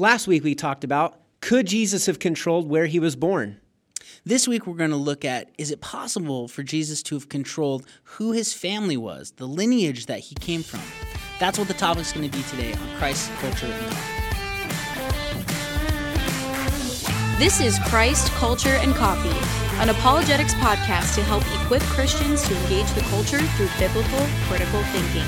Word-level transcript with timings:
Last 0.00 0.28
week 0.28 0.44
we 0.44 0.54
talked 0.54 0.84
about 0.84 1.20
could 1.40 1.66
Jesus 1.66 2.06
have 2.06 2.20
controlled 2.20 2.68
where 2.68 2.86
he 2.86 3.00
was 3.00 3.16
born? 3.16 3.60
This 4.24 4.46
week, 4.46 4.64
we're 4.64 4.76
going 4.76 4.90
to 4.90 4.96
look 4.96 5.24
at 5.24 5.50
is 5.58 5.72
it 5.72 5.80
possible 5.80 6.46
for 6.46 6.62
Jesus 6.62 7.02
to 7.04 7.16
have 7.16 7.28
controlled 7.28 7.84
who 8.04 8.30
his 8.30 8.52
family 8.52 8.96
was, 8.96 9.32
the 9.32 9.48
lineage 9.48 10.06
that 10.06 10.20
he 10.20 10.36
came 10.36 10.62
from? 10.62 10.82
That's 11.40 11.58
what 11.58 11.66
the 11.66 11.74
topic's 11.74 12.12
going 12.12 12.30
to 12.30 12.36
be 12.36 12.44
today 12.44 12.74
on 12.74 12.96
Christ, 12.98 13.28
Culture, 13.40 13.66
and 13.66 13.90
Coffee. 13.90 14.14
This 17.38 17.60
is 17.60 17.80
Christ, 17.88 18.30
Culture, 18.34 18.78
and 18.78 18.94
Coffee, 18.94 19.36
an 19.82 19.88
apologetics 19.88 20.54
podcast 20.54 21.16
to 21.16 21.24
help 21.24 21.42
equip 21.64 21.82
Christians 21.82 22.46
to 22.46 22.56
engage 22.62 22.92
the 22.92 23.00
culture 23.10 23.40
through 23.40 23.68
biblical, 23.80 24.28
critical 24.46 24.80
thinking. 24.92 25.26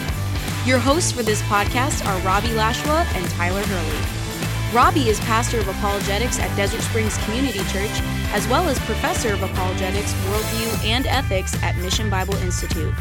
Your 0.65 0.79
hosts 0.79 1.11
for 1.11 1.25
this 1.25 1.43
podcast 1.43 2.07
are 2.07 2.21
Robbie 2.25 2.55
Lashua 2.55 3.05
and 3.17 3.29
Tyler 3.31 3.63
Hurley. 3.63 4.20
Robbie 4.73 5.09
is 5.09 5.19
pastor 5.21 5.59
of 5.59 5.67
apologetics 5.67 6.39
at 6.39 6.55
Desert 6.57 6.81
Springs 6.83 7.19
Community 7.25 7.59
Church, 7.73 7.91
as 8.31 8.47
well 8.47 8.69
as 8.69 8.79
professor 8.79 9.33
of 9.33 9.43
apologetics, 9.43 10.13
worldview, 10.13 10.85
and 10.85 11.09
ethics 11.09 11.61
at 11.65 11.77
Mission 11.79 12.09
Bible 12.09 12.37
Institute. 12.37 12.95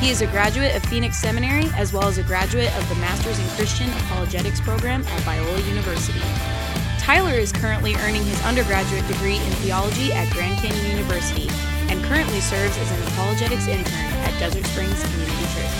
He 0.00 0.10
is 0.10 0.20
a 0.20 0.26
graduate 0.26 0.76
of 0.76 0.84
Phoenix 0.84 1.16
Seminary, 1.18 1.64
as 1.76 1.94
well 1.94 2.04
as 2.04 2.18
a 2.18 2.22
graduate 2.24 2.70
of 2.76 2.86
the 2.90 2.96
Masters 2.96 3.38
in 3.38 3.48
Christian 3.56 3.88
Apologetics 4.04 4.60
program 4.60 5.00
at 5.00 5.22
Biola 5.22 5.66
University. 5.66 6.20
Tyler 6.98 7.32
is 7.32 7.52
currently 7.52 7.94
earning 8.04 8.22
his 8.24 8.44
undergraduate 8.44 9.06
degree 9.08 9.36
in 9.36 9.52
theology 9.64 10.12
at 10.12 10.30
Grand 10.30 10.58
Canyon 10.58 10.90
University 10.90 11.48
and 11.88 12.04
currently 12.04 12.40
serves 12.40 12.76
as 12.76 12.90
an 12.92 13.02
apologetics 13.08 13.66
intern 13.66 14.12
at 14.28 14.38
Desert 14.38 14.66
Springs 14.66 15.02
Community 15.02 15.44
Church. 15.54 15.73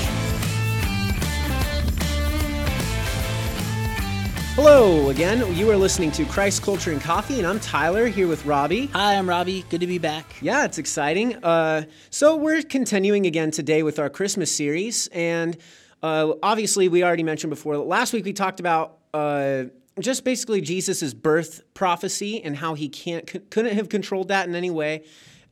Hello 4.56 5.08
again. 5.08 5.52
You 5.56 5.68
are 5.72 5.76
listening 5.76 6.12
to 6.12 6.24
Christ 6.24 6.62
Culture 6.62 6.92
and 6.92 7.00
Coffee, 7.00 7.38
and 7.38 7.46
I'm 7.46 7.58
Tyler 7.58 8.06
here 8.06 8.28
with 8.28 8.46
Robbie. 8.46 8.86
Hi, 8.86 9.16
I'm 9.16 9.28
Robbie. 9.28 9.64
Good 9.68 9.80
to 9.80 9.88
be 9.88 9.98
back. 9.98 10.36
Yeah, 10.40 10.64
it's 10.64 10.78
exciting. 10.78 11.42
Uh, 11.42 11.86
so 12.10 12.36
we're 12.36 12.62
continuing 12.62 13.26
again 13.26 13.50
today 13.50 13.82
with 13.82 13.98
our 13.98 14.08
Christmas 14.08 14.56
series, 14.56 15.08
and 15.08 15.56
uh, 16.04 16.34
obviously 16.40 16.86
we 16.86 17.02
already 17.02 17.24
mentioned 17.24 17.50
before. 17.50 17.76
Last 17.78 18.12
week 18.12 18.24
we 18.24 18.32
talked 18.32 18.60
about 18.60 18.98
uh, 19.12 19.64
just 19.98 20.22
basically 20.22 20.60
Jesus' 20.60 21.12
birth 21.12 21.62
prophecy 21.74 22.40
and 22.40 22.54
how 22.54 22.74
he 22.74 22.88
can't 22.88 23.26
couldn't 23.26 23.74
have 23.74 23.88
controlled 23.88 24.28
that 24.28 24.46
in 24.46 24.54
any 24.54 24.70
way. 24.70 25.02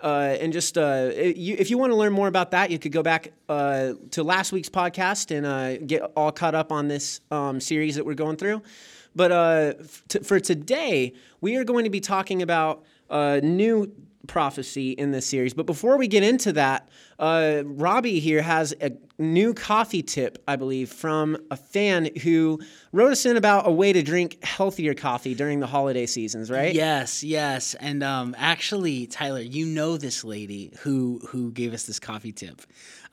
Uh, 0.02 0.36
and 0.40 0.52
just 0.52 0.76
uh, 0.76 1.10
if 1.14 1.70
you 1.70 1.78
want 1.78 1.92
to 1.92 1.96
learn 1.96 2.12
more 2.12 2.26
about 2.26 2.50
that, 2.50 2.70
you 2.70 2.78
could 2.78 2.90
go 2.90 3.02
back 3.02 3.32
uh, 3.48 3.92
to 4.10 4.24
last 4.24 4.50
week's 4.50 4.68
podcast 4.68 5.30
and 5.30 5.46
uh, 5.46 5.78
get 5.86 6.02
all 6.16 6.32
caught 6.32 6.56
up 6.56 6.72
on 6.72 6.88
this 6.88 7.20
um, 7.30 7.60
series 7.60 7.94
that 7.94 8.04
we're 8.04 8.14
going 8.14 8.36
through. 8.36 8.62
But 9.14 9.30
uh, 9.30 9.74
t- 10.08 10.18
for 10.20 10.40
today, 10.40 11.12
we 11.40 11.56
are 11.56 11.64
going 11.64 11.84
to 11.84 11.90
be 11.90 12.00
talking 12.00 12.42
about 12.42 12.84
a 13.10 13.40
new 13.40 13.92
prophecy 14.26 14.92
in 14.92 15.10
this 15.12 15.26
series. 15.26 15.54
But 15.54 15.66
before 15.66 15.96
we 15.96 16.08
get 16.08 16.22
into 16.22 16.52
that, 16.54 16.88
uh, 17.18 17.62
Robbie 17.64 18.20
here 18.20 18.42
has 18.42 18.74
a 18.80 18.92
new 19.18 19.54
coffee 19.54 20.02
tip, 20.02 20.42
I 20.48 20.56
believe, 20.56 20.90
from 20.90 21.36
a 21.50 21.56
fan 21.56 22.08
who 22.22 22.60
wrote 22.92 23.12
us 23.12 23.24
in 23.24 23.36
about 23.36 23.66
a 23.66 23.70
way 23.70 23.92
to 23.92 24.02
drink 24.02 24.42
healthier 24.44 24.94
coffee 24.94 25.34
during 25.34 25.60
the 25.60 25.66
holiday 25.66 26.06
seasons, 26.06 26.50
right? 26.50 26.74
Yes, 26.74 27.22
yes. 27.22 27.74
And 27.74 28.02
um, 28.02 28.34
actually, 28.38 29.06
Tyler, 29.06 29.40
you 29.40 29.66
know 29.66 29.96
this 29.96 30.24
lady 30.24 30.72
who 30.80 31.20
who 31.28 31.52
gave 31.52 31.72
us 31.72 31.84
this 31.84 31.98
coffee 31.98 32.32
tip. 32.32 32.62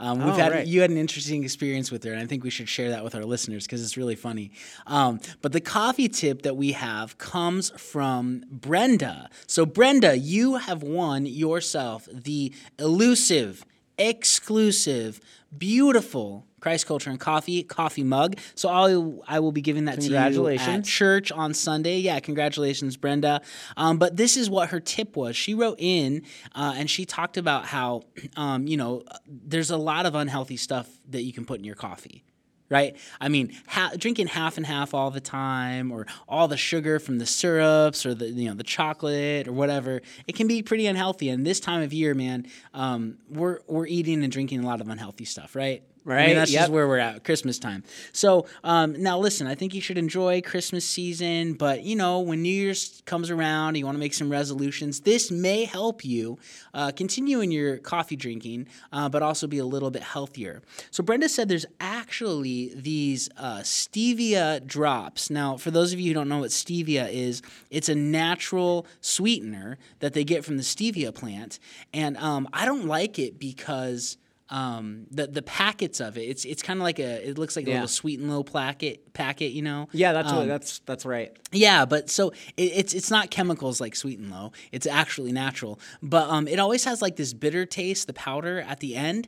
Um, 0.02 0.20
we've 0.20 0.30
oh, 0.30 0.38
had 0.38 0.52
right. 0.52 0.68
you 0.68 0.82
had 0.82 0.92
an 0.92 0.98
interesting 0.98 1.44
experience 1.44 1.92
with 1.92 2.04
her, 2.06 2.14
and 2.14 2.22
I 2.22 2.26
think 2.26 2.44
we 2.44 2.50
should 2.50 2.70
share 2.70 2.90
that 2.90 3.04
with 3.04 3.16
our 3.16 3.26
listeners 3.26 3.66
because 3.66 3.84
it's 3.84 3.98
really 3.98 4.16
funny. 4.16 4.52
Um, 4.88 5.20
but 5.42 5.52
the 5.52 5.62
coffee 5.62 6.08
tip 6.08 6.44
that 6.44 6.56
we 6.56 6.72
have 6.72 7.18
comes 7.18 7.70
from 7.72 8.44
Brenda. 8.50 9.30
So 9.46 9.66
Brenda, 9.66 10.18
you 10.18 10.56
have 10.56 10.84
won 10.84 11.26
yourself 11.26 12.08
the 12.12 12.54
elusive 12.78 13.66
exclusive, 14.00 15.20
beautiful 15.56 16.46
Christ 16.60 16.88
Culture 16.88 17.10
and 17.10 17.20
Coffee 17.20 17.64
coffee 17.64 18.04
mug. 18.04 18.38
So 18.56 18.70
I'll, 18.70 19.24
I 19.28 19.40
will 19.40 19.52
be 19.52 19.62
giving 19.62 19.86
that 19.86 20.02
to 20.02 20.08
you 20.08 20.48
at 20.58 20.84
church 20.84 21.32
on 21.32 21.54
Sunday. 21.54 22.00
Yeah, 22.00 22.20
congratulations, 22.20 22.98
Brenda. 22.98 23.42
Um, 23.78 23.98
but 23.98 24.18
this 24.18 24.38
is 24.38 24.50
what 24.50 24.70
her 24.70 24.80
tip 24.80 25.16
was. 25.16 25.36
She 25.36 25.54
wrote 25.54 25.80
in 25.80 26.24
uh, 26.56 26.74
and 26.76 26.90
she 26.90 27.06
talked 27.06 27.38
about 27.38 27.66
how, 27.66 28.04
um, 28.36 28.68
you 28.68 28.78
know, 28.78 29.04
there's 29.28 29.72
a 29.72 29.78
lot 29.78 30.06
of 30.06 30.16
unhealthy 30.16 30.58
stuff 30.58 30.90
that 31.10 31.24
you 31.24 31.34
can 31.34 31.46
put 31.46 31.60
in 31.60 31.66
your 31.66 31.76
coffee 31.76 32.24
right? 32.70 32.96
I 33.20 33.30
mean, 33.30 33.56
ha- 33.68 33.92
drinking 33.98 34.28
half 34.28 34.58
and 34.58 34.66
half 34.66 34.94
all 34.94 35.12
the 35.12 35.20
time, 35.22 35.92
or 35.92 36.06
all 36.28 36.48
the 36.48 36.58
sugar 36.58 37.00
from 37.00 37.18
the 37.18 37.26
syrups, 37.26 38.06
or 38.06 38.14
the 38.14 38.30
you 38.30 38.50
know 38.50 38.56
the 38.56 38.64
chocolate 38.64 39.48
or 39.48 39.54
whatever, 39.54 40.02
it 40.28 40.36
can 40.36 40.48
be 40.48 40.62
pretty 40.62 40.88
unhealthy. 40.88 41.30
And 41.30 41.46
this 41.46 41.60
time 41.60 41.82
of 41.82 41.94
year, 41.94 42.14
man, 42.14 42.48
um, 42.74 43.18
we're 43.30 43.60
we're 43.68 43.88
eating 43.88 44.24
and 44.24 44.32
drinking 44.32 44.64
a 44.64 44.66
lot 44.68 44.82
of 44.82 44.90
unhealthy 44.90 45.26
stuff, 45.26 45.56
right? 45.56 45.84
Right. 46.10 46.24
I 46.24 46.26
mean, 46.26 46.38
that's 46.38 46.52
yep. 46.52 46.62
just 46.62 46.72
where 46.72 46.88
we're 46.88 46.98
at, 46.98 47.24
Christmas 47.24 47.60
time. 47.60 47.84
So 48.14 48.48
um, 48.64 49.00
now, 49.00 49.20
listen, 49.20 49.46
I 49.46 49.54
think 49.54 49.76
you 49.76 49.82
should 49.82 50.00
enjoy 50.00 50.42
Christmas 50.42 50.84
season, 50.84 51.54
but 51.54 51.84
you 51.84 51.96
know, 51.96 52.22
when 52.22 52.42
New 52.42 52.50
Year's 52.50 53.04
comes 53.06 53.30
around, 53.30 53.76
you 53.76 53.86
want 53.86 53.94
to 53.94 54.00
make 54.00 54.16
some 54.16 54.28
resolutions. 54.28 55.02
This 55.02 55.30
may 55.30 55.66
help 55.66 56.04
you 56.04 56.40
uh, 56.74 56.92
continue 56.94 57.42
in 57.42 57.52
your 57.52 57.78
coffee 57.78 58.16
drinking, 58.16 58.70
uh, 58.92 59.08
but 59.08 59.22
also 59.22 59.46
be 59.46 59.60
a 59.60 59.66
little 59.66 59.92
bit 59.92 60.02
healthier. 60.02 60.64
So 60.90 61.04
Brenda 61.04 61.30
said 61.30 61.48
there's 61.48 61.68
actually 61.80 62.74
these 62.76 63.30
uh, 63.38 63.60
stevia 63.60 64.66
drops. 64.66 65.30
Now, 65.30 65.58
for 65.58 65.70
those 65.70 65.94
of 65.94 66.00
you 66.00 66.08
who 66.08 66.16
don't 66.16 66.28
know 66.28 66.40
what 66.40 66.50
stevia 66.50 67.08
is, 67.12 67.44
it's 67.70 67.88
a 67.88 67.94
natural 67.94 68.88
sweetener 69.00 69.78
that 70.00 70.14
they 70.14 70.24
get 70.24 70.44
from 70.44 70.58
the 70.58 70.64
stevia 70.64 71.14
plant, 71.14 71.60
and 71.94 72.18
um, 72.18 72.50
I 72.52 72.66
don't 72.66 72.88
like 72.88 73.20
it 73.20 73.38
because 73.38 74.18
um, 74.52 75.06
the 75.12 75.28
the 75.28 75.42
packets 75.42 76.00
of 76.00 76.18
it. 76.18 76.22
It's 76.22 76.46
it's 76.46 76.62
kind 76.62 76.80
of 76.80 76.84
like 76.84 77.00
a 77.00 77.30
it 77.30 77.38
looks 77.38 77.56
like 77.56 77.68
a 77.68 77.72
little 77.72 77.88
sweet 77.88 78.20
and 78.20 78.30
low 78.30 78.44
packet 78.44 79.14
packet, 79.14 79.52
you 79.52 79.62
know. 79.62 79.88
Yeah, 79.92 80.14
that's 80.14 80.32
um, 80.32 80.48
that's 80.48 80.80
that's 80.80 81.06
right. 81.06 81.36
Yeah, 81.52 81.86
but 81.86 82.10
so 82.10 82.30
it, 82.58 82.72
it's 82.76 82.94
it's 82.94 83.12
not 83.12 83.30
chemicals 83.30 83.80
like 83.80 83.96
sweet 83.96 84.20
and 84.20 84.32
low. 84.32 84.52
It's 84.72 84.88
actually 84.88 85.32
natural, 85.32 85.80
but 86.02 86.30
um, 86.30 86.48
it 86.48 86.60
always 86.60 86.84
has 86.86 87.02
like 87.02 87.16
this 87.16 87.34
bitter 87.34 87.66
taste, 87.66 88.08
the 88.08 88.14
powder 88.14 88.62
at 88.62 88.80
the 88.80 88.96
end. 88.96 89.28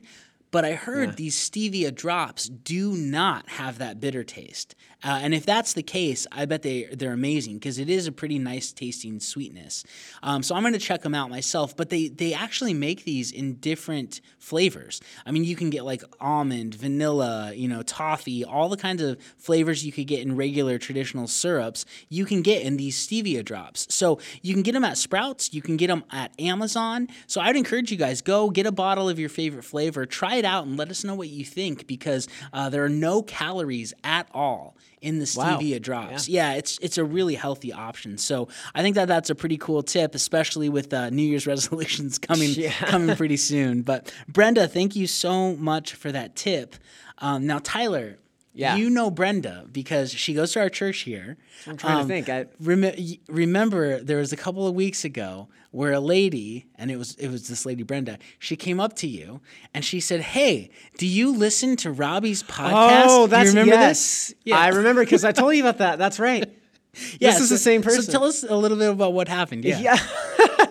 But 0.52 0.64
I 0.64 0.74
heard 0.74 1.08
yeah. 1.08 1.14
these 1.16 1.36
stevia 1.36 1.92
drops 1.92 2.48
do 2.48 2.92
not 2.92 3.48
have 3.48 3.78
that 3.78 3.98
bitter 3.98 4.22
taste. 4.22 4.76
Uh, 5.04 5.18
and 5.20 5.34
if 5.34 5.44
that's 5.44 5.72
the 5.72 5.82
case, 5.82 6.26
I 6.30 6.44
bet 6.44 6.62
they 6.62 6.84
they're 6.92 7.12
amazing 7.12 7.54
because 7.54 7.78
it 7.78 7.90
is 7.90 8.06
a 8.06 8.12
pretty 8.12 8.38
nice 8.38 8.70
tasting 8.70 9.18
sweetness. 9.18 9.84
Um, 10.22 10.44
so 10.44 10.54
I'm 10.54 10.62
going 10.62 10.74
to 10.74 10.78
check 10.78 11.02
them 11.02 11.14
out 11.14 11.28
myself. 11.28 11.76
But 11.76 11.90
they 11.90 12.08
they 12.08 12.34
actually 12.34 12.74
make 12.74 13.04
these 13.04 13.32
in 13.32 13.54
different 13.54 14.20
flavors. 14.38 15.00
I 15.26 15.32
mean, 15.32 15.42
you 15.42 15.56
can 15.56 15.70
get 15.70 15.84
like 15.84 16.04
almond, 16.20 16.74
vanilla, 16.74 17.52
you 17.54 17.66
know, 17.66 17.82
toffee, 17.82 18.44
all 18.44 18.68
the 18.68 18.76
kinds 18.76 19.02
of 19.02 19.18
flavors 19.38 19.84
you 19.84 19.90
could 19.90 20.06
get 20.06 20.20
in 20.20 20.36
regular 20.36 20.78
traditional 20.78 21.26
syrups. 21.26 21.84
You 22.08 22.24
can 22.24 22.42
get 22.42 22.62
in 22.62 22.76
these 22.76 22.96
stevia 22.96 23.44
drops. 23.44 23.92
So 23.92 24.20
you 24.42 24.52
can 24.54 24.62
get 24.62 24.72
them 24.72 24.84
at 24.84 24.98
Sprouts. 24.98 25.52
You 25.52 25.62
can 25.62 25.76
get 25.76 25.88
them 25.88 26.04
at 26.12 26.38
Amazon. 26.38 27.08
So 27.26 27.40
I'd 27.40 27.56
encourage 27.56 27.90
you 27.90 27.96
guys 27.96 28.20
go 28.20 28.50
get 28.50 28.66
a 28.66 28.72
bottle 28.72 29.08
of 29.08 29.18
your 29.18 29.30
favorite 29.30 29.64
flavor, 29.64 30.06
try 30.06 30.41
it 30.42 30.46
out, 30.46 30.66
and 30.66 30.76
let 30.76 30.90
us 30.90 31.04
know 31.04 31.14
what 31.14 31.28
you 31.28 31.44
think 31.44 31.86
because 31.86 32.28
uh, 32.52 32.68
there 32.68 32.84
are 32.84 32.88
no 32.88 33.22
calories 33.22 33.94
at 34.04 34.28
all 34.32 34.76
in 35.00 35.18
the 35.18 35.24
stevia 35.24 35.74
wow. 35.74 35.78
drops. 35.78 36.28
Yeah. 36.28 36.52
yeah. 36.52 36.58
it's 36.58 36.78
it's 36.80 36.98
a 36.98 37.04
really 37.04 37.34
healthy 37.34 37.72
option. 37.72 38.18
So 38.18 38.48
I 38.74 38.82
think 38.82 38.94
that 38.96 39.08
that's 39.08 39.30
a 39.30 39.34
pretty 39.34 39.58
cool 39.58 39.82
tip, 39.82 40.14
especially 40.14 40.68
with 40.68 40.92
uh, 40.92 41.10
New 41.10 41.22
Year's 41.22 41.46
resolutions 41.54 42.18
coming 42.18 42.50
yeah. 42.50 42.70
coming 42.72 43.14
pretty 43.16 43.36
soon. 43.36 43.82
But 43.82 44.12
Brenda, 44.28 44.66
thank 44.68 44.96
you 44.96 45.06
so 45.06 45.56
much 45.56 45.94
for 45.94 46.12
that 46.12 46.36
tip. 46.36 46.76
Um, 47.18 47.46
now, 47.46 47.60
Tyler, 47.62 48.18
yeah. 48.54 48.76
You 48.76 48.90
know 48.90 49.10
Brenda 49.10 49.64
because 49.72 50.12
she 50.12 50.34
goes 50.34 50.52
to 50.52 50.60
our 50.60 50.68
church 50.68 51.00
here. 51.00 51.38
I'm 51.66 51.76
trying 51.76 51.96
um, 51.96 52.02
to 52.02 52.08
think. 52.08 52.28
I 52.28 52.46
rem- 52.60 52.94
remember 53.28 54.00
there 54.00 54.18
was 54.18 54.32
a 54.32 54.36
couple 54.36 54.66
of 54.66 54.74
weeks 54.74 55.04
ago 55.04 55.48
where 55.70 55.92
a 55.92 56.00
lady, 56.00 56.66
and 56.74 56.90
it 56.90 56.96
was 56.96 57.14
it 57.14 57.28
was 57.28 57.48
this 57.48 57.64
lady 57.64 57.82
Brenda. 57.82 58.18
She 58.38 58.56
came 58.56 58.78
up 58.78 58.94
to 58.96 59.06
you 59.06 59.40
and 59.72 59.84
she 59.84 60.00
said, 60.00 60.20
"Hey, 60.20 60.70
do 60.98 61.06
you 61.06 61.34
listen 61.34 61.76
to 61.76 61.90
Robbie's 61.90 62.42
podcast? 62.42 63.04
Oh, 63.08 63.26
that's 63.26 63.46
you 63.46 63.60
remember 63.60 63.74
yes. 63.74 64.28
this? 64.28 64.34
Yeah. 64.44 64.58
I 64.58 64.68
remember 64.68 65.02
because 65.02 65.24
I 65.24 65.32
told 65.32 65.54
you 65.54 65.62
about 65.62 65.78
that. 65.78 65.98
That's 65.98 66.18
right. 66.18 66.44
yeah, 67.18 67.30
this 67.30 67.40
is 67.40 67.48
so, 67.48 67.54
the 67.54 67.58
same 67.58 67.82
person. 67.82 68.02
So 68.02 68.12
tell 68.12 68.24
us 68.24 68.42
a 68.42 68.54
little 68.54 68.76
bit 68.76 68.90
about 68.90 69.14
what 69.14 69.28
happened. 69.28 69.64
Yeah. 69.64 69.78
yeah. 69.78 69.98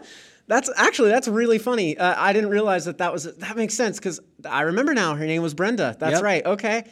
That's 0.48 0.70
actually 0.76 1.12
that's 1.12 1.30
really 1.30 1.60
funny. 1.60 1.98
Uh, 1.98 2.14
I 2.18 2.34
didn't 2.34 2.50
realize 2.50 2.84
that 2.84 2.98
that 2.98 3.14
was 3.14 3.24
that 3.24 3.56
makes 3.56 3.74
sense 3.74 4.00
because 4.00 4.20
I 4.44 4.64
remember 4.64 4.94
now. 4.94 5.16
Her 5.16 5.26
name 5.26 5.42
was 5.42 5.54
Brenda. 5.54 5.96
That's 5.98 6.16
yep. 6.16 6.24
right. 6.24 6.46
Okay. 6.46 6.84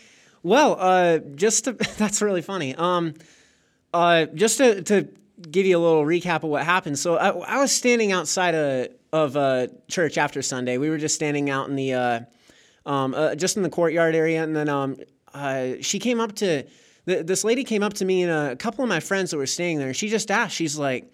Well, 0.43 0.77
uh, 0.79 1.19
just 1.35 1.65
to, 1.65 1.73
that's 1.97 2.21
really 2.21 2.41
funny. 2.41 2.75
Um, 2.75 3.13
uh, 3.93 4.25
just 4.25 4.57
to, 4.57 4.81
to 4.83 5.07
give 5.49 5.65
you 5.65 5.77
a 5.77 5.81
little 5.81 6.03
recap 6.03 6.43
of 6.43 6.49
what 6.49 6.63
happened. 6.63 6.99
So 6.99 7.17
I, 7.17 7.29
I 7.29 7.59
was 7.59 7.71
standing 7.71 8.11
outside 8.11 8.55
of, 8.55 8.87
of 9.11 9.37
uh, 9.37 9.67
church 9.87 10.17
after 10.17 10.41
Sunday. 10.41 10.77
We 10.77 10.89
were 10.89 10.97
just 10.97 11.15
standing 11.15 11.49
out 11.49 11.69
in 11.69 11.75
the 11.75 11.93
uh, 11.93 12.19
um, 12.85 13.13
uh, 13.13 13.35
just 13.35 13.57
in 13.57 13.63
the 13.63 13.69
courtyard 13.69 14.15
area, 14.15 14.43
and 14.43 14.55
then 14.55 14.69
um, 14.69 14.97
uh, 15.33 15.73
she 15.81 15.99
came 15.99 16.19
up 16.19 16.35
to 16.35 16.65
th- 17.05 17.25
this 17.25 17.43
lady 17.43 17.63
came 17.63 17.83
up 17.83 17.93
to 17.93 18.05
me 18.05 18.23
and 18.23 18.31
a 18.31 18.55
couple 18.55 18.83
of 18.83 18.89
my 18.89 18.99
friends 18.99 19.31
that 19.31 19.37
were 19.37 19.45
staying 19.45 19.79
there, 19.79 19.93
she 19.93 20.09
just 20.09 20.31
asked, 20.31 20.55
she's 20.55 20.77
like, 20.77 21.11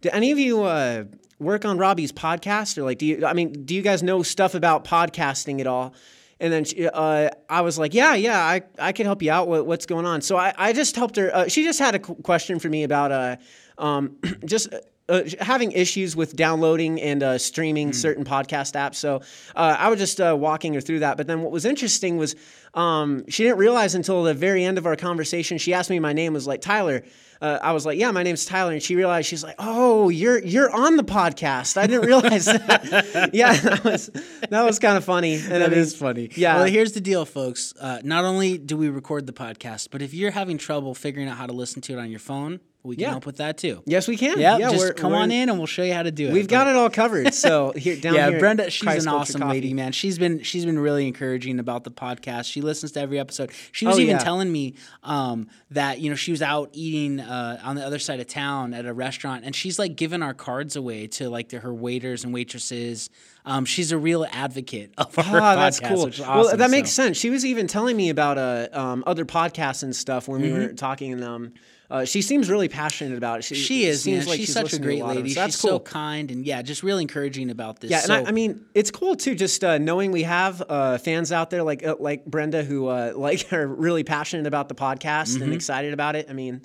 "Do 0.00 0.10
any 0.12 0.30
of 0.30 0.38
you 0.38 0.62
uh, 0.62 1.04
work 1.38 1.64
on 1.64 1.78
Robbie's 1.78 2.12
podcast, 2.12 2.78
or 2.78 2.82
like, 2.82 2.98
do 2.98 3.06
you? 3.06 3.26
I 3.26 3.32
mean, 3.32 3.64
do 3.64 3.74
you 3.74 3.82
guys 3.82 4.02
know 4.02 4.22
stuff 4.22 4.54
about 4.54 4.84
podcasting 4.84 5.60
at 5.60 5.66
all?" 5.66 5.94
And 6.42 6.52
then 6.52 6.64
she, 6.64 6.88
uh, 6.88 7.30
I 7.48 7.60
was 7.60 7.78
like, 7.78 7.94
yeah, 7.94 8.14
yeah, 8.14 8.44
I, 8.44 8.62
I 8.76 8.90
can 8.90 9.06
help 9.06 9.22
you 9.22 9.30
out. 9.30 9.46
What, 9.46 9.64
what's 9.64 9.86
going 9.86 10.04
on? 10.04 10.22
So 10.22 10.36
I, 10.36 10.52
I 10.58 10.72
just 10.72 10.96
helped 10.96 11.14
her. 11.14 11.32
Uh, 11.32 11.46
she 11.46 11.62
just 11.62 11.78
had 11.78 11.94
a 11.94 12.00
question 12.00 12.58
for 12.58 12.68
me 12.68 12.82
about 12.82 13.12
uh, 13.12 13.36
um, 13.78 14.16
just 14.44 14.74
uh, 15.12 15.22
having 15.40 15.72
issues 15.72 16.16
with 16.16 16.34
downloading 16.34 17.00
and 17.00 17.22
uh, 17.22 17.36
streaming 17.38 17.92
certain 17.92 18.24
podcast 18.24 18.72
apps. 18.74 18.94
So 18.96 19.16
uh, 19.54 19.76
I 19.78 19.88
was 19.90 19.98
just 19.98 20.20
uh, 20.20 20.34
walking 20.38 20.72
her 20.74 20.80
through 20.80 21.00
that. 21.00 21.16
But 21.16 21.26
then 21.26 21.42
what 21.42 21.52
was 21.52 21.64
interesting 21.64 22.16
was 22.16 22.34
um, 22.74 23.24
she 23.28 23.42
didn't 23.42 23.58
realize 23.58 23.94
until 23.94 24.22
the 24.22 24.34
very 24.34 24.64
end 24.64 24.78
of 24.78 24.86
our 24.86 24.96
conversation. 24.96 25.58
She 25.58 25.74
asked 25.74 25.90
me 25.90 25.98
my 26.00 26.12
name 26.14 26.32
was 26.32 26.46
like 26.46 26.62
Tyler. 26.62 27.02
Uh, 27.42 27.58
I 27.60 27.72
was 27.72 27.84
like, 27.84 27.98
"Yeah, 27.98 28.12
my 28.12 28.22
name's 28.22 28.44
Tyler," 28.44 28.70
and 28.72 28.80
she 28.80 28.94
realized 28.94 29.26
she's 29.26 29.42
like, 29.42 29.56
"Oh, 29.58 30.08
you're 30.10 30.38
you're 30.38 30.70
on 30.70 30.96
the 30.96 31.02
podcast." 31.02 31.76
I 31.76 31.88
didn't 31.88 32.06
realize 32.06 32.44
that. 32.44 33.30
yeah, 33.34 33.52
that 33.52 33.82
was 33.82 34.10
that 34.48 34.62
was 34.62 34.78
kind 34.78 34.96
of 34.96 35.04
funny. 35.04 35.34
And 35.34 35.50
That 35.50 35.62
I 35.62 35.66
mean, 35.68 35.78
is 35.80 35.96
funny. 35.96 36.30
Yeah. 36.36 36.54
Well, 36.58 36.66
here's 36.66 36.92
the 36.92 37.00
deal, 37.00 37.24
folks. 37.24 37.74
Uh, 37.80 37.98
not 38.04 38.24
only 38.24 38.58
do 38.58 38.76
we 38.76 38.88
record 38.88 39.26
the 39.26 39.32
podcast, 39.32 39.88
but 39.90 40.02
if 40.02 40.14
you're 40.14 40.30
having 40.30 40.56
trouble 40.56 40.94
figuring 40.94 41.26
out 41.28 41.36
how 41.36 41.48
to 41.48 41.52
listen 41.52 41.82
to 41.82 41.94
it 41.94 41.98
on 41.98 42.10
your 42.10 42.20
phone, 42.20 42.60
we 42.84 42.96
can 42.96 43.02
Yeah. 43.02 43.10
help 43.10 43.26
with 43.26 43.36
that 43.36 43.58
too. 43.58 43.82
yes, 43.86 44.08
we 44.08 44.16
can. 44.16 44.40
Yeah, 44.40 44.58
yeah, 44.58 44.70
just 44.72 44.96
come 44.96 45.12
on 45.14 45.30
in 45.30 45.48
and 45.48 45.58
we'll 45.58 45.66
show 45.68 45.82
you 45.84 45.92
how 45.94 46.02
to 46.02 46.10
do 46.10 46.28
it. 46.28 46.32
We've 46.32 46.48
got 46.48 46.66
it 46.66 46.74
all 46.74 46.90
covered. 46.90 47.32
So 47.32 47.72
here 47.76 47.96
down 47.96 48.14
yeah, 48.14 48.30
here, 48.30 48.40
Brenda, 48.40 48.70
she's 48.70 48.82
Christ 48.82 49.06
an 49.06 49.10
Culture 49.12 49.20
awesome 49.20 49.40
Coffee. 49.42 49.52
lady, 49.54 49.74
man. 49.74 49.92
She's 49.92 50.18
been 50.18 50.42
she's 50.42 50.64
been 50.64 50.78
really 50.78 51.06
encouraging 51.06 51.58
about 51.60 51.84
the 51.84 51.90
podcast. 51.92 52.46
She 52.50 52.60
listens 52.60 52.92
to 52.92 53.00
every 53.00 53.18
episode. 53.20 53.50
She 53.70 53.86
was 53.86 53.96
Oh, 53.96 54.00
even 54.00 54.16
yeah. 54.16 54.22
telling 54.22 54.50
me 54.50 54.74
um, 55.04 55.48
that 55.70 56.00
you 56.00 56.10
know 56.10 56.16
she 56.16 56.30
was 56.32 56.42
out 56.42 56.70
eating 56.72 57.20
uh, 57.20 57.60
on 57.62 57.76
the 57.76 57.84
other 57.86 57.98
side 58.00 58.18
of 58.20 58.26
town 58.26 58.74
at 58.74 58.84
a 58.86 58.92
restaurant, 58.92 59.44
and 59.44 59.54
she's 59.54 59.78
like 59.78 59.94
giving 59.96 60.22
our 60.22 60.34
cards 60.34 60.74
away 60.76 61.06
to 61.06 61.30
like 61.30 61.50
to 61.50 61.60
her 61.60 61.72
waiters 61.72 62.24
and 62.24 62.34
waitresses. 62.34 63.10
Um, 63.44 63.64
she's 63.64 63.90
a 63.92 63.98
real 63.98 64.24
advocate 64.30 64.92
of 64.98 65.18
our 65.18 65.40
Ah, 65.40 65.54
that's 65.56 65.80
cool. 65.80 66.06
is 66.06 66.20
Well, 66.20 66.46
awesome, 66.46 66.58
that 66.58 66.70
makes 66.70 66.90
so. 66.90 67.04
sense. 67.04 67.16
She 67.16 67.30
was 67.30 67.44
even 67.44 67.66
telling 67.66 67.96
me 67.96 68.08
about 68.08 68.38
uh, 68.38 68.68
um, 68.72 69.02
other 69.06 69.24
podcasts 69.24 69.82
and 69.82 69.94
stuff 69.94 70.28
when 70.28 70.40
we 70.40 70.48
Mm-hmm. 70.48 70.58
were 70.62 70.68
talking. 70.74 71.12
And 71.12 71.24
um, 71.24 71.52
uh, 71.92 72.04
she 72.06 72.22
seems 72.22 72.48
really 72.48 72.68
passionate 72.68 73.16
about 73.18 73.40
it. 73.40 73.42
She, 73.42 73.54
She 73.54 73.84
is, 73.84 74.02
seems 74.02 74.20
man. 74.20 74.26
like 74.28 74.40
she's, 74.40 74.52
such 74.52 74.72
a 74.72 74.78
great 74.78 75.02
of 75.02 75.08
lady. 75.08 75.28
So 75.34 75.40
that's 75.42 75.54
she's 75.56 75.60
cool. 75.60 75.70
so 75.72 75.80
kind 75.80 76.30
and 76.30 76.44
yeah, 76.46 76.62
just 76.62 76.82
really 76.82 77.02
encouraging 77.02 77.50
about 77.50 77.80
this. 77.80 77.90
Yeah, 77.90 77.98
so, 78.00 78.14
and 78.14 78.26
I, 78.26 78.30
I 78.30 78.32
mean, 78.32 78.64
it's 78.74 78.90
cool 78.90 79.14
too. 79.14 79.34
Just 79.34 79.62
uh, 79.62 79.76
knowing 79.78 80.10
we 80.10 80.22
have 80.22 80.62
uh, 80.68 80.96
fans 80.98 81.32
out 81.32 81.50
there 81.50 81.62
like 81.62 81.84
uh, 81.84 81.96
like 82.00 82.24
Brenda 82.24 82.64
who 82.64 82.86
uh, 82.88 83.12
like 83.16 83.52
are 83.52 83.66
really 83.66 84.04
passionate 84.04 84.46
about 84.46 84.68
the 84.70 84.74
podcast 84.74 85.34
Mm-hmm. 85.34 85.42
and 85.42 85.52
excited 85.54 85.92
about 85.92 86.16
it. 86.16 86.26
I 86.30 86.32
mean, 86.32 86.64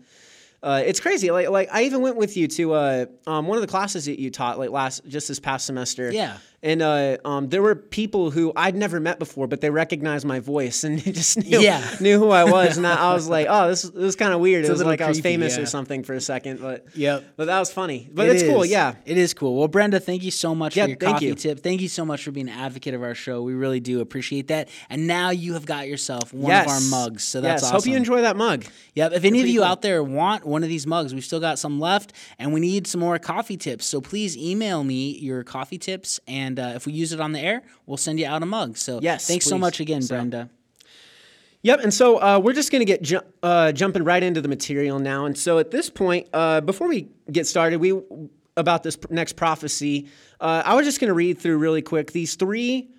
uh, 0.63 0.81
it's 0.85 0.99
crazy. 1.01 1.29
Like 1.29 1.49
like 1.49 1.69
I 1.73 1.83
even 1.83 2.01
went 2.01 2.15
with 2.15 2.37
you 2.37 2.47
to 2.47 2.73
uh, 2.73 3.05
um, 3.27 3.47
one 3.47 3.57
of 3.57 3.61
the 3.61 3.67
classes 3.67 4.05
that 4.05 4.19
you 4.19 4.31
taught 4.31 4.57
like 4.57 4.69
last 4.69 5.05
just 5.07 5.27
this 5.27 5.39
past 5.39 5.65
semester. 5.65 6.09
Yeah. 6.11 6.37
And 6.63 6.81
uh, 6.81 7.17
um, 7.23 7.49
there 7.49 7.61
were 7.61 7.75
people 7.75 8.31
who 8.31 8.51
I'd 8.55 8.75
never 8.75 8.99
met 8.99 9.19
before, 9.19 9.45
but 9.45 9.61
they 9.61 9.69
recognized 9.69 10.25
my 10.25 10.39
voice 10.39 10.83
and 10.83 10.99
just 11.03 11.37
knew, 11.37 11.59
Yeah. 11.59 11.87
knew 12.01 12.17
who 12.17 12.31
I 12.31 12.45
was. 12.45 12.77
And 12.77 12.87
I, 12.87 12.95
I 12.95 13.13
was 13.13 13.29
like, 13.37 13.45
oh, 13.47 13.67
this, 13.69 13.83
this 13.83 13.93
is 14.03 14.15
kind 14.15 14.33
of 14.33 14.39
weird. 14.39 14.65
a 14.65 14.67
it 14.67 14.71
was 14.71 14.83
like 14.83 14.99
I 14.99 15.07
was 15.07 15.19
famous 15.19 15.55
yeah. 15.55 15.63
or 15.63 15.65
something 15.67 16.03
for 16.03 16.13
a 16.13 16.21
second. 16.21 16.59
But 16.59 16.87
Yep. 16.95 17.23
but 17.35 17.45
that 17.45 17.59
was 17.59 17.71
funny. 17.71 18.09
But 18.11 18.27
It 18.27 18.37
it's 18.37 18.43
cool. 18.43 18.65
Yeah. 18.65 18.95
It 19.05 19.17
is 19.19 19.35
cool. 19.35 19.55
Well, 19.55 19.67
Brenda, 19.67 19.99
thank 19.99 20.23
you 20.23 20.31
so 20.31 20.55
much 20.55 20.75
Yeah, 20.75 20.85
for 20.85 20.89
your 20.89 20.97
thank 20.97 21.13
coffee 21.17 21.25
you. 21.27 21.35
tip. 21.35 21.59
Thank 21.59 21.81
you 21.81 21.87
so 21.87 22.03
much 22.03 22.23
for 22.23 22.31
being 22.31 22.49
an 22.49 22.57
advocate 22.57 22.95
of 22.95 23.03
our 23.03 23.13
show. 23.13 23.43
We 23.43 23.53
really 23.53 23.79
do 23.79 24.01
appreciate 24.01 24.47
that. 24.47 24.69
And 24.89 25.05
now 25.05 25.29
you 25.29 25.53
have 25.53 25.65
got 25.67 25.87
yourself 25.87 26.33
one 26.33 26.49
yes. 26.49 26.65
of 26.65 26.71
our 26.71 26.81
mugs. 26.89 27.23
So 27.23 27.39
that's 27.39 27.61
yes. 27.61 27.71
awesome. 27.71 27.75
Hope 27.77 27.85
you 27.85 27.97
enjoy 27.97 28.21
that 28.21 28.35
mug. 28.35 28.65
Yep. 28.95 29.13
If 29.13 29.25
any 29.25 29.41
of 29.41 29.47
you 29.47 29.59
cool. 29.59 29.69
out 29.69 29.83
there 29.83 30.01
want 30.01 30.43
one 30.43 30.63
of 30.63 30.69
these 30.69 30.87
mugs, 30.87 31.13
we've 31.13 31.23
still 31.23 31.39
got 31.39 31.59
some 31.59 31.79
left, 31.79 32.13
and 32.39 32.51
we 32.51 32.59
need 32.59 32.87
some 32.87 32.99
more 32.99 33.19
coffee 33.19 33.57
tips. 33.57 33.85
So 33.85 34.01
please 34.01 34.35
email 34.35 34.83
me 34.83 35.19
your 35.19 35.43
coffee 35.43 35.77
tips, 35.77 36.19
and 36.27 36.46
uh, 36.59 36.73
if 36.75 36.85
we 36.85 36.93
use 36.93 37.11
it 37.13 37.19
on 37.19 37.31
the 37.33 37.39
air, 37.39 37.63
we'll 37.85 37.97
send 37.97 38.19
you 38.19 38.27
out 38.27 38.43
a 38.43 38.45
mug. 38.45 38.77
So 38.77 38.99
Yes, 39.01 39.27
thanks 39.27 39.45
so 39.45 39.57
much 39.57 39.79
again, 39.79 40.01
So- 40.01 40.15
Brenda. 40.15 40.49
Yep, 41.63 41.79
and 41.83 41.93
so 41.93 42.21
uh, 42.21 42.39
we're 42.41 42.53
just 42.53 42.71
going 42.71 42.81
to 42.81 42.85
get 42.85 43.01
ju- 43.01 43.19
uh, 43.43 43.71
jumping 43.71 44.03
right 44.03 44.21
into 44.23 44.41
the 44.41 44.47
material 44.47 44.99
now. 44.99 45.25
And 45.25 45.37
so 45.37 45.57
at 45.59 45.71
this 45.71 45.89
point, 45.89 46.27
uh, 46.31 46.61
before 46.61 46.87
we 46.87 47.07
get 47.31 47.47
started, 47.47 47.77
we 47.81 47.99
about 48.55 48.83
this 48.83 48.95
pr- 48.95 49.11
next 49.11 49.33
prophecy, 49.35 50.07
uh, 50.39 50.61
I 50.63 50.75
was 50.75 50.85
just 50.85 50.99
going 50.99 51.09
to 51.09 51.13
read 51.13 51.39
through 51.39 51.57
really 51.57 51.81
quick 51.81 52.11
these 52.11 52.35
three 52.35 52.89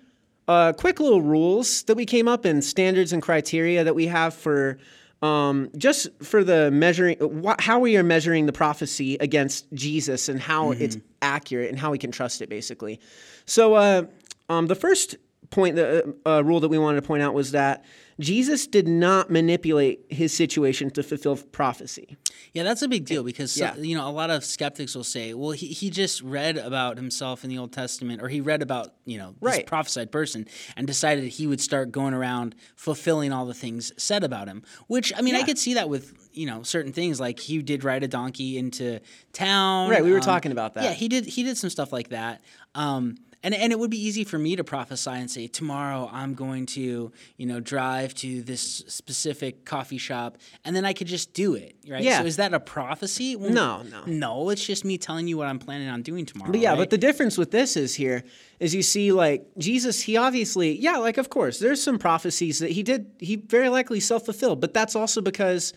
uh, 0.47 0.73
quick 0.73 0.99
little 0.99 1.21
rules 1.21 1.83
that 1.83 1.95
we 1.95 2.05
came 2.05 2.27
up 2.27 2.43
and 2.45 2.63
standards 2.63 3.13
and 3.13 3.21
criteria 3.21 3.83
that 3.83 3.95
we 3.95 4.07
have 4.07 4.33
for 4.33 4.77
um, 5.21 5.69
just 5.77 6.07
for 6.23 6.43
the 6.43 6.71
measuring 6.71 7.17
wh- 7.43 7.59
how 7.59 7.79
we 7.79 7.97
are 7.97 8.03
measuring 8.03 8.45
the 8.45 8.53
prophecy 8.53 9.17
against 9.19 9.71
Jesus 9.73 10.29
and 10.29 10.39
how 10.39 10.71
it's 10.71 10.97
accurate 11.21 11.69
and 11.69 11.77
how 11.77 11.91
we 11.91 11.97
can 11.97 12.11
trust 12.11 12.41
it, 12.41 12.49
basically. 12.49 12.99
So 13.45 13.73
uh, 13.73 14.03
um, 14.47 14.67
the 14.67 14.75
first 14.75 15.17
point, 15.49 15.75
the 15.75 16.15
uh, 16.25 16.37
uh, 16.37 16.41
rule 16.41 16.59
that 16.59 16.69
we 16.69 16.77
wanted 16.77 17.01
to 17.01 17.07
point 17.07 17.23
out 17.23 17.33
was 17.33 17.51
that 17.51 17.83
Jesus 18.19 18.67
did 18.67 18.87
not 18.87 19.29
manipulate 19.29 20.01
his 20.09 20.33
situation 20.33 20.89
to 20.91 21.03
fulfill 21.03 21.37
prophecy. 21.37 22.17
Yeah, 22.53 22.63
that's 22.63 22.81
a 22.81 22.87
big 22.87 23.05
deal 23.05 23.23
because 23.23 23.55
Yeah. 23.57 23.75
you 23.77 23.95
know 23.95 24.07
a 24.07 24.11
lot 24.11 24.29
of 24.29 24.43
skeptics 24.43 24.95
will 24.95 25.03
say, 25.03 25.33
"Well, 25.33 25.51
he, 25.51 25.67
he 25.67 25.89
just 25.89 26.21
read 26.21 26.57
about 26.57 26.97
himself 26.97 27.43
in 27.43 27.49
the 27.49 27.57
Old 27.57 27.71
Testament, 27.71 28.21
or 28.21 28.27
he 28.29 28.41
read 28.41 28.61
about 28.61 28.93
you 29.05 29.17
know 29.17 29.35
this 29.41 29.55
Right. 29.57 29.65
prophesied 29.65 30.11
person 30.11 30.47
and 30.75 30.85
decided 30.87 31.25
he 31.25 31.47
would 31.47 31.61
start 31.61 31.91
going 31.91 32.13
around 32.13 32.55
fulfilling 32.75 33.31
all 33.31 33.45
the 33.45 33.53
things 33.53 33.91
said 33.97 34.23
about 34.23 34.47
him." 34.47 34.63
Which 34.87 35.13
I 35.15 35.21
mean, 35.21 35.35
I 35.35 35.43
could 35.43 35.57
see 35.57 35.75
that 35.75 35.89
with 35.89 36.13
you 36.33 36.45
know 36.45 36.63
certain 36.63 36.91
things 36.93 37.19
like 37.19 37.39
he 37.39 37.61
did 37.61 37.83
ride 37.83 38.03
a 38.03 38.07
donkey 38.07 38.57
into 38.57 38.99
town. 39.33 39.85
um, 39.85 39.91
Right, 39.91 40.03
we 40.03 40.11
were 40.11 40.19
talking 40.19 40.51
about 40.51 40.73
that. 40.73 40.83
Yeah, 40.83 40.93
he 40.93 41.07
did. 41.07 41.25
He 41.25 41.43
did 41.43 41.57
some 41.57 41.69
stuff 41.69 41.93
like 41.93 42.09
that. 42.09 42.41
Um, 42.75 43.15
and, 43.41 43.53
and 43.55 43.71
it 43.71 43.79
would 43.79 43.89
be 43.89 43.97
easy 44.05 44.23
for 44.23 44.37
me 44.37 44.55
to 44.57 44.63
prophesy 44.63 45.11
and 45.11 45.31
say 45.31 45.47
tomorrow 45.47 46.09
I'm 46.11 46.33
going 46.33 46.65
to 46.67 47.11
you 47.37 47.45
know 47.45 47.59
drive 47.59 48.13
to 48.15 48.41
this 48.41 48.83
specific 48.87 49.65
coffee 49.65 49.97
shop 49.97 50.37
and 50.65 50.75
then 50.75 50.85
I 50.85 50.93
could 50.93 51.07
just 51.07 51.33
do 51.33 51.55
it 51.55 51.75
right 51.87 52.03
Yeah. 52.03 52.19
so 52.19 52.25
is 52.25 52.35
that 52.37 52.53
a 52.53 52.59
prophecy 52.59 53.35
Well, 53.35 53.49
No, 53.51 53.83
no. 53.83 54.03
no 54.05 54.49
it's 54.49 54.65
just 54.65 54.83
me 54.85 54.97
telling 54.97 55.27
you 55.27 55.37
what 55.37 55.47
I'm 55.47 55.59
planning 55.59 55.87
on 55.89 56.01
doing 56.01 56.25
tomorrow 56.25 56.51
But 56.51 56.59
yeah, 56.61 56.71
right? 56.71 56.77
but 56.79 56.89
the 56.89 56.97
difference 56.97 57.37
with 57.37 57.51
this 57.51 57.77
is 57.77 57.95
here 57.95 58.23
is 58.59 58.75
you 58.75 58.83
see 58.83 59.11
like 59.13 59.45
Jesus, 59.57 60.01
he 60.01 60.17
obviously, 60.17 60.77
yeah, 60.77 60.97
like 60.97 61.17
of 61.17 61.29
course, 61.29 61.59
there's 61.59 61.81
some 61.81 61.97
prophecies 61.97 62.59
that 62.59 62.71
he 62.71 62.83
did, 62.83 63.05
he 63.19 63.37
very 63.37 63.69
likely 63.69 64.01
self 64.01 64.25
fulfilled, 64.25 64.59
but 64.59 64.73
that's 64.73 64.95
also 64.97 65.21
because 65.21 65.73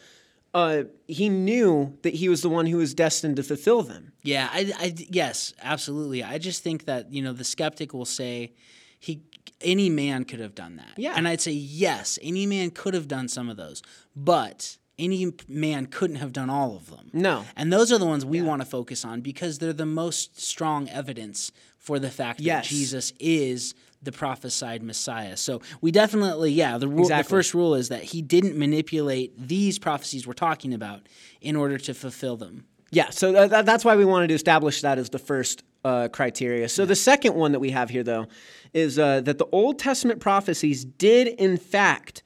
uh, 0.54 0.82
he 1.08 1.28
knew 1.28 1.96
that 2.02 2.14
he 2.14 2.28
was 2.28 2.43
the 2.43 2.49
one 2.49 2.66
who 2.66 2.76
was 2.76 2.94
destined 2.94 3.37
to 3.37 3.42
fulfill 3.42 3.82
them. 3.82 4.12
Yeah, 4.23 4.49
I, 4.52 4.73
I, 4.78 4.94
yes, 5.11 5.54
absolutely. 5.62 6.23
I 6.23 6.38
just 6.38 6.62
think 6.62 6.85
that 6.87 7.12
you 7.12 7.23
know 7.23 7.32
the 7.32 7.44
skeptic 7.44 7.92
will 7.94 8.04
say 8.04 8.52
he 9.00 9.23
any 9.61 9.88
man 9.90 10.25
could 10.25 10.40
have 10.40 10.54
done 10.54 10.76
that. 10.76 10.92
Yeah. 10.99 11.14
and 11.16 11.26
I'd 11.26 11.40
say 11.40 11.52
yes, 11.52 12.18
any 12.23 12.47
man 12.47 12.71
could 12.71 12.94
have 12.94 13.09
done 13.09 13.28
some 13.28 13.49
of 13.49 13.56
those, 13.56 13.82
but 14.14 14.76
any 14.99 15.32
man 15.49 15.87
couldn't 15.87 16.16
have 16.16 16.32
done 16.32 16.50
all 16.50 16.76
of 16.76 16.90
them. 16.90 17.11
No. 17.12 17.44
and 17.56 17.73
those 17.73 17.90
are 17.90 17.99
the 17.99 18.06
ones 18.06 18.25
we 18.25 18.42
want 18.42 18.61
to 18.61 18.66
focus 18.66 19.04
on 19.04 19.21
because 19.21 19.59
they're 19.59 19.73
the 19.73 19.87
most 19.87 20.40
strong 20.40 20.88
evidence 20.90 21.50
for 21.78 21.99
the 21.99 22.11
fact 22.11 22.40
Yes. 22.40 22.64
that 22.64 22.68
Jesus 22.75 23.12
is 23.18 23.75
the 24.02 24.12
prophesied 24.12 24.82
Messiah. 24.82 25.37
So 25.37 25.61
we 25.80 25.90
definitely, 25.92 26.52
yeah, 26.52 26.78
the 26.78 26.88
rule, 26.88 27.09
the 27.09 27.25
first 27.25 27.54
rule 27.54 27.75
is 27.75 27.88
that 27.88 28.02
he 28.02 28.23
didn't 28.23 28.59
manipulate 28.59 29.32
these 29.38 29.78
prophecies 29.78 30.26
we're 30.26 30.32
talking 30.32 30.75
about 30.75 31.09
in 31.40 31.56
order 31.56 31.78
to 31.78 31.94
fulfill 31.94 32.37
them. 32.37 32.64
Yeah, 32.90 33.11
so 33.11 33.32
tha- 33.32 33.62
that's 33.64 33.85
why 33.85 33.97
we 33.97 34.04
wanted 34.04 34.28
to 34.28 34.35
establish 34.35 34.82
that 34.82 34.99
as 34.99 35.11
the 35.11 35.18
first 35.18 35.62
uh, 35.85 36.09
criteria. 36.09 36.68
So 36.68 36.85
the 36.85 36.97
second 36.97 37.35
one 37.35 37.52
that 37.52 37.61
we 37.61 37.71
have 37.71 37.88
here, 37.90 38.02
though, 38.02 38.26
is 38.75 38.99
uh, 38.99 39.23
that 39.23 39.38
the 39.38 39.47
Old 39.50 39.78
Testament 39.78 40.21
prophecies 40.21 40.85
did, 40.85 41.28
in 41.28 41.56
fact, 41.56 42.23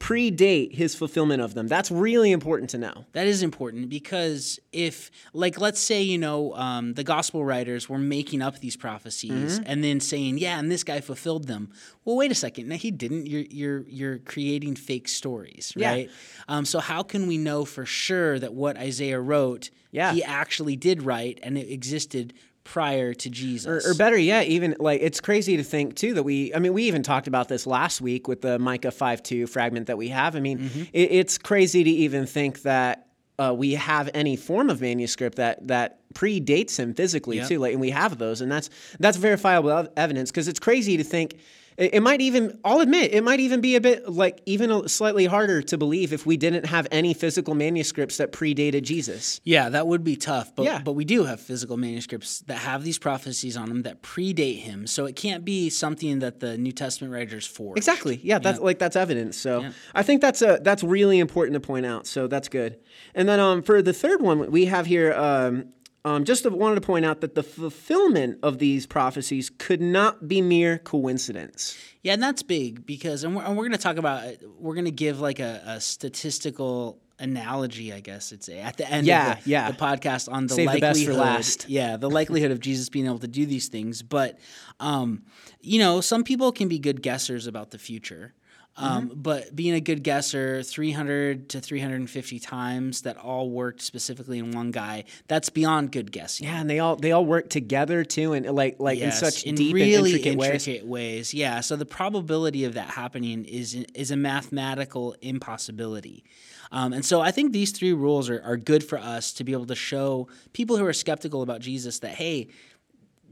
predate 0.00 0.72
his 0.74 0.94
fulfillment 0.94 1.42
of 1.42 1.52
them. 1.54 1.68
That's 1.68 1.90
really 1.90 2.32
important 2.32 2.70
to 2.70 2.78
know. 2.78 3.04
That 3.12 3.26
is 3.26 3.42
important 3.42 3.90
because 3.90 4.58
if, 4.72 5.10
like, 5.34 5.60
let's 5.60 5.78
say, 5.78 6.00
you 6.02 6.16
know, 6.16 6.54
um, 6.56 6.94
the 6.94 7.04
gospel 7.04 7.44
writers 7.44 7.86
were 7.88 7.98
making 7.98 8.40
up 8.42 8.58
these 8.60 8.76
prophecies 8.76 9.30
Mm-hmm. 9.60 9.62
and 9.66 9.84
then 9.84 10.00
saying, 10.00 10.38
"Yeah, 10.38 10.58
and 10.58 10.70
this 10.70 10.82
guy 10.84 11.00
fulfilled 11.00 11.46
them." 11.46 11.70
Well, 12.04 12.16
wait 12.16 12.32
a 12.32 12.34
second. 12.34 12.68
No, 12.68 12.76
he 12.76 12.90
didn't. 12.90 13.26
You're 13.26 13.44
you're 13.50 13.84
you're 13.88 14.18
creating 14.18 14.74
fake 14.76 15.06
stories, 15.06 15.72
right? 15.76 16.06
Yeah. 16.08 16.14
Um, 16.48 16.64
so 16.64 16.80
how 16.80 17.02
can 17.02 17.26
we 17.26 17.36
know 17.36 17.64
for 17.66 17.84
sure 17.84 18.38
that 18.38 18.54
what 18.54 18.78
Isaiah 18.78 19.20
wrote, 19.20 19.70
Yeah. 19.92 20.12
he 20.14 20.24
actually 20.24 20.76
did 20.76 21.02
write 21.02 21.38
and 21.42 21.58
it 21.58 21.70
existed 21.70 22.32
prior 22.64 23.14
to 23.14 23.30
Jesus? 23.30 23.86
Or, 23.86 23.90
or 23.90 23.94
better 23.94 24.16
yet, 24.18 24.46
even 24.46 24.76
like 24.78 25.00
it's 25.02 25.20
crazy 25.20 25.56
to 25.56 25.62
think 25.64 25.96
too 25.96 26.14
that 26.14 26.22
we. 26.22 26.54
I 26.54 26.58
mean, 26.58 26.72
we 26.72 26.84
even 26.84 27.02
talked 27.02 27.26
about 27.26 27.48
this 27.48 27.66
last 27.66 28.00
week 28.00 28.28
with 28.28 28.42
the 28.42 28.58
Micah 28.58 28.90
five 28.90 29.22
two 29.22 29.46
fragment 29.46 29.86
that 29.86 29.98
we 29.98 30.08
have. 30.08 30.36
I 30.36 30.40
mean, 30.40 30.58
Mm-hmm. 30.58 30.82
it, 30.92 31.12
it's 31.12 31.38
crazy 31.38 31.82
to 31.84 31.90
even 31.90 32.26
think 32.26 32.62
that 32.62 33.06
uh, 33.38 33.54
we 33.56 33.72
have 33.72 34.10
any 34.12 34.36
form 34.36 34.68
of 34.70 34.80
manuscript 34.80 35.36
that 35.36 35.66
that 35.68 35.98
predates 36.14 36.76
him 36.78 36.92
physically 36.94 37.36
Yep. 37.38 37.48
too. 37.48 37.58
Like, 37.58 37.72
and 37.72 37.80
we 37.80 37.90
have 37.90 38.18
those, 38.18 38.40
and 38.40 38.50
that's 38.52 38.68
that's 38.98 39.16
verifiable 39.16 39.70
ev- 39.70 39.88
evidence 39.96 40.30
because 40.30 40.48
it's 40.48 40.60
crazy 40.60 40.96
to 40.96 41.04
think. 41.04 41.38
It, 41.76 41.94
it 41.94 42.00
might 42.00 42.20
even, 42.20 42.58
I'll 42.64 42.80
admit, 42.80 43.12
it 43.12 43.22
might 43.24 43.40
even 43.40 43.60
be 43.60 43.76
a 43.76 43.80
bit 43.80 44.08
like 44.08 44.40
even 44.46 44.70
a, 44.70 44.88
slightly 44.88 45.26
harder 45.26 45.62
to 45.62 45.78
believe 45.78 46.12
if 46.12 46.26
we 46.26 46.36
didn't 46.36 46.66
have 46.66 46.86
any 46.90 47.14
physical 47.14 47.54
manuscripts 47.54 48.16
that 48.18 48.32
predated 48.32 48.82
Jesus. 48.82 49.40
Yeah, 49.44 49.68
that 49.70 49.86
would 49.86 50.04
be 50.04 50.16
tough. 50.16 50.54
But 50.54 50.64
Yeah. 50.64 50.80
but 50.84 50.92
we 50.92 51.04
do 51.04 51.24
have 51.24 51.40
physical 51.40 51.76
manuscripts 51.76 52.40
that 52.40 52.58
have 52.58 52.84
these 52.84 52.98
prophecies 52.98 53.56
on 53.56 53.68
them 53.68 53.82
that 53.82 54.02
predate 54.02 54.58
him. 54.58 54.86
So 54.86 55.06
it 55.06 55.16
can't 55.16 55.44
be 55.44 55.70
something 55.70 56.18
that 56.20 56.40
the 56.40 56.58
New 56.58 56.72
Testament 56.72 57.12
writers 57.12 57.46
forged. 57.46 57.78
Exactly. 57.78 58.20
Yeah, 58.22 58.38
that's 58.38 58.58
like 58.60 58.78
that's 58.78 58.96
evidence. 58.96 59.36
So 59.36 59.66
I 59.94 60.02
think 60.02 60.20
that's 60.20 60.42
a 60.42 60.60
that's 60.62 60.82
really 60.82 61.18
important 61.18 61.54
to 61.54 61.60
point 61.60 61.86
out. 61.86 62.06
So 62.06 62.26
that's 62.26 62.48
good. 62.48 62.78
And 63.14 63.28
then 63.28 63.40
um, 63.40 63.62
for 63.62 63.82
the 63.82 63.92
third 63.92 64.20
one, 64.22 64.50
we 64.50 64.66
have 64.66 64.86
here 64.86 65.12
um, 65.14 65.66
um, 66.04 66.24
just 66.24 66.50
wanted 66.50 66.76
to 66.76 66.80
point 66.80 67.04
out 67.04 67.20
that 67.20 67.34
the 67.34 67.42
fulfillment 67.42 68.38
of 68.42 68.58
these 68.58 68.86
prophecies 68.86 69.50
could 69.58 69.80
not 69.80 70.26
be 70.28 70.40
mere 70.40 70.78
coincidence. 70.78 71.76
Yeah, 72.02 72.14
and 72.14 72.22
that's 72.22 72.42
big 72.42 72.86
because, 72.86 73.24
and 73.24 73.36
we're, 73.36 73.42
and 73.42 73.56
we're 73.56 73.64
going 73.64 73.72
to 73.72 73.78
talk 73.78 73.96
about, 73.98 74.24
we're 74.58 74.74
going 74.74 74.86
to 74.86 74.90
give 74.90 75.20
like 75.20 75.40
a, 75.40 75.62
a 75.66 75.80
statistical 75.80 76.98
analogy, 77.18 77.92
I 77.92 78.00
guess 78.00 78.32
it's 78.32 78.48
at 78.48 78.78
the 78.78 78.90
end 78.90 79.06
Yeah, 79.06 79.32
of 79.32 79.44
the, 79.44 79.50
yeah. 79.50 79.70
the 79.70 79.76
podcast 79.76 80.32
on 80.32 80.46
the 80.46 80.54
Save 80.54 80.72
the 80.72 80.78
likelihood. 80.80 81.14
for 81.14 81.20
last. 81.20 81.68
Yeah, 81.68 81.96
the 81.98 82.08
likelihood 82.18 82.50
of 82.50 82.60
Jesus 82.60 82.88
being 82.88 83.04
able 83.06 83.18
to 83.18 83.28
do 83.28 83.44
these 83.44 83.68
things. 83.68 84.02
But, 84.02 84.38
um, 84.80 85.24
you 85.60 85.78
know, 85.78 86.00
some 86.00 86.24
people 86.24 86.50
can 86.50 86.68
be 86.68 86.78
good 86.78 87.02
guessers 87.02 87.46
about 87.46 87.70
the 87.72 87.78
future. 87.78 88.32
Um, 88.80 89.00
Mm-hmm. 89.00 89.20
But 89.20 89.54
being 89.54 89.74
a 89.74 89.80
good 89.80 90.02
guesser, 90.02 90.62
300 90.62 91.50
to 91.50 91.60
350 91.60 92.38
times 92.38 93.02
that 93.02 93.16
all 93.16 93.50
worked 93.50 93.82
specifically 93.82 94.38
in 94.38 94.52
one 94.52 94.70
guy, 94.70 95.04
that's 95.28 95.48
beyond 95.48 95.92
good 95.92 96.10
guessing. 96.12 96.46
Yeah, 96.46 96.60
and 96.60 96.68
they 96.68 96.78
all 96.78 96.96
they 96.96 97.12
all 97.12 97.24
work 97.24 97.50
together 97.50 98.04
too, 98.04 98.32
and 98.32 98.46
like 98.46 98.76
like 98.78 98.98
in 98.98 99.12
such 99.12 99.44
in 99.44 99.54
deep 99.54 99.74
really 99.74 100.14
and 100.14 100.26
intricate, 100.26 100.84
ways. 100.84 100.84
ways. 100.84 101.34
Yeah. 101.34 101.60
So 101.60 101.76
the 101.76 101.86
probability 101.86 102.64
of 102.64 102.74
that 102.74 102.90
happening 102.90 103.44
is 103.44 103.74
is 103.94 104.10
a 104.10 104.16
mathematical 104.16 105.14
impossibility. 105.20 106.24
Um, 106.72 106.92
and 106.92 107.04
so 107.04 107.20
I 107.20 107.30
think 107.30 107.52
these 107.52 107.72
three 107.72 107.92
rules 107.92 108.30
are, 108.30 108.40
are 108.44 108.56
good 108.56 108.84
for 108.84 108.98
us 108.98 109.32
to 109.34 109.44
be 109.44 109.52
able 109.52 109.66
to 109.66 109.74
show 109.74 110.28
people 110.52 110.76
who 110.76 110.86
are 110.86 110.92
skeptical 110.92 111.42
about 111.42 111.60
Jesus 111.60 111.98
that 112.00 112.12
hey, 112.12 112.48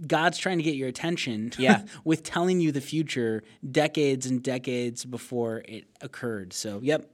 God's 0.07 0.39
trying 0.39 0.59
to 0.59 0.65
get 0.65 0.75
your 0.75 0.89
attention 0.89 1.53
Yeah. 1.59 1.83
with 2.05 2.23
telling 2.23 2.61
you 2.61 2.73
the 2.73 2.81
future 2.81 3.43
decades 3.69 4.27
and 4.27 4.43
decades 4.43 5.05
before 5.05 5.63
it 5.69 5.85
occurred. 6.01 6.53
So 6.53 6.81
yep. 6.83 7.11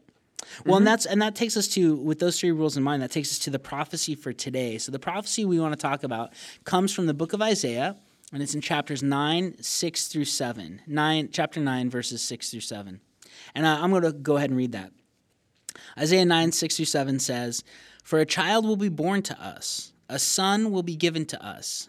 Well, 0.66 0.76
and 0.76 0.86
that's 0.86 1.06
and 1.06 1.22
that 1.22 1.34
takes 1.34 1.56
us 1.56 1.68
to 1.68 1.96
with 1.96 2.18
those 2.18 2.38
three 2.38 2.50
rules 2.52 2.76
in 2.76 2.82
mind. 2.82 3.02
That 3.02 3.10
takes 3.10 3.30
us 3.32 3.38
to 3.40 3.50
the 3.50 3.58
prophecy 3.58 4.14
for 4.14 4.32
today. 4.32 4.76
So 4.76 4.92
the 4.92 4.98
prophecy 4.98 5.44
we 5.46 5.58
want 5.58 5.72
to 5.72 5.78
talk 5.80 6.04
about 6.04 6.34
comes 6.64 6.92
from 6.92 7.06
the 7.06 7.14
book 7.14 7.32
of 7.32 7.40
Isaiah, 7.40 7.96
and 8.30 8.42
it's 8.42 8.54
in 8.54 8.60
chapters 8.60 9.02
nine, 9.02 9.56
six 9.62 10.06
through 10.08 10.26
seven. 10.26 10.82
Nine, 10.86 11.30
chapter 11.32 11.60
nine, 11.60 11.88
verses 11.88 12.20
six 12.20 12.50
through 12.50 12.60
seven. 12.60 13.00
And 13.54 13.64
uh, 13.64 13.78
I'm 13.80 13.90
going 13.90 14.02
to 14.02 14.12
go 14.12 14.36
ahead 14.36 14.50
and 14.50 14.56
read 14.58 14.72
that. 14.72 14.92
Isaiah 15.98 16.24
9, 16.24 16.52
6 16.52 16.76
through 16.76 16.84
7 16.84 17.18
says, 17.18 17.64
For 18.04 18.18
a 18.20 18.26
child 18.26 18.64
will 18.64 18.76
be 18.76 18.88
born 18.88 19.22
to 19.22 19.40
us, 19.40 19.92
a 20.08 20.18
son 20.18 20.70
will 20.70 20.82
be 20.82 20.94
given 20.96 21.24
to 21.26 21.44
us, 21.44 21.88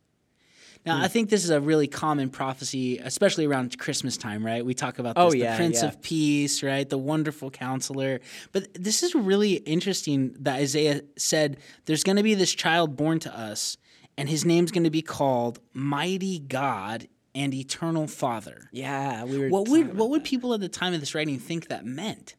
Now, 0.85 0.97
Hmm. 0.97 1.03
I 1.03 1.07
think 1.09 1.29
this 1.29 1.43
is 1.43 1.51
a 1.51 1.61
really 1.61 1.87
common 1.87 2.29
prophecy, 2.29 2.97
especially 2.97 3.45
around 3.45 3.77
Christmas 3.77 4.17
time, 4.17 4.43
right? 4.45 4.65
We 4.65 4.73
talk 4.73 4.97
about 4.99 5.15
this, 5.15 5.23
Oh, 5.23 5.29
the 5.31 5.53
Prince 5.55 5.81
yeah. 5.81 5.87
of 5.89 6.01
Peace, 6.01 6.63
right? 6.63 6.89
The 6.89 6.97
wonderful 6.97 7.51
counselor. 7.51 8.19
But 8.51 8.73
this 8.73 9.03
is 9.03 9.13
really 9.13 9.53
interesting 9.53 10.35
that 10.39 10.55
Isaiah 10.55 11.01
said 11.17 11.57
there's 11.85 12.03
going 12.03 12.17
to 12.17 12.23
be 12.23 12.33
this 12.33 12.53
child 12.53 12.95
born 12.95 13.19
to 13.19 13.37
us, 13.37 13.77
and 14.17 14.27
his 14.27 14.43
name's 14.43 14.71
going 14.71 14.83
to 14.83 14.89
be 14.89 15.03
called 15.03 15.59
Mighty 15.73 16.39
God 16.39 17.07
and 17.35 17.53
Eternal 17.53 18.07
Father. 18.07 18.67
Yeah, 18.71 19.23
we 19.23 19.37
were. 19.37 19.49
What 19.49 19.67
would 19.69 19.95
what 19.95 20.09
would 20.09 20.23
people 20.23 20.53
at 20.53 20.59
the 20.61 20.67
time 20.69 20.93
of 20.93 20.99
this 20.99 21.13
writing 21.15 21.37
think 21.39 21.67
that 21.67 21.85
meant? 21.85 22.35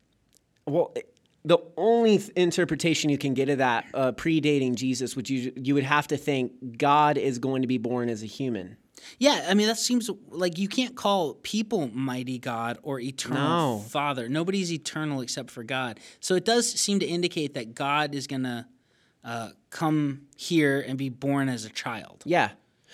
Well, 0.67 0.93
the 1.45 1.59
only 1.77 2.19
th- 2.19 2.31
interpretation 2.37 3.11
you 3.11 3.19
can 3.19 3.35
get 3.35 3.49
of 3.49 3.59
that 3.59 3.87
uh, 3.95 4.13
predating 4.13 4.75
Jesus, 4.75 5.17
which 5.17 5.31
you 5.31 5.53
you 5.57 5.75
would 5.75 5.85
have 5.85 6.07
to 6.09 6.17
think 6.17 6.79
God 6.79 7.19
is 7.19 7.39
going 7.39 7.63
to 7.63 7.69
be 7.69 7.79
born 7.79 8.09
as 8.09 8.23
a 8.23 8.27
human. 8.27 8.77
Yeah, 9.19 9.47
I 9.49 9.55
mean 9.55 9.67
that 9.67 9.79
seems 9.79 10.09
like 10.29 10.59
you 10.59 10.69
can't 10.69 10.95
call 10.95 11.35
people 11.35 11.89
mighty 11.93 12.39
God 12.39 12.79
or 12.83 13.01
eternal 13.01 13.79
No. 13.79 13.85
Father. 13.89 14.29
Nobody's 14.29 14.73
eternal 14.73 15.21
except 15.21 15.51
for 15.51 15.65
God. 15.65 15.99
So 16.21 16.35
it 16.37 16.45
does 16.45 16.71
seem 16.71 17.01
to 17.01 17.07
indicate 17.07 17.55
that 17.55 17.75
God 17.75 18.15
is 18.15 18.27
gonna 18.29 18.69
uh, 19.25 19.51
come 19.71 20.23
here 20.37 20.81
and 20.87 20.97
be 20.99 21.09
born 21.09 21.49
as 21.49 21.65
a 21.65 21.71
child. 21.71 22.23
Yeah. 22.25 22.51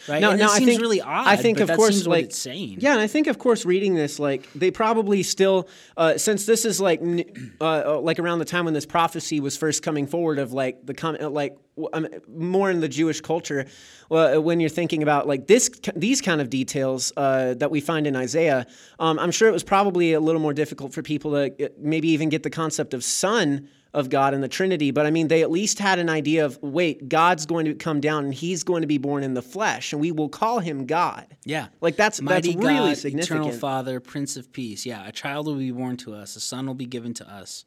Right? 0.08 0.20
No, 0.20 0.30
And 0.30 0.40
no, 0.40 0.46
it 0.46 0.50
I 0.50 0.58
seems 0.58 0.70
think 0.70 0.80
really 0.80 1.00
odd, 1.00 1.26
I 1.26 1.36
think 1.36 1.60
of 1.60 1.70
course, 1.70 1.94
seems 1.94 2.06
like 2.06 2.26
it's 2.26 2.38
saying. 2.38 2.78
Yeah, 2.80 2.92
and 2.92 3.00
I 3.00 3.06
think 3.06 3.26
of 3.26 3.38
course, 3.38 3.64
reading 3.64 3.94
this, 3.94 4.18
like 4.18 4.50
they 4.52 4.70
probably 4.70 5.22
still, 5.22 5.68
uh, 5.96 6.18
since 6.18 6.46
this 6.46 6.64
is 6.64 6.80
like, 6.80 7.00
uh, 7.60 7.64
uh, 7.64 8.00
like 8.00 8.18
around 8.18 8.38
the 8.38 8.44
time 8.44 8.64
when 8.64 8.74
this 8.74 8.86
prophecy 8.86 9.40
was 9.40 9.56
first 9.56 9.82
coming 9.82 10.06
forward 10.06 10.38
of 10.38 10.52
like 10.52 10.84
the 10.84 10.94
com- 10.94 11.16
uh, 11.20 11.28
like 11.28 11.56
um, 11.92 12.08
more 12.28 12.70
in 12.70 12.80
the 12.80 12.88
Jewish 12.88 13.20
culture, 13.20 13.66
uh, 14.10 14.36
when 14.36 14.60
you're 14.60 14.68
thinking 14.70 15.02
about 15.02 15.26
like 15.26 15.46
this, 15.46 15.70
these 15.94 16.20
kind 16.20 16.40
of 16.40 16.50
details 16.50 17.12
uh, 17.16 17.54
that 17.54 17.70
we 17.70 17.80
find 17.80 18.06
in 18.06 18.16
Isaiah, 18.16 18.66
um, 18.98 19.18
I'm 19.18 19.30
sure 19.30 19.48
it 19.48 19.52
was 19.52 19.64
probably 19.64 20.12
a 20.12 20.20
little 20.20 20.40
more 20.40 20.54
difficult 20.54 20.92
for 20.92 21.02
people 21.02 21.32
to 21.32 21.66
uh, 21.66 21.68
maybe 21.78 22.08
even 22.08 22.28
get 22.28 22.42
the 22.42 22.50
concept 22.50 22.94
of 22.94 23.04
son 23.04 23.68
of 23.94 24.10
God 24.10 24.34
and 24.34 24.42
the 24.42 24.48
Trinity, 24.48 24.90
but 24.90 25.06
I 25.06 25.10
mean, 25.10 25.28
they 25.28 25.42
at 25.42 25.50
least 25.50 25.78
had 25.78 25.98
an 25.98 26.10
idea 26.10 26.44
of 26.44 26.58
wait, 26.62 27.08
God's 27.08 27.46
going 27.46 27.64
to 27.64 27.74
come 27.74 28.00
down 28.00 28.24
and 28.24 28.34
he's 28.34 28.62
going 28.62 28.82
to 28.82 28.86
be 28.86 28.98
born 28.98 29.22
in 29.22 29.34
the 29.34 29.42
flesh, 29.42 29.92
and 29.92 30.00
we 30.00 30.12
will 30.12 30.28
call 30.28 30.58
him 30.58 30.86
God. 30.86 31.26
Yeah. 31.44 31.68
Like 31.80 31.96
that's 31.96 32.20
Mighty 32.20 32.52
that's 32.52 32.64
really 32.64 32.90
God, 32.90 32.98
significant. 32.98 33.40
Eternal 33.40 33.58
Father, 33.58 34.00
Prince 34.00 34.36
of 34.36 34.52
Peace. 34.52 34.84
Yeah, 34.84 35.06
a 35.06 35.12
child 35.12 35.46
will 35.46 35.56
be 35.56 35.70
born 35.70 35.96
to 35.98 36.14
us, 36.14 36.36
a 36.36 36.40
son 36.40 36.66
will 36.66 36.74
be 36.74 36.86
given 36.86 37.14
to 37.14 37.30
us. 37.30 37.64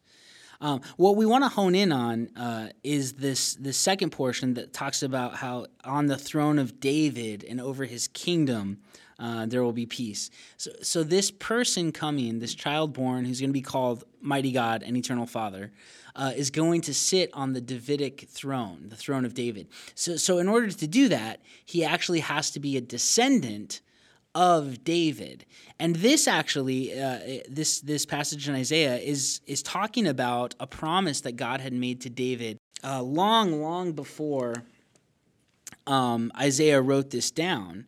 Um, 0.62 0.82
what 0.96 1.16
we 1.16 1.26
want 1.26 1.44
to 1.44 1.50
hone 1.50 1.76
in 1.76 1.92
on 1.92 2.30
uh, 2.38 2.70
is 2.84 3.14
this 3.14 3.56
this 3.56 3.78
second 3.78 4.12
portion 4.12 4.54
that 4.54 4.72
talks 4.72 5.02
about 5.02 5.36
how 5.36 5.66
on 5.84 6.06
the 6.06 6.18
throne 6.18 6.60
of 6.60 6.80
David 6.80 7.44
and 7.44 7.60
over 7.60 7.86
his 7.86 8.08
kingdom 8.08 8.78
uh, 9.22 9.46
there 9.46 9.64
will 9.64 9.72
be 9.72 9.86
peace. 9.86 10.32
So, 10.58 10.72
so 10.82 11.04
this 11.04 11.30
person 11.30 11.92
coming, 11.92 12.40
this 12.40 12.56
child 12.56 12.94
born, 12.94 13.24
who's 13.26 13.40
going 13.40 13.52
to 13.52 13.54
be 13.54 13.62
called 13.62 14.04
Mighty 14.20 14.52
God 14.52 14.82
and 14.84 14.98
Eternal 14.98 15.28
Father, 15.28 15.72
uh, 16.16 16.34
is 16.36 16.50
going 16.50 16.82
to 16.82 16.94
sit 16.94 17.30
on 17.34 17.54
the 17.54 17.62
Davidic 17.62 18.28
throne, 18.30 18.88
the 18.90 18.96
throne 18.96 19.24
of 19.24 19.36
David. 19.36 19.68
So, 19.94 20.16
so 20.18 20.40
in 20.40 20.48
order 20.48 20.70
to 20.70 20.88
do 20.88 21.08
that, 21.10 21.40
he 21.66 21.86
actually 21.86 22.22
has 22.22 22.50
to 22.52 22.60
be 22.60 22.78
a 22.78 22.82
descendant 22.82 23.82
of 24.34 24.84
David. 24.84 25.46
And 25.80 25.96
this 25.96 26.28
actually, 26.28 27.00
uh, 27.00 27.20
this 27.50 27.82
this 27.82 28.06
passage 28.06 28.48
in 28.48 28.56
Isaiah 28.56 28.98
is 28.98 29.42
is 29.46 29.62
talking 29.64 30.08
about 30.08 30.56
a 30.60 30.68
promise 30.68 31.22
that 31.22 31.34
God 31.36 31.62
had 31.62 31.74
made 31.74 32.02
to 32.02 32.10
David 32.10 32.58
uh, 32.84 33.02
long, 33.02 33.62
long 33.62 33.94
before 33.94 34.64
um, 35.88 36.32
Isaiah 36.40 36.82
wrote 36.82 37.10
this 37.10 37.32
down, 37.32 37.88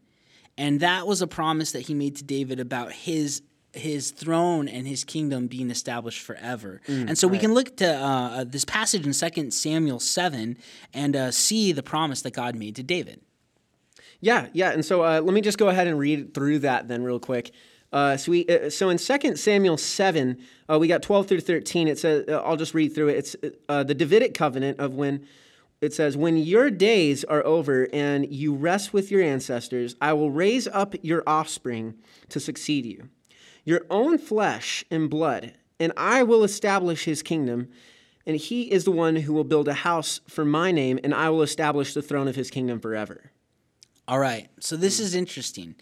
and 0.57 0.79
that 0.79 1.07
was 1.07 1.21
a 1.21 1.27
promise 1.27 1.71
that 1.71 1.81
he 1.81 1.93
made 1.93 2.15
to 2.17 2.23
David 2.23 2.59
about 2.59 2.91
his 2.91 3.41
his 3.73 4.12
throne 4.12 4.67
and 4.67 4.88
his 4.88 5.03
kingdom 5.03 5.47
being 5.47 5.71
established 5.71 6.21
forever. 6.21 6.79
and 6.88 7.17
so 7.17 7.27
we 7.27 7.39
can 7.39 7.53
look 7.55 7.75
to 7.77 7.91
uh, 7.91 8.43
this 8.43 8.65
passage 8.65 9.03
in 9.05 9.31
2 9.31 9.50
Samuel 9.50 10.00
7 10.00 10.57
and 10.93 11.15
uh, 11.15 11.31
see 11.31 11.71
the 11.71 11.81
promise 11.81 12.21
that 12.21 12.33
God 12.33 12.55
made 12.55 12.75
to 12.75 12.83
David. 12.83 13.21
Yeah, 14.23 14.47
yeah. 14.53 14.71
And 14.71 14.85
so 14.85 15.03
uh, 15.03 15.19
let 15.19 15.33
me 15.33 15.41
just 15.41 15.57
go 15.57 15.67
ahead 15.67 15.85
and 15.85 15.99
read 15.99 16.33
through 16.33 16.59
that 16.59 16.87
then 16.87 17.03
real 17.03 17.19
quick. 17.19 17.51
Uh, 17.91 18.15
so, 18.15 18.31
we, 18.31 18.47
uh, 18.47 18.69
so 18.69 18.87
in 18.87 18.97
2 18.97 19.35
Samuel 19.35 19.75
7, 19.75 20.37
uh, 20.69 20.79
we 20.79 20.87
got 20.87 21.01
12 21.01 21.27
through 21.27 21.41
13. 21.41 21.89
It 21.89 21.99
says, 21.99 22.23
uh, 22.29 22.39
I'll 22.39 22.55
just 22.55 22.73
read 22.73 22.95
through 22.95 23.09
it. 23.09 23.17
It's 23.17 23.35
uh, 23.67 23.83
the 23.83 23.93
Davidic 23.93 24.33
covenant 24.33 24.79
of 24.79 24.93
when 24.93 25.27
it 25.81 25.93
says, 25.93 26.15
When 26.15 26.37
your 26.37 26.71
days 26.71 27.25
are 27.25 27.45
over 27.45 27.89
and 27.91 28.25
you 28.33 28.55
rest 28.55 28.93
with 28.93 29.11
your 29.11 29.21
ancestors, 29.21 29.97
I 29.99 30.13
will 30.13 30.31
raise 30.31 30.69
up 30.69 30.95
your 31.01 31.23
offspring 31.27 31.95
to 32.29 32.39
succeed 32.39 32.85
you, 32.85 33.09
your 33.65 33.81
own 33.89 34.17
flesh 34.17 34.85
and 34.89 35.09
blood, 35.09 35.51
and 35.81 35.91
I 35.97 36.23
will 36.23 36.45
establish 36.45 37.03
his 37.03 37.21
kingdom. 37.21 37.67
And 38.25 38.37
he 38.37 38.71
is 38.71 38.85
the 38.85 38.91
one 38.91 39.17
who 39.17 39.33
will 39.33 39.43
build 39.43 39.67
a 39.67 39.73
house 39.73 40.21
for 40.29 40.45
my 40.45 40.71
name, 40.71 40.97
and 41.03 41.13
I 41.13 41.29
will 41.29 41.41
establish 41.41 41.93
the 41.93 42.01
throne 42.01 42.29
of 42.29 42.37
his 42.37 42.49
kingdom 42.49 42.79
forever. 42.79 43.32
All 44.07 44.19
right, 44.19 44.50
so 44.60 44.75
this 44.75 45.00
is 45.00 45.15
interesting. 45.15 45.75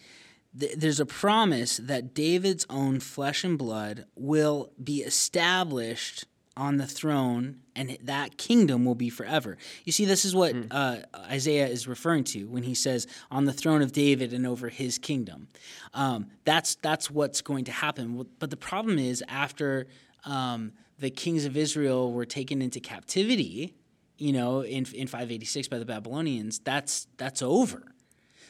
Th- 0.58 0.76
There's 0.76 1.00
a 1.00 1.06
promise 1.06 1.78
that 1.78 2.14
David's 2.14 2.66
own 2.70 3.00
flesh 3.00 3.44
and 3.44 3.58
blood 3.58 4.06
will 4.16 4.72
be 4.82 5.02
established 5.02 6.26
on 6.58 6.78
the 6.78 6.86
throne, 6.86 7.62
and 7.76 7.98
that 8.04 8.38
kingdom 8.38 8.86
will 8.86 8.96
be 8.96 9.10
forever. 9.10 9.58
You 9.86 9.92
see, 9.92 10.06
this 10.06 10.26
is 10.26 10.36
what 10.36 10.54
mm. 10.54 10.68
uh, 10.70 10.98
Isaiah 11.16 11.68
is 11.68 11.88
referring 11.88 12.26
to 12.26 12.44
when 12.46 12.64
he 12.64 12.76
says, 12.76 13.08
"On 13.32 13.46
the 13.46 13.54
throne 13.54 13.82
of 13.82 13.92
David 13.92 14.34
and 14.34 14.46
over 14.46 14.70
his 14.70 14.98
kingdom." 14.98 15.48
Um, 15.94 16.28
that's 16.46 16.76
that's 16.76 17.10
what's 17.10 17.42
going 17.42 17.66
to 17.66 17.72
happen. 17.72 18.28
But 18.38 18.50
the 18.50 18.58
problem 18.58 19.00
is, 19.00 19.24
after 19.28 19.88
um, 20.26 20.74
the 21.00 21.10
kings 21.10 21.46
of 21.46 21.58
Israel 21.58 22.12
were 22.12 22.26
taken 22.26 22.62
into 22.62 22.80
captivity, 22.80 23.74
you 24.18 24.34
know, 24.34 24.62
in 24.62 24.86
in 24.94 25.08
586 25.08 25.70
by 25.70 25.80
the 25.80 25.86
Babylonians, 25.86 26.60
that's 26.60 27.08
that's 27.18 27.42
over. 27.42 27.91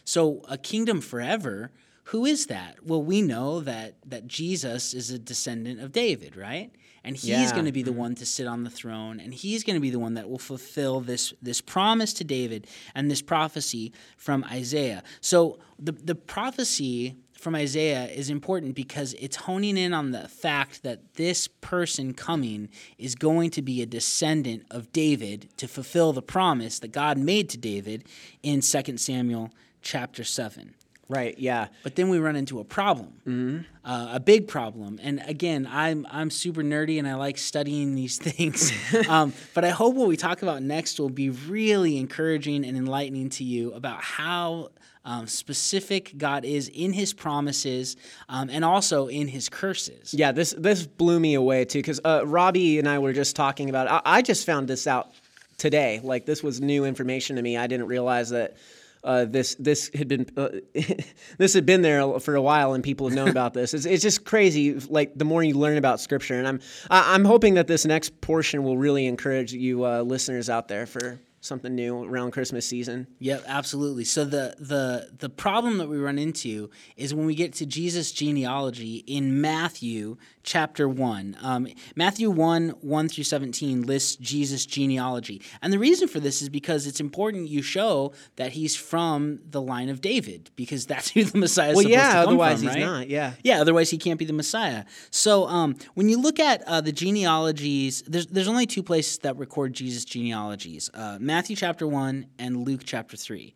So 0.04 0.42
a 0.48 0.58
kingdom 0.58 1.02
forever. 1.02 1.72
Who 2.06 2.26
is 2.26 2.48
that? 2.48 2.84
Well, 2.84 3.02
we 3.02 3.22
know 3.22 3.62
that 3.62 3.96
that 4.06 4.28
Jesus 4.28 4.94
is 4.94 5.12
a 5.12 5.20
descendant 5.20 5.80
of 5.80 5.92
David, 5.92 6.36
right? 6.36 6.72
and 7.04 7.16
he's 7.16 7.30
yeah. 7.30 7.52
going 7.52 7.66
to 7.66 7.72
be 7.72 7.84
the 7.84 7.92
mm-hmm. 7.92 8.00
one 8.00 8.16
to 8.16 8.26
sit 8.26 8.48
on 8.48 8.64
the 8.64 8.70
throne 8.70 9.20
and 9.20 9.34
he's 9.34 9.64
going 9.64 9.76
to 9.76 9.82
be 9.82 9.90
the 9.90 10.00
one 10.00 10.14
that 10.16 10.30
will 10.30 10.40
fulfill 10.40 11.02
this 11.02 11.34
this 11.42 11.62
promise 11.62 12.14
to 12.14 12.24
David 12.24 12.68
and 12.94 13.10
this 13.10 13.22
prophecy 13.22 13.92
from 14.18 14.44
Isaiah. 14.46 15.04
So 15.20 15.60
the 15.80 15.92
the 15.92 16.16
prophecy 16.16 17.18
from 17.34 17.56
Isaiah 17.56 18.06
is 18.06 18.30
important 18.30 18.76
because 18.76 19.16
it's 19.16 19.36
honing 19.36 19.76
in 19.76 19.96
on 19.96 20.12
the 20.12 20.28
fact 20.28 20.84
that 20.84 21.16
this 21.16 21.48
person 21.48 22.14
coming 22.14 22.70
is 23.00 23.16
going 23.16 23.50
to 23.52 23.64
be 23.64 23.82
a 23.82 23.88
descendant 23.88 24.64
of 24.70 24.92
David 24.92 25.50
to 25.58 25.68
fulfill 25.68 26.14
the 26.14 26.22
promise 26.22 26.78
that 26.80 26.92
God 26.92 27.18
made 27.18 27.50
to 27.50 27.58
David 27.58 28.06
in 28.44 28.62
2 28.62 28.98
Samuel 28.98 29.50
chapter 29.82 30.24
7. 30.24 30.76
Right. 31.12 31.38
Yeah. 31.38 31.68
But 31.84 31.98
then 31.98 32.08
we 32.08 32.20
run 32.20 32.38
into 32.38 32.62
a 32.62 32.64
problem, 32.64 33.22
mm-hmm. 33.28 33.60
uh, 33.84 34.12
a 34.14 34.20
big 34.22 34.48
problem. 34.48 34.98
And 35.04 35.22
again, 35.26 35.68
I'm 35.70 36.08
I'm 36.10 36.30
super 36.30 36.62
nerdy 36.62 37.00
and 37.00 37.08
I 37.08 37.16
like 37.16 37.38
studying 37.38 37.96
these 37.96 38.18
things. 38.30 38.72
um, 39.10 39.34
but 39.54 39.66
I 39.66 39.72
hope 39.72 39.96
what 39.96 40.08
we 40.08 40.16
talk 40.16 40.42
about 40.42 40.64
next 40.64 41.02
will 41.02 41.10
be 41.10 41.30
really 41.30 41.98
encouraging 41.98 42.64
and 42.64 42.78
enlightening 42.78 43.30
to 43.32 43.44
you 43.44 43.74
about 43.74 44.02
how 44.02 44.70
um, 45.04 45.28
specific 45.28 46.18
God 46.18 46.46
is 46.46 46.70
in 46.70 46.94
His 46.94 47.12
promises 47.12 47.98
um, 48.30 48.50
and 48.50 48.64
also 48.64 49.08
in 49.08 49.28
His 49.28 49.50
curses. 49.50 50.14
Yeah. 50.14 50.32
This 50.32 50.56
this 50.58 50.88
blew 50.88 51.20
me 51.20 51.34
away 51.34 51.66
too 51.66 51.80
because 51.80 52.00
uh, 52.06 52.26
Robbie 52.26 52.80
and 52.80 52.88
I 52.88 53.00
were 53.00 53.12
just 53.12 53.36
talking 53.36 53.70
about. 53.70 53.88
It. 53.88 53.92
I, 54.06 54.20
I 54.20 54.22
just 54.22 54.46
found 54.46 54.70
this 54.70 54.88
out 54.88 55.10
today. 55.58 56.00
Like 56.02 56.26
this 56.26 56.42
was 56.42 56.62
new 56.62 56.86
information 56.86 57.36
to 57.36 57.42
me. 57.42 57.58
I 57.58 57.68
didn't 57.68 57.88
realize 57.88 58.30
that 58.30 58.56
uh, 59.04 59.26
this 59.26 59.56
this 59.56 59.90
had 59.94 60.08
been 60.08 60.26
uh, 60.38 60.50
this 61.38 61.54
had 61.54 61.66
been 61.66 61.82
there 61.82 62.20
for 62.20 62.36
a 62.36 62.42
while 62.42 62.74
and 62.74 62.84
people 62.84 63.08
have 63.08 63.16
known 63.16 63.30
about 63.30 63.54
this. 63.54 63.74
It's, 63.74 63.86
it's 63.86 64.04
just 64.04 64.26
crazy. 64.26 64.74
Like 64.74 65.16
the 65.16 65.26
more 65.26 65.44
you 65.44 65.56
learn 65.56 65.78
about 65.78 66.00
Scripture, 66.00 66.38
and 66.38 66.48
I'm 66.48 66.60
I'm 66.90 67.26
hoping 67.26 67.56
that 67.56 67.68
this 67.68 67.86
next 67.86 68.22
portion 68.22 68.64
will 68.64 68.78
really 68.78 69.08
encourage 69.08 69.54
you 69.54 69.86
uh, 69.86 70.02
listeners 70.02 70.50
out 70.50 70.68
there 70.68 70.86
for 70.86 71.20
something 71.42 71.74
new 71.74 72.04
around 72.04 72.32
Christmas 72.32 72.66
season. 72.68 73.08
Yep, 73.20 73.44
absolutely. 73.48 74.06
So 74.06 74.24
the 74.24 74.56
the 74.60 75.10
the 75.18 75.30
problem 75.30 75.80
that 75.80 75.90
we 75.90 75.98
run 75.98 76.18
into 76.18 76.70
is 76.96 77.14
when 77.14 77.26
we 77.26 77.36
get 77.36 77.54
to 77.54 77.66
Jesus' 77.66 78.12
genealogy 78.12 79.04
in 79.08 79.42
Matthew 79.42 80.18
chapter 80.44 80.88
one. 80.88 81.36
Um, 81.42 81.68
Matthew 81.96 82.30
one 82.30 82.70
one 82.82 83.10
through 83.10 83.24
seventeen 83.26 83.82
lists 83.82 84.16
Jesus' 84.16 84.66
genealogy, 84.66 85.42
and 85.62 85.74
the 85.74 85.80
reason 85.80 86.08
for 86.08 86.20
this 86.20 86.42
is 86.42 86.50
because 86.50 86.86
it's 86.88 87.00
important 87.00 87.50
you 87.50 87.62
show 87.62 88.14
that 88.36 88.52
he's 88.52 88.76
from 88.76 89.40
the 89.50 89.62
line 89.62 89.90
of 89.90 90.00
David, 90.00 90.52
because 90.56 90.86
that's 90.92 91.10
who 91.10 91.24
the 91.24 91.38
Messiah 91.38 91.72
is 91.72 91.76
well, 91.76 91.84
supposed 91.84 91.98
yeah, 91.98 92.08
to 92.08 92.14
come 92.14 92.28
otherwise 92.28 92.60
from, 92.60 92.68
he's 92.68 92.76
right? 92.76 92.92
not. 92.92 93.10
Yeah, 93.10 93.34
yeah. 93.44 93.62
Otherwise 93.62 93.90
he 93.90 93.98
can't 93.98 94.20
be 94.20 94.26
the 94.26 94.34
Messiah. 94.34 94.86
So 95.10 95.48
um, 95.48 95.76
when 95.96 96.08
you 96.08 96.22
look 96.22 96.40
at 96.40 96.62
uh, 96.68 96.82
the 96.82 96.92
genealogies, 96.92 98.04
there's 98.04 98.28
there's 98.28 98.48
only 98.48 98.68
two 98.68 98.84
places 98.84 99.18
that 99.20 99.38
record 99.38 99.74
Jesus' 99.74 100.06
genealogies. 100.06 100.90
Uh, 100.94 101.18
Matthew 101.32 101.56
chapter 101.56 101.88
1 101.88 102.26
and 102.40 102.68
Luke 102.68 102.82
chapter 102.84 103.16
3. 103.16 103.54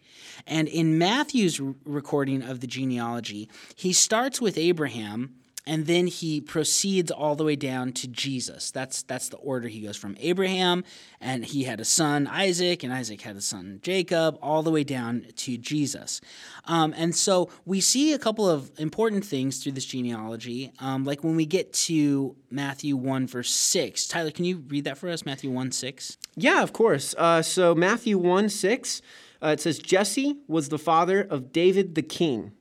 And 0.48 0.70
in 0.70 0.98
Matthew's 0.98 1.60
recording 1.60 2.42
of 2.42 2.62
the 2.62 2.68
genealogy, 2.68 3.50
he 3.76 3.92
starts 3.92 4.40
with 4.40 4.58
Abraham 4.58 5.36
and 5.68 5.86
then 5.86 6.08
he 6.08 6.42
proceeds 6.42 7.12
all 7.12 7.36
the 7.36 7.44
way 7.44 7.56
down 7.56 7.92
to 7.94 8.08
Jesus. 8.08 8.72
That's 8.72 9.04
that's 9.04 9.30
the 9.30 9.38
order 9.38 9.68
he 9.68 9.82
goes 9.82 9.98
from 9.98 10.16
Abraham, 10.20 10.84
and 11.20 11.44
he 11.46 11.64
had 11.64 11.80
a 11.80 11.86
son 11.86 12.28
Isaac, 12.28 12.84
and 12.84 12.94
Isaac 12.94 13.22
had 13.22 13.36
a 13.36 13.42
son 13.42 13.80
Jacob, 13.82 14.38
all 14.42 14.64
the 14.64 14.72
way 14.72 14.84
down 14.84 15.26
to 15.36 15.58
Jesus. 15.58 16.22
Um, 16.66 16.94
and 16.96 17.16
so 17.16 17.50
we 17.66 17.82
see 17.82 18.14
a 18.14 18.20
couple 18.20 18.50
of 18.50 18.72
important 18.80 19.26
things 19.26 19.62
through 19.62 19.74
this 19.74 19.86
genealogy, 19.86 20.72
um, 20.80 21.04
like 21.04 21.24
when 21.24 21.36
we 21.36 21.46
get 21.46 21.74
to 21.74 22.36
Matthew 22.50 22.96
one 22.96 23.28
verse 23.28 23.52
six. 23.52 24.08
Tyler, 24.08 24.32
can 24.32 24.46
you 24.46 24.64
read 24.68 24.86
that 24.86 24.98
for 24.98 25.10
us? 25.10 25.26
Matthew 25.26 25.52
one 25.52 25.72
six. 25.72 26.18
Yeah, 26.36 26.62
of 26.64 26.74
course. 26.74 27.16
Uh, 27.18 27.42
so 27.42 27.74
Matthew 27.76 28.18
one 28.18 28.50
six. 28.50 29.02
Uh, 29.44 29.50
it 29.50 29.60
says 29.60 29.78
Jesse 29.78 30.38
was 30.48 30.70
the 30.70 30.80
father 30.80 31.22
of 31.22 31.52
David 31.52 31.94
the 31.94 32.02
king. 32.02 32.54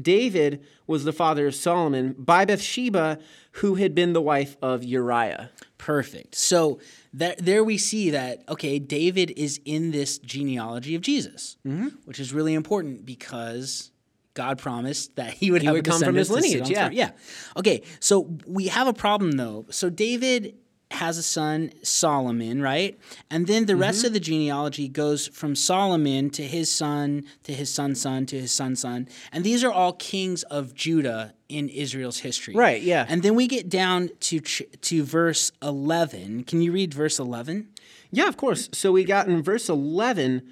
David 0.00 0.64
was 0.86 1.04
the 1.04 1.12
father 1.12 1.46
of 1.46 1.54
Solomon 1.54 2.14
by 2.18 2.44
Bathsheba, 2.44 3.18
who 3.52 3.74
had 3.76 3.94
been 3.94 4.12
the 4.12 4.20
wife 4.20 4.56
of 4.62 4.84
Uriah. 4.84 5.50
Perfect. 5.78 6.34
So 6.34 6.78
that, 7.12 7.38
there 7.38 7.64
we 7.64 7.78
see 7.78 8.10
that, 8.10 8.44
okay, 8.48 8.78
David 8.78 9.32
is 9.36 9.60
in 9.64 9.90
this 9.90 10.18
genealogy 10.18 10.94
of 10.94 11.02
Jesus, 11.02 11.56
mm-hmm. 11.66 11.88
which 12.04 12.20
is 12.20 12.32
really 12.32 12.54
important 12.54 13.04
because 13.04 13.90
God 14.34 14.58
promised 14.58 15.16
that 15.16 15.34
he 15.34 15.50
would 15.50 15.62
he 15.62 15.66
have 15.66 15.74
would 15.74 15.84
come 15.84 16.00
from 16.00 16.14
his 16.14 16.30
lineage. 16.30 16.70
Yeah. 16.70 16.88
Yeah. 16.90 17.10
Okay. 17.56 17.82
So 18.00 18.30
we 18.46 18.68
have 18.68 18.86
a 18.86 18.94
problem 18.94 19.32
though. 19.32 19.66
So 19.70 19.90
David 19.90 20.54
has 20.92 21.18
a 21.18 21.22
son, 21.22 21.72
Solomon, 21.82 22.62
right? 22.62 22.98
And 23.30 23.46
then 23.46 23.66
the 23.66 23.72
mm-hmm. 23.72 23.82
rest 23.82 24.04
of 24.04 24.12
the 24.12 24.20
genealogy 24.20 24.88
goes 24.88 25.28
from 25.28 25.54
Solomon 25.54 26.30
to 26.30 26.42
his 26.42 26.70
son, 26.70 27.24
to 27.44 27.52
his 27.52 27.72
son's 27.72 28.00
son, 28.00 28.26
to 28.26 28.40
his 28.40 28.52
son's 28.52 28.80
son. 28.80 29.08
And 29.32 29.44
these 29.44 29.64
are 29.64 29.72
all 29.72 29.92
kings 29.92 30.42
of 30.44 30.74
Judah 30.74 31.34
in 31.48 31.68
Israel's 31.68 32.18
history. 32.18 32.54
Right, 32.54 32.82
yeah. 32.82 33.06
And 33.08 33.22
then 33.22 33.34
we 33.34 33.46
get 33.46 33.68
down 33.68 34.10
to 34.20 34.40
to 34.40 35.04
verse 35.04 35.52
11. 35.62 36.44
Can 36.44 36.62
you 36.62 36.72
read 36.72 36.94
verse 36.94 37.18
11? 37.18 37.68
Yeah, 38.10 38.28
of 38.28 38.36
course. 38.36 38.68
So 38.72 38.92
we 38.92 39.04
got 39.04 39.26
in 39.26 39.42
verse 39.42 39.68
11, 39.68 40.42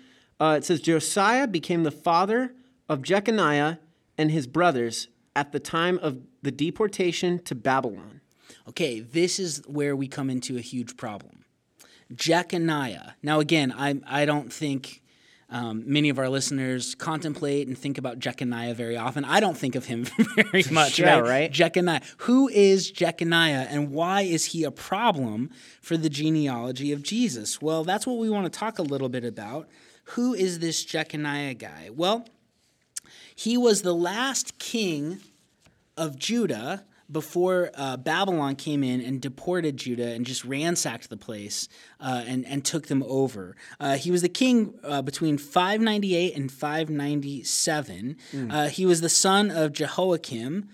uh, 0.41 0.55
it 0.57 0.65
says, 0.65 0.81
Josiah 0.81 1.47
became 1.47 1.83
the 1.83 1.91
father 1.91 2.55
of 2.89 3.03
Jeconiah 3.03 3.79
and 4.17 4.31
his 4.31 4.47
brothers 4.47 5.09
at 5.37 5.53
the 5.53 5.61
time 5.61 5.99
of 6.03 6.21
the 6.43 6.51
deportation 6.51 7.39
to 7.45 7.55
Babylon. 7.55 8.20
Okay, 8.69 9.01
this 9.01 9.39
is 9.39 9.63
where 9.67 9.95
we 9.95 10.09
come 10.09 10.31
into 10.31 10.57
a 10.57 10.61
huge 10.61 10.97
problem. 10.97 11.45
Jeconiah. 12.15 13.15
Now, 13.23 13.41
again, 13.41 13.73
I, 13.77 14.01
I 14.07 14.25
don't 14.25 14.53
think 14.53 15.03
um, 15.51 15.83
many 15.87 16.09
of 16.09 16.19
our 16.19 16.29
listeners 16.29 16.95
contemplate 16.95 17.67
and 17.67 17.77
think 17.77 17.99
about 17.99 18.19
Jeconiah 18.19 18.75
very 18.75 18.97
often. 18.97 19.25
I 19.25 19.41
don't 19.41 19.57
think 19.57 19.75
of 19.75 19.87
him 19.87 20.05
very 20.35 20.65
much. 20.71 20.99
yeah, 20.99 21.19
right? 21.19 21.29
right? 21.29 21.53
Jeconiah. 21.53 22.03
Who 22.19 22.49
is 22.49 22.91
Jeconiah 22.91 23.67
and 23.69 23.91
why 23.91 24.23
is 24.23 24.47
he 24.47 24.65
a 24.65 24.71
problem 24.71 25.51
for 25.81 25.97
the 25.97 26.09
genealogy 26.09 26.93
of 26.93 27.03
Jesus? 27.03 27.61
Well, 27.61 27.85
that's 27.85 28.07
what 28.07 28.19
we 28.19 28.31
want 28.31 28.53
to 28.53 28.59
talk 28.59 28.79
a 28.79 28.83
little 28.83 29.09
bit 29.09 29.25
about. 29.25 29.69
Who 30.05 30.35
is 30.35 30.61
this 30.61 30.85
Jeconiah 30.85 31.55
guy? 31.55 31.91
Well, 31.95 32.27
he 33.35 33.57
was 33.57 33.83
the 33.83 33.95
last 33.95 34.59
king 34.59 35.21
of 35.97 36.19
Judah 36.19 36.85
before 37.11 37.71
uh, 37.75 37.97
Babylon 37.97 38.57
came 38.57 38.85
in 38.85 39.01
and 39.01 39.21
deported 39.21 39.77
Judah 39.77 40.13
and 40.13 40.25
just 40.25 40.45
ransacked 40.45 41.09
the 41.09 41.17
place 41.17 41.69
uh, 42.01 42.25
and, 42.27 42.47
and 42.47 42.65
took 42.65 42.87
them 42.87 43.03
over. 43.07 43.57
Uh, 43.79 43.97
he 43.97 44.11
was 44.11 44.23
the 44.23 44.29
king 44.29 44.75
uh, 44.85 45.03
between 45.03 45.39
598 45.39 46.37
and 46.37 46.51
597. 46.51 48.17
Mm. 48.33 48.69
he 48.69 48.87
was 48.87 49.01
the 49.01 49.09
son 49.09 49.51
of 49.51 49.73
Jehoiakim. 49.73 50.69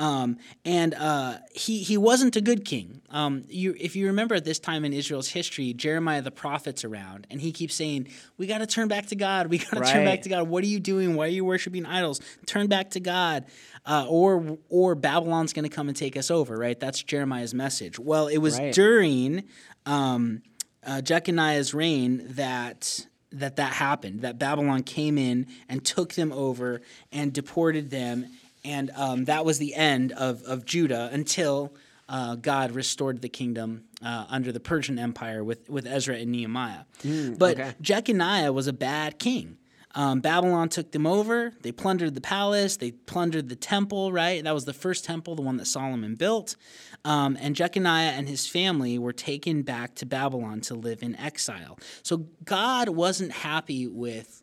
Um, 0.00 0.38
and 0.64 0.94
uh, 0.94 1.36
he 1.52 1.82
he 1.82 1.98
wasn't 1.98 2.34
a 2.34 2.40
good 2.40 2.64
king. 2.64 3.02
Um, 3.10 3.44
you, 3.48 3.76
if 3.78 3.94
you 3.94 4.06
remember 4.06 4.34
at 4.34 4.46
this 4.46 4.58
time 4.58 4.86
in 4.86 4.94
Israel's 4.94 5.28
history, 5.28 5.74
Jeremiah 5.74 6.22
the 6.22 6.30
prophet's 6.30 6.86
around, 6.86 7.26
and 7.30 7.38
he 7.38 7.52
keeps 7.52 7.74
saying, 7.74 8.08
"We 8.38 8.46
got 8.46 8.58
to 8.58 8.66
turn 8.66 8.88
back 8.88 9.08
to 9.08 9.14
God. 9.14 9.48
We 9.48 9.58
got 9.58 9.70
to 9.74 9.80
right. 9.80 9.92
turn 9.92 10.06
back 10.06 10.22
to 10.22 10.30
God. 10.30 10.48
What 10.48 10.64
are 10.64 10.68
you 10.68 10.80
doing? 10.80 11.16
Why 11.16 11.26
are 11.26 11.28
you 11.28 11.44
worshiping 11.44 11.84
idols? 11.84 12.22
Turn 12.46 12.66
back 12.66 12.90
to 12.92 13.00
God." 13.00 13.44
Uh, 13.84 14.06
or 14.08 14.58
or 14.70 14.94
Babylon's 14.94 15.52
going 15.52 15.68
to 15.68 15.74
come 15.74 15.88
and 15.88 15.96
take 15.96 16.16
us 16.16 16.30
over, 16.30 16.56
right? 16.56 16.80
That's 16.80 17.02
Jeremiah's 17.02 17.52
message. 17.52 17.98
Well, 17.98 18.26
it 18.28 18.38
was 18.38 18.58
right. 18.58 18.72
during 18.72 19.44
um, 19.84 20.40
uh, 20.82 21.02
Jeconiah's 21.02 21.74
reign 21.74 22.22
that 22.36 23.06
that 23.32 23.56
that 23.56 23.72
happened. 23.74 24.22
That 24.22 24.38
Babylon 24.38 24.82
came 24.82 25.18
in 25.18 25.46
and 25.68 25.84
took 25.84 26.14
them 26.14 26.32
over 26.32 26.80
and 27.12 27.34
deported 27.34 27.90
them 27.90 28.26
and 28.64 28.90
um, 28.94 29.24
that 29.24 29.44
was 29.44 29.58
the 29.58 29.74
end 29.74 30.12
of, 30.12 30.42
of 30.44 30.64
Judah 30.64 31.08
until 31.12 31.72
uh, 32.08 32.34
God 32.34 32.72
restored 32.72 33.22
the 33.22 33.28
kingdom 33.28 33.84
uh, 34.02 34.26
under 34.28 34.52
the 34.52 34.60
Persian 34.60 34.98
Empire 34.98 35.44
with, 35.44 35.70
with 35.70 35.86
Ezra 35.86 36.16
and 36.16 36.32
Nehemiah. 36.32 36.84
Mm, 37.02 37.38
but 37.38 37.58
okay. 37.58 37.74
Jeconiah 37.80 38.52
was 38.52 38.66
a 38.66 38.72
bad 38.72 39.18
king. 39.18 39.56
Um, 39.94 40.20
Babylon 40.20 40.68
took 40.68 40.92
them 40.92 41.06
over. 41.06 41.52
They 41.62 41.72
plundered 41.72 42.14
the 42.14 42.20
palace. 42.20 42.76
They 42.76 42.92
plundered 42.92 43.48
the 43.48 43.56
temple, 43.56 44.12
right? 44.12 44.42
That 44.42 44.54
was 44.54 44.64
the 44.64 44.72
first 44.72 45.04
temple, 45.04 45.34
the 45.34 45.42
one 45.42 45.56
that 45.56 45.66
Solomon 45.66 46.14
built. 46.14 46.56
Um, 47.04 47.36
and 47.40 47.56
Jeconiah 47.56 48.10
and 48.10 48.28
his 48.28 48.46
family 48.46 48.98
were 48.98 49.12
taken 49.12 49.62
back 49.62 49.96
to 49.96 50.06
Babylon 50.06 50.60
to 50.62 50.74
live 50.74 51.02
in 51.02 51.16
exile. 51.16 51.78
So 52.02 52.26
God 52.44 52.90
wasn't 52.90 53.32
happy 53.32 53.88
with 53.88 54.39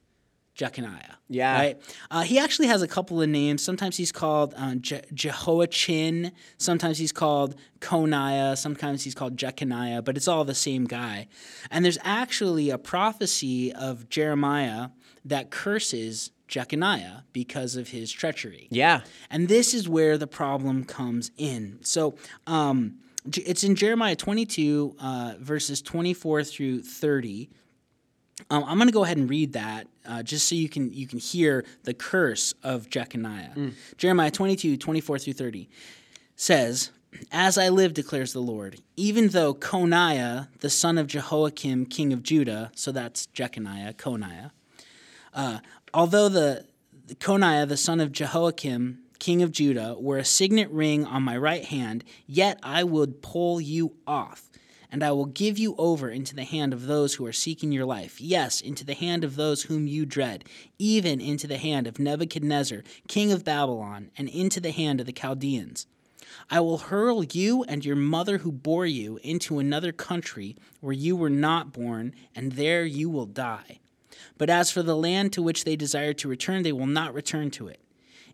Jeconiah. 0.57 1.17
Yeah. 1.29 1.55
Right? 1.55 1.81
Uh, 2.09 2.23
he 2.23 2.39
actually 2.39 2.67
has 2.67 2.81
a 2.81 2.87
couple 2.87 3.21
of 3.21 3.29
names. 3.29 3.63
Sometimes 3.63 3.95
he's 3.95 4.11
called 4.11 4.55
uh, 4.57 4.75
Je- 4.75 5.03
Jehoiachin. 5.13 6.31
Sometimes 6.57 6.97
he's 6.97 7.11
called 7.11 7.55
Coniah. 7.79 8.57
Sometimes 8.57 9.03
he's 9.03 9.13
called 9.13 9.37
Jeconiah, 9.37 10.01
but 10.01 10.17
it's 10.17 10.27
all 10.27 10.43
the 10.43 10.55
same 10.55 10.85
guy. 10.85 11.27
And 11.69 11.85
there's 11.85 11.99
actually 12.03 12.71
a 12.71 12.79
prophecy 12.79 13.71
of 13.71 14.09
Jeremiah 14.09 14.89
that 15.23 15.51
curses 15.51 16.31
Jeconiah 16.47 17.23
because 17.33 17.75
of 17.75 17.89
his 17.89 18.11
treachery. 18.11 18.67
Yeah. 18.71 19.01
And 19.29 19.47
this 19.49 19.75
is 19.75 19.87
where 19.87 20.17
the 20.17 20.27
problem 20.27 20.85
comes 20.85 21.29
in. 21.37 21.77
So 21.83 22.15
um, 22.47 22.95
it's 23.31 23.63
in 23.63 23.75
Jeremiah 23.75 24.15
22, 24.15 24.95
uh, 24.99 25.33
verses 25.39 25.83
24 25.83 26.43
through 26.45 26.81
30. 26.81 27.51
Um, 28.49 28.63
I'm 28.65 28.77
going 28.77 28.87
to 28.87 28.93
go 28.93 29.03
ahead 29.03 29.17
and 29.17 29.29
read 29.29 29.53
that 29.53 29.87
uh, 30.07 30.23
just 30.23 30.47
so 30.47 30.55
you 30.55 30.69
can 30.69 30.93
you 30.93 31.07
can 31.07 31.19
hear 31.19 31.65
the 31.83 31.93
curse 31.93 32.53
of 32.63 32.89
Jeconiah. 32.89 33.71
Jeremiah 33.97 34.31
22, 34.31 34.77
24 34.77 35.19
through 35.19 35.33
30 35.33 35.69
says, 36.35 36.91
As 37.31 37.57
I 37.57 37.69
live, 37.69 37.93
declares 37.93 38.33
the 38.33 38.39
Lord, 38.39 38.79
even 38.95 39.29
though 39.29 39.53
Coniah, 39.53 40.47
the 40.59 40.69
son 40.69 40.97
of 40.97 41.07
Jehoiakim, 41.07 41.87
king 41.87 42.13
of 42.13 42.23
Judah, 42.23 42.71
so 42.75 42.91
that's 42.91 43.25
Jeconiah, 43.27 43.93
Coniah, 43.93 44.51
uh, 45.33 45.59
although 45.93 46.29
the, 46.29 46.65
the 47.07 47.15
Coniah, 47.15 47.67
the 47.67 47.77
son 47.77 47.99
of 47.99 48.11
Jehoiakim, 48.11 48.99
king 49.19 49.41
of 49.41 49.51
Judah, 49.51 49.95
were 49.99 50.17
a 50.19 50.25
signet 50.25 50.69
ring 50.69 51.05
on 51.05 51.23
my 51.23 51.35
right 51.37 51.65
hand, 51.65 52.03
yet 52.27 52.59
I 52.61 52.83
would 52.83 53.21
pull 53.21 53.59
you 53.59 53.95
off, 54.05 54.46
and 54.91 55.03
I 55.03 55.11
will 55.11 55.25
give 55.25 55.57
you 55.57 55.75
over 55.77 56.09
into 56.09 56.35
the 56.35 56.43
hand 56.43 56.73
of 56.73 56.85
those 56.85 57.15
who 57.15 57.25
are 57.25 57.33
seeking 57.33 57.71
your 57.71 57.85
life. 57.85 58.21
Yes, 58.21 58.61
into 58.61 58.85
the 58.85 58.93
hand 58.93 59.23
of 59.23 59.35
those 59.35 59.63
whom 59.63 59.87
you 59.87 60.05
dread, 60.05 60.45
even 60.79 61.19
into 61.19 61.47
the 61.47 61.57
hand 61.57 61.87
of 61.87 61.99
Nebuchadnezzar, 61.99 62.83
king 63.07 63.31
of 63.31 63.43
Babylon, 63.43 64.11
and 64.17 64.29
into 64.29 64.59
the 64.59 64.71
hand 64.71 64.99
of 64.99 65.05
the 65.05 65.11
Chaldeans. 65.11 65.87
I 66.49 66.59
will 66.61 66.77
hurl 66.77 67.23
you 67.23 67.63
and 67.63 67.83
your 67.83 67.95
mother 67.95 68.39
who 68.39 68.51
bore 68.51 68.85
you 68.85 69.19
into 69.23 69.59
another 69.59 69.91
country 69.91 70.55
where 70.79 70.93
you 70.93 71.15
were 71.15 71.29
not 71.29 71.73
born, 71.73 72.13
and 72.35 72.53
there 72.53 72.85
you 72.85 73.09
will 73.09 73.25
die. 73.25 73.79
But 74.37 74.49
as 74.49 74.71
for 74.71 74.83
the 74.83 74.95
land 74.95 75.33
to 75.33 75.41
which 75.41 75.63
they 75.63 75.75
desire 75.75 76.13
to 76.13 76.27
return, 76.27 76.63
they 76.63 76.71
will 76.71 76.87
not 76.87 77.13
return 77.13 77.51
to 77.51 77.67
it. 77.67 77.81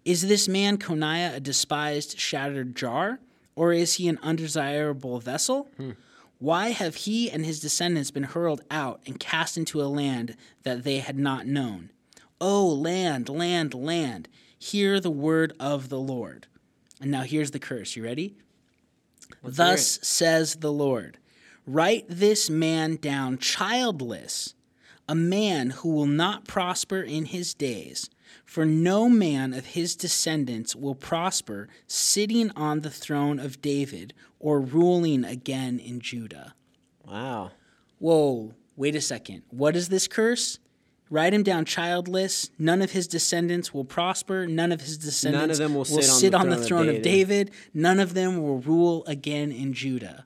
Is 0.05 0.27
this 0.27 0.47
man 0.47 0.77
Coniah 0.77 1.35
a 1.35 1.39
despised, 1.39 2.19
shattered 2.19 2.75
jar, 2.75 3.19
or 3.55 3.71
is 3.71 3.95
he 3.95 4.07
an 4.07 4.19
undesirable 4.21 5.19
vessel? 5.19 5.69
Hmm. 5.77 5.91
Why 6.39 6.69
have 6.69 6.95
he 6.95 7.31
and 7.31 7.45
his 7.45 7.59
descendants 7.59 8.11
been 8.11 8.23
hurled 8.23 8.61
out 8.69 9.01
and 9.05 9.19
cast 9.19 9.57
into 9.57 9.81
a 9.81 9.85
land 9.85 10.35
that 10.63 10.83
they 10.83 10.99
had 10.99 11.17
not 11.17 11.47
known? 11.47 11.89
O 12.41 12.67
land, 12.67 13.29
land, 13.29 13.73
land, 13.73 14.27
hear 14.57 14.99
the 14.99 15.11
word 15.11 15.53
of 15.59 15.89
the 15.89 15.99
Lord. 15.99 16.47
And 16.99 17.11
now 17.11 17.21
here's 17.21 17.51
the 17.51 17.59
curse. 17.59 17.95
You 17.95 18.03
ready? 18.03 18.35
Thus 19.41 19.99
says 20.01 20.55
the 20.55 20.71
Lord 20.71 21.17
Write 21.65 22.05
this 22.09 22.49
man 22.49 22.97
down 22.97 23.37
childless, 23.37 24.53
a 25.07 25.15
man 25.15 25.69
who 25.69 25.89
will 25.89 26.05
not 26.05 26.45
prosper 26.45 27.01
in 27.01 27.25
his 27.25 27.53
days. 27.53 28.09
For 28.45 28.65
no 28.65 29.09
man 29.09 29.53
of 29.53 29.67
his 29.67 29.95
descendants 29.95 30.75
will 30.75 30.95
prosper 30.95 31.67
sitting 31.87 32.51
on 32.51 32.81
the 32.81 32.89
throne 32.89 33.39
of 33.39 33.61
David 33.61 34.13
or 34.39 34.59
ruling 34.59 35.23
again 35.23 35.79
in 35.79 35.99
Judah. 35.99 36.55
Wow. 37.05 37.51
Whoa, 37.99 38.53
wait 38.75 38.95
a 38.95 39.01
second. 39.01 39.43
What 39.49 39.75
is 39.75 39.89
this 39.89 40.07
curse? 40.07 40.59
Write 41.09 41.33
him 41.33 41.43
down 41.43 41.65
childless. 41.65 42.49
None 42.57 42.81
of 42.81 42.91
his 42.91 43.07
descendants 43.07 43.73
will 43.73 43.85
prosper. 43.85 44.47
None 44.47 44.71
of 44.71 44.81
his 44.81 44.97
descendants 44.97 45.59
of 45.59 45.63
them 45.63 45.75
will 45.75 45.85
sit 45.85 46.33
on 46.33 46.49
the 46.49 46.55
the 46.55 46.63
throne 46.63 46.85
throne 46.85 46.89
of 46.89 46.95
of 46.95 47.01
David. 47.03 47.51
None 47.73 47.99
of 47.99 48.13
them 48.13 48.41
will 48.41 48.59
rule 48.59 49.05
again 49.05 49.51
in 49.51 49.73
Judah. 49.73 50.25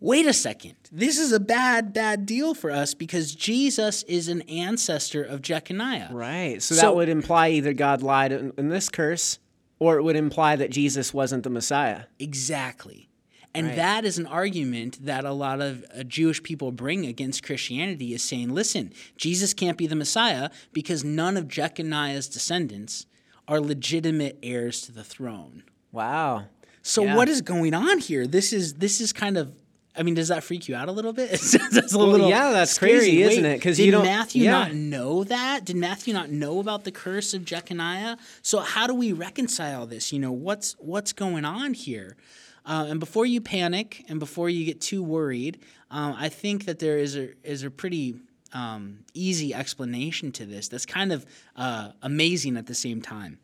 Wait 0.00 0.24
a 0.26 0.32
second. 0.32 0.74
This 0.90 1.18
is 1.18 1.30
a 1.32 1.38
bad, 1.40 1.92
bad 1.92 2.24
deal 2.24 2.54
for 2.54 2.70
us 2.70 2.94
because 2.94 3.34
Jesus 3.34 4.02
is 4.04 4.28
an 4.28 4.40
ancestor 4.42 5.22
of 5.22 5.42
Jeconiah. 5.42 6.08
Right. 6.10 6.62
So, 6.62 6.74
So- 6.74 6.80
that 6.82 6.96
would 6.96 7.08
imply 7.10 7.50
either 7.50 7.72
God 7.74 8.02
lied 8.02 8.32
in, 8.32 8.52
in 8.56 8.68
this 8.70 8.88
curse, 8.88 9.38
or 9.78 9.98
it 9.98 10.02
would 10.02 10.16
imply 10.16 10.56
that 10.56 10.70
Jesus 10.70 11.12
wasn't 11.12 11.42
the 11.44 11.50
Messiah. 11.50 12.04
Exactly. 12.18 13.08
And 13.54 13.66
Right. 13.66 13.76
that 13.76 14.04
is 14.04 14.16
an 14.16 14.26
argument 14.26 15.04
that 15.04 15.24
a 15.24 15.32
lot 15.32 15.60
of 15.60 15.84
uh, 15.94 16.04
Jewish 16.04 16.42
people 16.42 16.70
bring 16.72 17.04
against 17.04 17.42
Christianity 17.42 18.14
is 18.14 18.22
saying, 18.22 18.54
listen, 18.54 18.92
Jesus 19.16 19.52
can't 19.52 19.76
be 19.76 19.86
the 19.88 19.96
Messiah 19.96 20.50
because 20.72 21.02
none 21.04 21.36
of 21.36 21.48
Jeconiah's 21.48 22.28
descendants 22.28 23.06
are 23.48 23.60
legitimate 23.60 24.38
heirs 24.42 24.80
to 24.82 24.92
the 24.92 25.02
throne. 25.02 25.64
Wow. 25.92 26.46
So 26.82 27.02
Yeah. 27.04 27.16
what 27.16 27.28
is 27.28 27.42
going 27.42 27.74
on 27.74 27.98
here? 27.98 28.26
This 28.26 28.52
is 28.52 28.74
this 28.74 29.00
is 29.00 29.12
kind 29.12 29.36
of 29.36 29.52
I 30.00 30.02
mean, 30.02 30.14
does 30.14 30.28
that 30.28 30.42
freak 30.42 30.66
you 30.66 30.74
out 30.74 30.88
a 30.88 30.92
little 30.92 31.12
bit? 31.12 31.30
that's 31.72 31.92
a 31.94 31.98
Well, 31.98 32.08
little 32.08 32.30
yeah, 32.30 32.52
that's 32.52 32.72
scary. 32.72 32.92
crazy, 32.98 33.22
isn't 33.22 33.44
Wait, 33.44 33.52
it? 33.56 33.60
'Cause 33.60 33.76
did 33.76 33.84
you 33.86 33.92
don't- 33.92 34.04
Matthew 34.04 34.44
yeah. 34.44 34.50
not 34.52 34.74
know 34.74 35.24
that? 35.24 35.64
Did 35.66 35.76
Matthew 35.76 36.14
not 36.14 36.30
know 36.30 36.58
about 36.58 36.84
the 36.84 36.90
curse 36.90 37.34
of 37.34 37.44
Jeconiah? 37.44 38.16
So 38.40 38.60
how 38.60 38.86
do 38.86 38.94
we 38.94 39.12
reconcile 39.12 39.86
this? 39.86 40.10
You 40.12 40.18
know, 40.18 40.32
what's 40.32 40.72
what's 40.78 41.12
going 41.12 41.44
on 41.44 41.74
here? 41.74 42.16
Uh, 42.64 42.86
and 42.88 42.98
before 43.00 43.26
you 43.26 43.40
panic 43.40 44.04
and 44.08 44.18
before 44.18 44.48
you 44.48 44.64
get 44.64 44.80
too 44.80 45.02
worried, 45.02 45.58
um, 45.90 46.14
I 46.18 46.28
think 46.28 46.64
that 46.64 46.78
there 46.78 46.98
is 46.98 47.16
a 47.16 47.28
is 47.44 47.62
a 47.62 47.70
pretty 47.70 48.16
um, 48.52 49.00
easy 49.14 49.52
explanation 49.54 50.32
to 50.32 50.44
this. 50.46 50.68
That's 50.68 50.86
kind 50.86 51.12
of 51.12 51.24
uh, 51.56 51.90
amazing 52.02 52.56
at 52.56 52.66
the 52.66 52.74
same 52.74 53.00
time. 53.02 53.38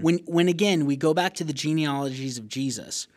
When 0.00 0.18
when 0.26 0.48
again 0.48 0.86
we 0.86 0.96
go 0.96 1.12
back 1.14 1.34
to 1.34 1.44
the 1.44 1.52
genealogies 1.52 2.38
of 2.38 2.48
Jesus, 2.48 3.08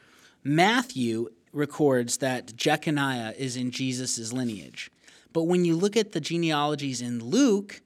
Matthew 0.44 1.30
records 1.58 2.18
that 2.18 2.56
Jeconiah 2.56 3.34
is 3.38 3.58
in 3.58 3.72
Jesus' 3.72 4.32
lineage. 4.32 4.92
But 5.34 5.44
when 5.44 5.66
you 5.66 5.76
look 5.76 5.98
at 5.98 6.14
the 6.14 6.22
genealogies 6.22 7.02
in 7.02 7.24
Luke, 7.24 7.82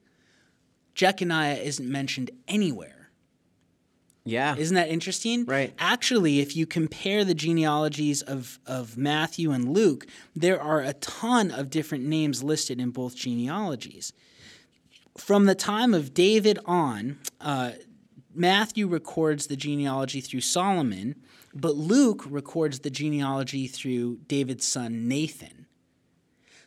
Jeconiah 0.93 1.55
isn't 1.55 1.89
mentioned 1.89 2.31
anywhere. 2.47 3.09
Yeah. 4.23 4.55
Isn't 4.55 4.75
that 4.75 4.89
interesting? 4.89 5.45
Right. 5.45 5.73
Actually, 5.79 6.41
if 6.41 6.55
you 6.55 6.67
compare 6.67 7.25
the 7.25 7.33
genealogies 7.33 8.21
of, 8.21 8.59
of 8.67 8.95
Matthew 8.95 9.51
and 9.51 9.73
Luke, 9.73 10.05
there 10.35 10.61
are 10.61 10.81
a 10.81 10.93
ton 10.93 11.49
of 11.49 11.71
different 11.71 12.05
names 12.05 12.43
listed 12.43 12.79
in 12.79 12.91
both 12.91 13.15
genealogies. 13.15 14.13
From 15.17 15.45
the 15.45 15.55
time 15.55 15.93
of 15.93 16.13
David 16.13 16.59
on, 16.65 17.17
uh, 17.39 17.71
Matthew 18.33 18.87
records 18.87 19.47
the 19.47 19.55
genealogy 19.55 20.21
through 20.21 20.41
Solomon, 20.41 21.15
but 21.53 21.75
Luke 21.75 22.23
records 22.29 22.79
the 22.79 22.89
genealogy 22.89 23.67
through 23.67 24.19
David's 24.27 24.65
son 24.65 25.07
Nathan. 25.07 25.61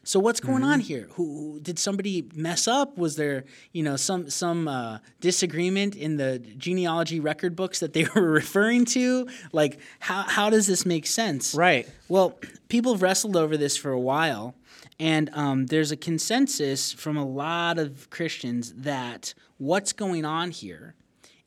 So 0.06 0.20
what's 0.20 0.40
going 0.40 0.62
on 0.64 0.80
here? 0.80 1.08
Who, 1.12 1.52
who 1.52 1.60
did 1.60 1.78
somebody 1.78 2.28
mess 2.34 2.68
up? 2.68 2.98
Was 2.98 3.16
there, 3.16 3.44
you 3.72 3.82
know, 3.82 3.96
some 3.96 4.28
some 4.28 4.68
uh, 4.68 4.98
disagreement 5.20 5.96
in 5.96 6.18
the 6.18 6.38
genealogy 6.38 7.20
record 7.20 7.56
books 7.56 7.80
that 7.80 7.94
they 7.94 8.06
were 8.14 8.30
referring 8.30 8.84
to? 8.86 9.26
Like, 9.52 9.80
how 10.00 10.22
how 10.22 10.50
does 10.50 10.66
this 10.66 10.84
make 10.84 11.06
sense? 11.06 11.54
right. 11.54 11.88
Well, 12.08 12.38
people 12.68 12.92
have 12.92 13.02
wrestled 13.02 13.34
over 13.34 13.56
this 13.56 13.78
for 13.78 13.90
a 13.90 13.98
while, 13.98 14.54
and 15.00 15.30
um, 15.32 15.66
there's 15.66 15.90
a 15.90 15.96
consensus 15.96 16.92
from 16.92 17.16
a 17.16 17.24
lot 17.24 17.78
of 17.78 18.10
Christians 18.10 18.74
that 18.74 19.32
what's 19.56 19.94
going 19.94 20.26
on 20.26 20.50
here 20.50 20.94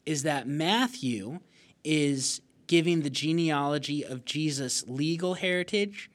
is 0.05 0.23
that 0.23 0.47
Matthew 0.47 1.39
is 1.83 2.41
giving 2.67 3.01
the 3.01 3.09
genealogy 3.09 4.03
of 4.03 4.25
Jesus' 4.25 4.83
legal 4.87 5.35
heritage, 5.35 6.09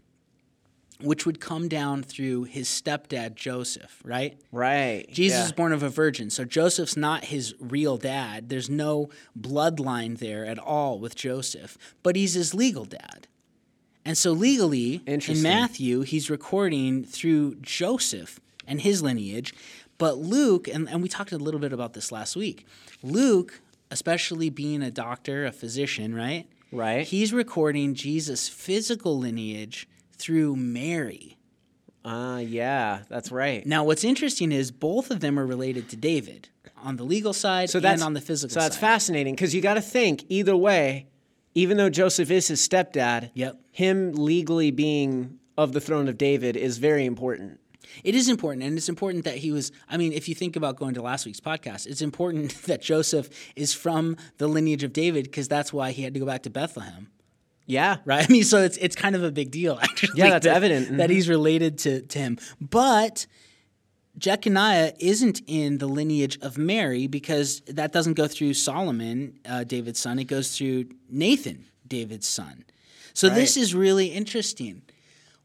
which 1.01 1.27
would 1.27 1.41
come 1.41 1.69
down 1.69 2.03
through 2.03 2.45
his 2.45 2.69
stepdad 2.69 3.35
Joseph, 3.35 4.01
right? 4.05 4.38
Right. 4.53 5.07
Jesus 5.11 5.38
yeah. 5.38 5.45
is 5.47 5.53
born 5.53 5.73
of 5.73 5.83
a 5.83 5.88
virgin, 5.88 6.31
so 6.31 6.45
Joseph's 6.45 6.97
not 6.97 7.25
his 7.25 7.55
real 7.59 7.97
dad. 7.97 8.49
There's 8.49 8.71
no 8.71 9.11
bloodline 9.38 10.19
there 10.19 10.47
at 10.47 10.59
all 10.59 10.99
with 10.99 11.17
Joseph, 11.17 11.77
but 12.03 12.15
he's 12.15 12.35
his 12.35 12.55
legal 12.55 12.85
dad. 12.85 13.27
And 14.05 14.19
so 14.19 14.33
legally, 14.33 15.03
in 15.07 15.43
Matthew, 15.43 16.01
he's 16.01 16.29
recording 16.29 17.05
through 17.05 17.57
Joseph 17.57 18.41
and 18.67 18.81
his 18.81 19.03
lineage. 19.03 19.55
But 19.99 20.19
Luke, 20.19 20.67
and, 20.67 20.88
and 20.88 21.03
we 21.03 21.09
talked 21.09 21.31
a 21.31 21.38
little 21.38 21.61
bit 21.61 21.73
about 21.73 21.93
this 21.93 22.11
last 22.11 22.35
week, 22.35 22.67
Luke, 23.03 23.61
especially 23.92 24.48
being 24.50 24.83
a 24.83 24.90
doctor, 24.90 25.44
a 25.44 25.52
physician, 25.52 26.14
right? 26.14 26.46
Right. 26.72 27.07
He's 27.07 27.33
recording 27.33 27.94
Jesus' 27.94 28.48
physical 28.48 29.18
lineage 29.18 29.87
through 30.16 30.57
Mary. 30.57 31.37
Ah, 32.05 32.38
yeah, 32.38 33.02
that's 33.09 33.31
right. 33.31 33.64
Now, 33.66 33.85
what's 33.85 34.02
interesting 34.02 34.50
is 34.50 34.70
both 34.70 35.11
of 35.11 35.20
them 35.20 35.38
are 35.38 35.46
related 35.46 35.88
to 35.90 35.96
David 35.96 36.48
on 36.83 36.96
the 36.96 37.05
legal 37.05 37.33
side 37.33 37.70
So 37.70 37.78
that's 37.78 38.00
and 38.00 38.07
on 38.07 38.14
the 38.14 38.20
physical 38.20 38.50
side. 38.55 38.61
So 38.61 38.64
that's 38.64 38.76
side. 38.76 38.81
fascinating 38.81 39.35
because 39.35 39.55
you 39.55 39.61
got 39.61 39.74
to 39.74 39.81
think 39.83 40.24
either 40.28 40.57
way. 40.57 41.07
Even 41.55 41.76
though 41.76 41.90
Joseph 41.90 42.31
is 42.31 42.48
his 42.48 42.66
stepdad, 42.66 43.31
Yep. 43.35 43.61
him 43.72 44.12
legally 44.14 44.70
being 44.70 45.38
of 45.59 45.72
the 45.74 45.81
throne 45.83 46.09
of 46.09 46.16
David 46.16 46.57
is 46.57 46.78
very 46.78 47.05
important. 47.05 47.61
It 48.05 48.14
is 48.14 48.29
important, 48.29 48.64
and 48.64 48.77
it's 48.77 48.88
important 48.88 49.25
that 49.25 49.37
he 49.38 49.53
was. 49.53 49.73
I 49.88 49.97
mean, 49.97 50.12
if 50.12 50.29
you 50.29 50.35
think 50.35 50.57
about 50.57 50.77
going 50.77 50.95
to 50.95 51.03
last 51.03 51.27
week's 51.27 51.40
podcast, 51.40 51.87
it's 51.87 52.03
important 52.03 52.55
that 52.66 52.83
Joseph 52.83 53.29
is 53.57 53.75
from 53.75 54.16
the 54.38 54.47
lineage 54.49 54.83
of 54.85 54.92
David 54.92 55.25
because 55.25 55.49
that's 55.49 55.73
why 55.73 55.90
he 55.92 56.03
had 56.03 56.14
to 56.14 56.21
go 56.21 56.27
back 56.27 56.42
to 56.45 56.51
Bethlehem. 56.51 57.09
Yeah, 57.66 57.99
right? 58.05 58.29
I 58.29 58.33
mean, 58.33 58.45
so 58.45 58.59
it's 58.62 58.77
it's 58.79 58.97
kind 58.97 59.14
of 59.14 59.23
a 59.23 59.31
big 59.31 59.51
deal, 59.51 59.79
actually. 59.83 60.18
Yeah, 60.21 60.31
that's 60.31 60.45
that, 60.47 60.57
evident. 60.57 60.97
that 60.99 61.11
Mhm. 61.11 61.12
he's 61.14 61.29
related 61.29 61.79
to, 61.79 62.03
to 62.03 62.18
him. 62.18 62.38
But 62.61 63.27
Jeconiah 64.18 64.92
isn't 64.99 65.40
in 65.47 65.79
the 65.79 65.87
lineage 65.87 66.38
of 66.42 66.59
Mary 66.59 67.07
because 67.07 67.61
that 67.62 67.92
doesn't 67.92 68.14
go 68.14 68.29
through 68.29 68.55
Solomon, 68.55 69.38
uh, 69.47 69.64
David's 69.64 70.01
son. 70.01 70.18
It 70.18 70.25
goes 70.25 70.57
through 70.57 70.87
Nathan, 71.09 71.66
David's 71.87 72.27
son. 72.29 72.64
So 73.14 73.29
this 73.29 73.57
is 73.57 73.75
really 73.75 74.07
interesting. 74.09 74.83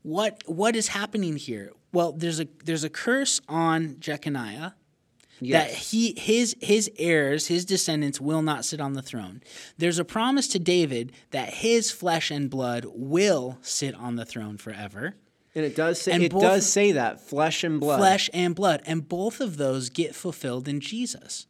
What 0.02 0.42
what 0.48 0.76
is 0.76 0.88
happening 0.90 1.36
here? 1.38 1.72
Well, 1.94 2.12
there's 2.12 2.40
a 2.40 2.48
there's 2.66 2.84
a 2.84 2.90
curse 2.90 3.40
on 3.48 3.98
Jeconiah 4.00 4.74
that 5.42 5.70
he 5.72 6.14
his 6.18 6.56
his 6.60 6.90
heirs, 6.98 7.48
his 7.48 7.64
descendants 7.66 8.20
will 8.20 8.42
not 8.42 8.66
sit 8.66 8.82
on 8.82 8.94
the 8.94 9.02
throne. 9.02 9.42
There's 9.78 10.00
a 10.00 10.06
promise 10.06 10.48
to 10.50 10.60
David 10.60 11.12
that 11.32 11.56
his 11.56 11.92
flesh 11.92 12.32
and 12.32 12.50
blood 12.50 12.86
will 12.90 13.58
sit 13.62 13.94
on 13.96 14.16
the 14.16 14.26
throne 14.26 14.58
forever. 14.58 15.16
and 15.56 15.66
it 15.66 15.76
does 15.76 16.00
say 16.02 16.12
And 16.12 16.22
it 16.24 16.32
both- 16.32 16.42
does 16.42 16.66
say 16.72 16.92
that 16.92 17.20
flesh 17.22 17.64
and 17.64 17.80
blood. 17.80 17.98
Flesh 18.00 18.30
and 18.34 18.54
blood, 18.56 18.82
and 18.86 19.08
both 19.08 19.40
of 19.42 19.58
those 19.58 19.90
get 19.90 20.14
fulfilled 20.16 20.68
in 20.68 20.80
Jesus. 20.80 21.48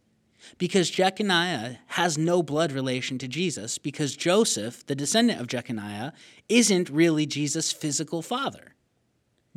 Because 0.57 0.89
Jeconiah 0.89 1.77
has 1.87 2.17
no 2.17 2.41
blood 2.41 2.71
relation 2.71 3.17
to 3.17 3.27
Jesus, 3.27 3.77
because 3.77 4.15
Joseph, 4.15 4.85
the 4.85 4.95
descendant 4.95 5.41
of 5.41 5.47
Jeconiah, 5.47 6.13
isn't 6.47 6.89
really 6.89 7.25
Jesus' 7.25 7.73
physical 7.73 8.21
father. 8.21 8.73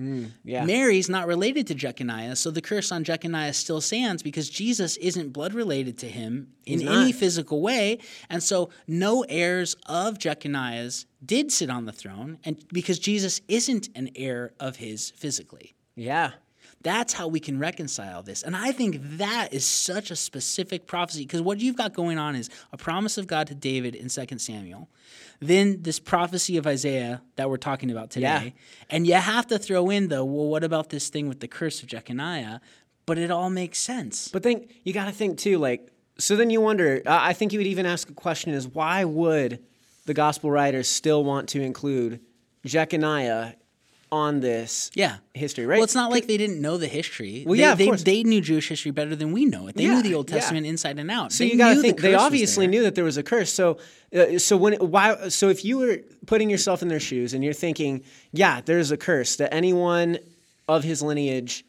Mm, 0.00 0.30
yeah, 0.44 0.64
Mary's 0.64 1.10
not 1.10 1.26
related 1.26 1.66
to 1.66 1.74
Jeconiah, 1.74 2.34
so 2.36 2.50
the 2.50 2.62
curse 2.62 2.90
on 2.90 3.04
Jeconiah 3.04 3.52
still 3.52 3.80
stands 3.82 4.22
because 4.22 4.48
Jesus 4.48 4.96
isn't 4.96 5.32
blood 5.32 5.52
related 5.52 5.98
to 5.98 6.08
him 6.08 6.48
in 6.64 6.80
He's 6.80 6.88
any 6.88 7.12
physical 7.12 7.60
way, 7.60 7.98
and 8.30 8.42
so 8.42 8.70
no 8.86 9.24
heirs 9.28 9.76
of 9.86 10.18
Jeconiah's 10.18 11.06
did 11.24 11.52
sit 11.52 11.68
on 11.68 11.84
the 11.84 11.92
throne, 11.92 12.38
and 12.44 12.64
because 12.72 12.98
Jesus 12.98 13.42
isn't 13.46 13.90
an 13.94 14.08
heir 14.16 14.52
of 14.58 14.76
his 14.76 15.10
physically. 15.10 15.74
yeah. 15.96 16.32
That's 16.82 17.12
how 17.12 17.28
we 17.28 17.40
can 17.40 17.58
reconcile 17.58 18.22
this. 18.22 18.42
And 18.42 18.56
I 18.56 18.72
think 18.72 18.98
that 19.18 19.52
is 19.52 19.66
such 19.66 20.10
a 20.10 20.16
specific 20.16 20.86
prophecy 20.86 21.24
because 21.24 21.42
what 21.42 21.60
you've 21.60 21.76
got 21.76 21.92
going 21.92 22.18
on 22.18 22.34
is 22.34 22.48
a 22.72 22.78
promise 22.78 23.18
of 23.18 23.26
God 23.26 23.46
to 23.48 23.54
David 23.54 23.94
in 23.94 24.08
2 24.08 24.38
Samuel, 24.38 24.88
then 25.40 25.82
this 25.82 25.98
prophecy 25.98 26.56
of 26.56 26.66
Isaiah 26.66 27.20
that 27.36 27.50
we're 27.50 27.58
talking 27.58 27.90
about 27.90 28.10
today. 28.10 28.54
Yeah. 28.54 28.62
And 28.88 29.06
you 29.06 29.14
have 29.14 29.46
to 29.48 29.58
throw 29.58 29.90
in, 29.90 30.08
though, 30.08 30.24
well, 30.24 30.46
what 30.46 30.64
about 30.64 30.88
this 30.88 31.10
thing 31.10 31.28
with 31.28 31.40
the 31.40 31.48
curse 31.48 31.82
of 31.82 31.88
Jeconiah? 31.88 32.60
But 33.04 33.18
it 33.18 33.30
all 33.30 33.50
makes 33.50 33.78
sense. 33.78 34.28
But 34.28 34.42
then 34.42 34.66
you 34.82 34.92
got 34.92 35.06
to 35.06 35.12
think 35.12 35.38
too, 35.38 35.58
like, 35.58 35.90
so 36.16 36.36
then 36.36 36.50
you 36.50 36.60
wonder. 36.60 37.02
I 37.06 37.30
I 37.30 37.32
think 37.32 37.52
you 37.52 37.58
would 37.58 37.66
even 37.66 37.86
ask 37.86 38.08
a 38.10 38.12
question: 38.14 38.52
Is 38.52 38.68
why 38.68 39.04
would 39.04 39.64
the 40.06 40.14
gospel 40.14 40.50
writers 40.50 40.88
still 40.88 41.24
want 41.24 41.48
to 41.50 41.62
include 41.62 42.20
Jeconiah 42.64 43.54
on 44.12 44.40
this 44.40 44.90
yeah. 44.94 45.18
history? 45.34 45.66
Right? 45.66 45.76
Well, 45.76 45.84
it's 45.84 45.94
not 45.94 46.10
like 46.10 46.26
they 46.26 46.36
didn't 46.36 46.60
know 46.60 46.76
the 46.76 46.86
history. 46.88 47.44
Well, 47.46 47.54
they, 47.54 47.62
yeah, 47.62 47.72
of 47.72 47.78
they, 47.78 47.86
course. 47.86 48.02
they 48.02 48.22
knew 48.22 48.40
Jewish 48.40 48.68
history 48.68 48.90
better 48.90 49.14
than 49.14 49.32
we 49.32 49.44
know 49.44 49.68
it. 49.68 49.76
They 49.76 49.84
Yeah, 49.84 49.94
knew 49.94 50.02
the 50.02 50.14
Old 50.14 50.28
yeah. 50.30 50.36
Testament 50.36 50.66
inside 50.66 50.98
and 50.98 51.10
out. 51.10 51.32
So 51.32 51.44
They 51.44 51.52
you 51.52 51.58
got 51.58 51.74
to 51.74 51.80
think 51.80 52.00
they 52.00 52.14
obviously 52.14 52.66
knew 52.66 52.82
that 52.82 52.94
there 52.94 53.04
was 53.04 53.16
a 53.16 53.22
curse. 53.22 53.52
So, 53.52 53.78
uh, 54.14 54.38
so 54.38 54.56
when 54.56 54.74
why? 54.74 55.28
So 55.28 55.48
if 55.48 55.64
you 55.64 55.78
were 55.78 55.98
putting 56.26 56.50
yourself 56.50 56.82
in 56.82 56.88
their 56.88 57.00
shoes 57.00 57.34
and 57.34 57.44
you're 57.44 57.52
thinking, 57.52 58.02
yeah, 58.32 58.60
there's 58.60 58.90
a 58.90 58.96
curse 58.96 59.36
that 59.36 59.54
anyone 59.54 60.18
of 60.68 60.82
his 60.84 61.02
lineage 61.02 61.64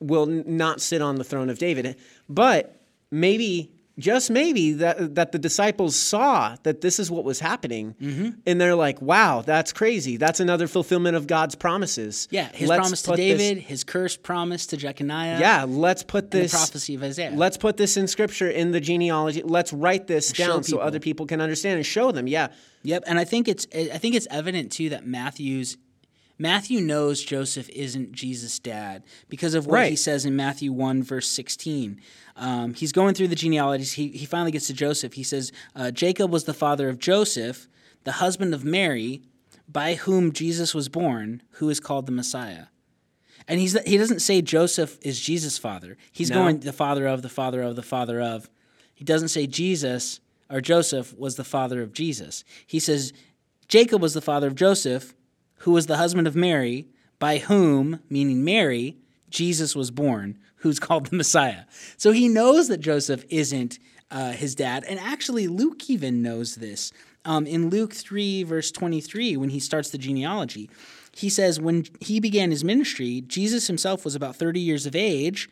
will 0.00 0.28
n- 0.28 0.44
not 0.46 0.80
sit 0.80 1.00
on 1.02 1.16
the 1.16 1.24
throne 1.24 1.50
of 1.50 1.58
David, 1.58 1.96
but 2.28 2.80
maybe. 3.10 3.72
Just 3.98 4.30
maybe 4.30 4.72
that 4.74 5.14
that 5.14 5.32
the 5.32 5.38
disciples 5.38 5.96
saw 5.96 6.54
that 6.64 6.82
this 6.82 6.98
is 6.98 7.10
what 7.10 7.24
was 7.24 7.40
happening, 7.40 7.94
Mm-hmm. 7.98 8.28
and 8.46 8.60
they're 8.60 8.74
like, 8.74 9.00
"Wow, 9.00 9.40
that's 9.40 9.72
crazy! 9.72 10.18
That's 10.18 10.38
another 10.38 10.66
fulfillment 10.68 11.16
of 11.16 11.26
God's 11.26 11.54
promises." 11.54 12.28
Yeah, 12.30 12.50
his 12.52 12.68
Let's 12.68 12.80
promise 12.80 13.02
to 13.02 13.10
put 13.12 13.16
this- 13.16 13.38
David, 13.38 13.62
his 13.62 13.84
curse 13.84 14.14
promise 14.18 14.66
to 14.66 14.76
Jeconiah. 14.76 15.40
yeah, 15.40 15.64
let's 15.66 16.02
put 16.02 16.30
this 16.30 16.52
prophecy 16.52 16.94
of 16.96 17.02
Isaiah. 17.04 17.32
Let's 17.34 17.56
put 17.56 17.78
this 17.78 17.96
in 17.96 18.06
scripture 18.06 18.50
in 18.50 18.72
the 18.72 18.80
genealogy. 18.80 19.40
Let's 19.42 19.72
write 19.72 20.06
this 20.08 20.30
show 20.30 20.46
down 20.46 20.62
so 20.64 20.76
other 20.78 21.00
people 21.00 21.24
can 21.24 21.40
understand 21.40 21.76
and 21.78 21.86
show 21.86 22.12
them. 22.12 22.26
Yeah. 22.28 22.48
Yep, 22.82 23.04
and 23.06 23.18
I 23.18 23.24
think 23.24 23.48
it's 23.48 23.66
I 23.74 23.96
think 23.96 24.14
it's 24.14 24.28
evident 24.30 24.72
too 24.72 24.90
that 24.90 25.06
Matthew's 25.06 25.78
Matthew 26.38 26.80
knows 26.80 27.22
Joseph 27.22 27.68
isn't 27.70 28.12
Jesus' 28.12 28.58
dad 28.58 29.02
because 29.28 29.54
of 29.54 29.66
what 29.66 29.88
he 29.88 29.96
says 29.96 30.24
in 30.26 30.36
Matthew 30.36 30.70
one 30.72 31.02
verse 31.02 31.28
sixteen. 31.28 32.00
Um, 32.36 32.74
he's 32.74 32.92
going 32.92 33.14
through 33.14 33.28
the 33.28 33.34
genealogies. 33.34 33.92
He 33.94 34.08
he 34.08 34.26
finally 34.26 34.50
gets 34.50 34.66
to 34.66 34.74
Joseph. 34.74 35.14
He 35.14 35.22
says 35.22 35.50
uh, 35.74 35.90
Jacob 35.90 36.30
was 36.30 36.44
the 36.44 36.54
father 36.54 36.88
of 36.88 36.98
Joseph, 36.98 37.68
the 38.04 38.12
husband 38.12 38.52
of 38.52 38.64
Mary, 38.64 39.22
by 39.66 39.94
whom 39.94 40.32
Jesus 40.32 40.74
was 40.74 40.88
born, 40.90 41.42
who 41.52 41.70
is 41.70 41.80
called 41.80 42.06
the 42.06 42.12
Messiah. 42.12 42.66
And 43.48 43.58
he's 43.60 43.80
he 43.84 43.96
doesn't 43.96 44.20
say 44.20 44.42
Joseph 44.42 44.98
is 45.02 45.20
Jesus' 45.20 45.56
father. 45.56 45.96
He's 46.12 46.30
No. 46.30 46.36
going 46.36 46.60
the 46.60 46.72
father 46.72 47.06
of 47.06 47.22
the 47.22 47.28
father 47.28 47.62
of 47.62 47.76
the 47.76 47.82
father 47.82 48.20
of. 48.20 48.50
He 48.94 49.04
doesn't 49.04 49.28
say 49.28 49.46
Jesus 49.46 50.20
or 50.50 50.60
Joseph 50.60 51.16
was 51.16 51.36
the 51.36 51.44
father 51.44 51.80
of 51.82 51.92
Jesus. 51.92 52.44
He 52.66 52.78
says 52.78 53.12
Jacob 53.68 54.02
was 54.02 54.14
the 54.14 54.20
father 54.20 54.46
of 54.46 54.54
Joseph, 54.54 55.14
who 55.66 55.72
was 55.72 55.86
the 55.86 55.96
husband 55.96 56.28
of 56.28 56.36
Mary, 56.36 56.86
by 57.18 57.38
whom, 57.38 57.98
meaning 58.08 58.44
Mary, 58.44 58.96
Jesus 59.30 59.74
was 59.74 59.90
born, 59.90 60.38
who's 60.58 60.78
called 60.86 61.06
the 61.06 61.16
Messiah. 61.16 61.64
So 61.96 62.12
he 62.12 62.28
knows 62.28 62.68
that 62.68 62.78
Joseph 62.78 63.24
isn't 63.30 63.80
uh, 64.08 64.30
his 64.30 64.54
dad. 64.54 64.84
And 64.88 65.00
actually, 65.00 65.48
Luke 65.48 65.90
even 65.90 66.22
knows 66.22 66.54
this. 66.54 66.92
Um, 67.24 67.48
in 67.48 67.68
Luke 67.68 67.92
3, 67.92 68.44
verse 68.44 68.70
23, 68.70 69.36
when 69.36 69.48
he 69.48 69.58
starts 69.58 69.90
the 69.90 69.98
genealogy, 69.98 70.70
he 71.10 71.28
says, 71.28 71.58
When 71.58 71.84
he 72.00 72.20
began 72.20 72.52
his 72.52 72.62
ministry, 72.62 73.22
Jesus 73.22 73.66
himself 73.66 74.04
was 74.04 74.14
about 74.14 74.36
30 74.36 74.60
years 74.60 74.86
of 74.86 74.94
age, 74.94 75.50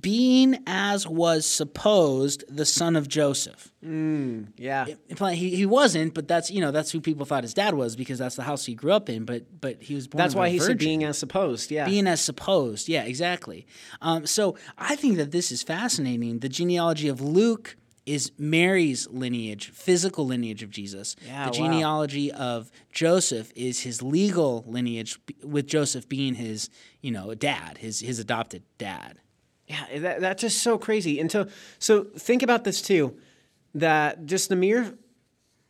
being 0.00 0.58
as 0.66 1.06
was 1.06 1.46
supposed 1.46 2.44
the 2.48 2.64
son 2.64 2.96
of 2.96 3.08
Joseph 3.08 3.72
Yeah. 3.82 4.86
implying 5.08 5.36
he, 5.36 5.54
he 5.56 5.66
wasn't, 5.66 6.14
but 6.14 6.28
that's 6.28 6.50
you 6.50 6.60
know 6.60 6.70
that's 6.70 6.90
who 6.90 7.00
people 7.00 7.26
thought 7.26 7.42
his 7.44 7.54
dad 7.54 7.74
was 7.74 7.96
because 7.96 8.18
that's 8.18 8.36
the 8.36 8.42
house 8.42 8.64
he 8.64 8.74
grew 8.74 8.92
up 8.92 9.08
in. 9.08 9.24
But 9.24 9.60
but 9.60 9.82
he 9.82 9.94
was 9.94 10.08
born. 10.08 10.18
That's 10.22 10.34
why 10.34 10.48
he 10.48 10.58
said 10.58 10.78
being 10.78 11.04
as 11.04 11.18
supposed. 11.18 11.70
Yeah. 11.70 11.86
being 11.86 12.06
as 12.06 12.20
supposed. 12.20 12.88
Yeah, 12.88 13.04
exactly. 13.04 13.66
Um, 14.00 14.26
so 14.26 14.56
I 14.78 14.96
think 14.96 15.16
that 15.16 15.30
this 15.30 15.52
is 15.52 15.62
fascinating. 15.62 16.38
The 16.40 16.48
genealogy 16.48 17.08
of 17.08 17.20
Luke 17.20 17.76
is 18.04 18.32
Mary's 18.36 19.08
lineage, 19.10 19.70
physical 19.70 20.26
lineage 20.26 20.62
of 20.62 20.70
Jesus. 20.70 21.14
Yeah, 21.24 21.44
the 21.44 21.50
wow. 21.50 21.66
genealogy 21.68 22.32
of 22.32 22.70
Joseph 22.92 23.52
is 23.54 23.80
his 23.80 24.02
legal 24.02 24.64
lineage, 24.66 25.20
with 25.44 25.66
Joseph 25.66 26.08
being 26.08 26.34
his 26.34 26.68
you 27.00 27.10
know 27.10 27.34
dad, 27.34 27.78
his 27.78 28.00
his 28.00 28.18
adopted 28.18 28.62
dad. 28.78 29.18
Yeah. 29.72 29.98
That, 29.98 30.20
that's 30.20 30.40
just 30.40 30.62
so 30.62 30.78
crazy. 30.78 31.18
And 31.18 31.30
so, 31.30 31.48
so 31.78 32.04
think 32.04 32.42
about 32.42 32.64
this 32.64 32.82
too, 32.82 33.16
that 33.74 34.26
just 34.26 34.48
the 34.48 34.56
mere 34.56 34.94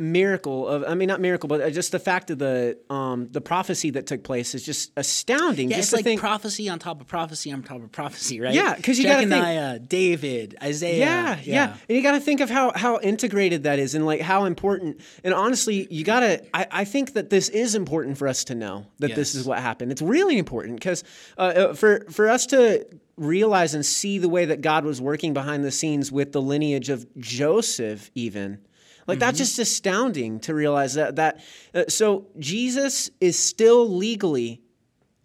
miracle 0.03 0.67
of 0.69 0.85
I 0.85 0.95
mean 0.95 1.09
not 1.09 1.21
miracle, 1.21 1.49
but 1.49 1.61
uh, 1.61 1.71
just 1.71 1.93
the 1.93 1.99
fact 1.99 2.31
of 2.31 2.39
the 2.39 2.77
um 2.91 3.29
the 3.31 3.41
prophecy 3.41 3.91
that 3.91 4.07
took 4.07 4.23
place 4.25 4.55
is 4.55 4.65
just 4.65 4.93
astounding. 4.97 5.71
Yeah, 5.71 5.77
just 5.77 5.87
it's 5.87 5.91
to 5.91 5.97
like 5.97 6.05
think, 6.05 6.21
prophecy 6.21 6.69
on 6.69 6.79
top 6.79 7.01
of 7.01 7.07
prophecy 7.07 7.53
on 7.53 7.63
top 7.63 7.83
of 7.83 7.93
prophecy, 7.93 8.41
right? 8.41 8.53
Yeah, 8.53 8.75
because 8.75 8.99
you 8.99 9.05
gotta 9.05 9.21
think- 9.29 9.33
Jeconiah, 9.33 9.79
David, 9.79 10.57
Isaiah. 10.63 10.99
Yeah, 10.99 11.39
yeah, 11.43 11.77
And 11.89 11.97
you 11.97 12.03
got 12.03 12.13
to 12.13 12.21
think 12.21 12.41
of 12.41 12.51
how 12.51 12.73
how 12.75 12.99
integrated 13.01 13.63
that 13.63 13.79
is 13.79 13.95
and 13.95 14.05
like 14.05 14.21
how 14.21 14.45
important. 14.45 15.01
And 15.25 15.33
honestly, 15.33 15.87
you 15.91 16.05
got 16.05 16.21
to. 16.21 16.43
I, 16.55 16.67
I 16.71 16.85
think 16.85 17.15
that 17.15 17.31
this 17.31 17.49
is 17.49 17.75
important 17.75 18.19
for 18.19 18.27
us 18.29 18.45
to 18.45 18.55
know 18.55 18.87
that 18.99 19.15
this 19.15 19.35
is 19.35 19.47
what 19.47 19.59
happened. 19.61 19.93
It's 19.93 20.03
really 20.03 20.37
important 20.39 20.77
because 20.79 21.05
uh, 21.39 21.41
uh, 21.41 21.75
for 21.75 22.05
for 22.11 22.29
us 22.29 22.47
to 22.47 22.87
realize 23.17 23.75
and 23.75 23.85
see 23.85 24.19
the 24.19 24.29
way 24.29 24.47
that 24.47 24.63
God 24.63 24.85
was 24.85 25.01
working 25.01 25.33
behind 25.35 25.65
the 25.65 25.71
scenes 25.71 26.11
with 26.11 26.33
the 26.33 26.41
lineage 26.43 26.89
of 26.89 27.07
Joseph, 27.19 28.11
even. 28.15 28.59
Like 29.07 29.19
that's 29.19 29.39
just 29.39 29.59
astounding 29.59 30.41
to 30.41 30.55
realize 30.55 30.95
that 30.95 31.17
that 31.17 31.41
uh, 31.75 31.85
so 31.89 32.29
Jesus 32.39 33.11
is 33.21 33.39
still 33.39 33.89
legally 33.89 34.62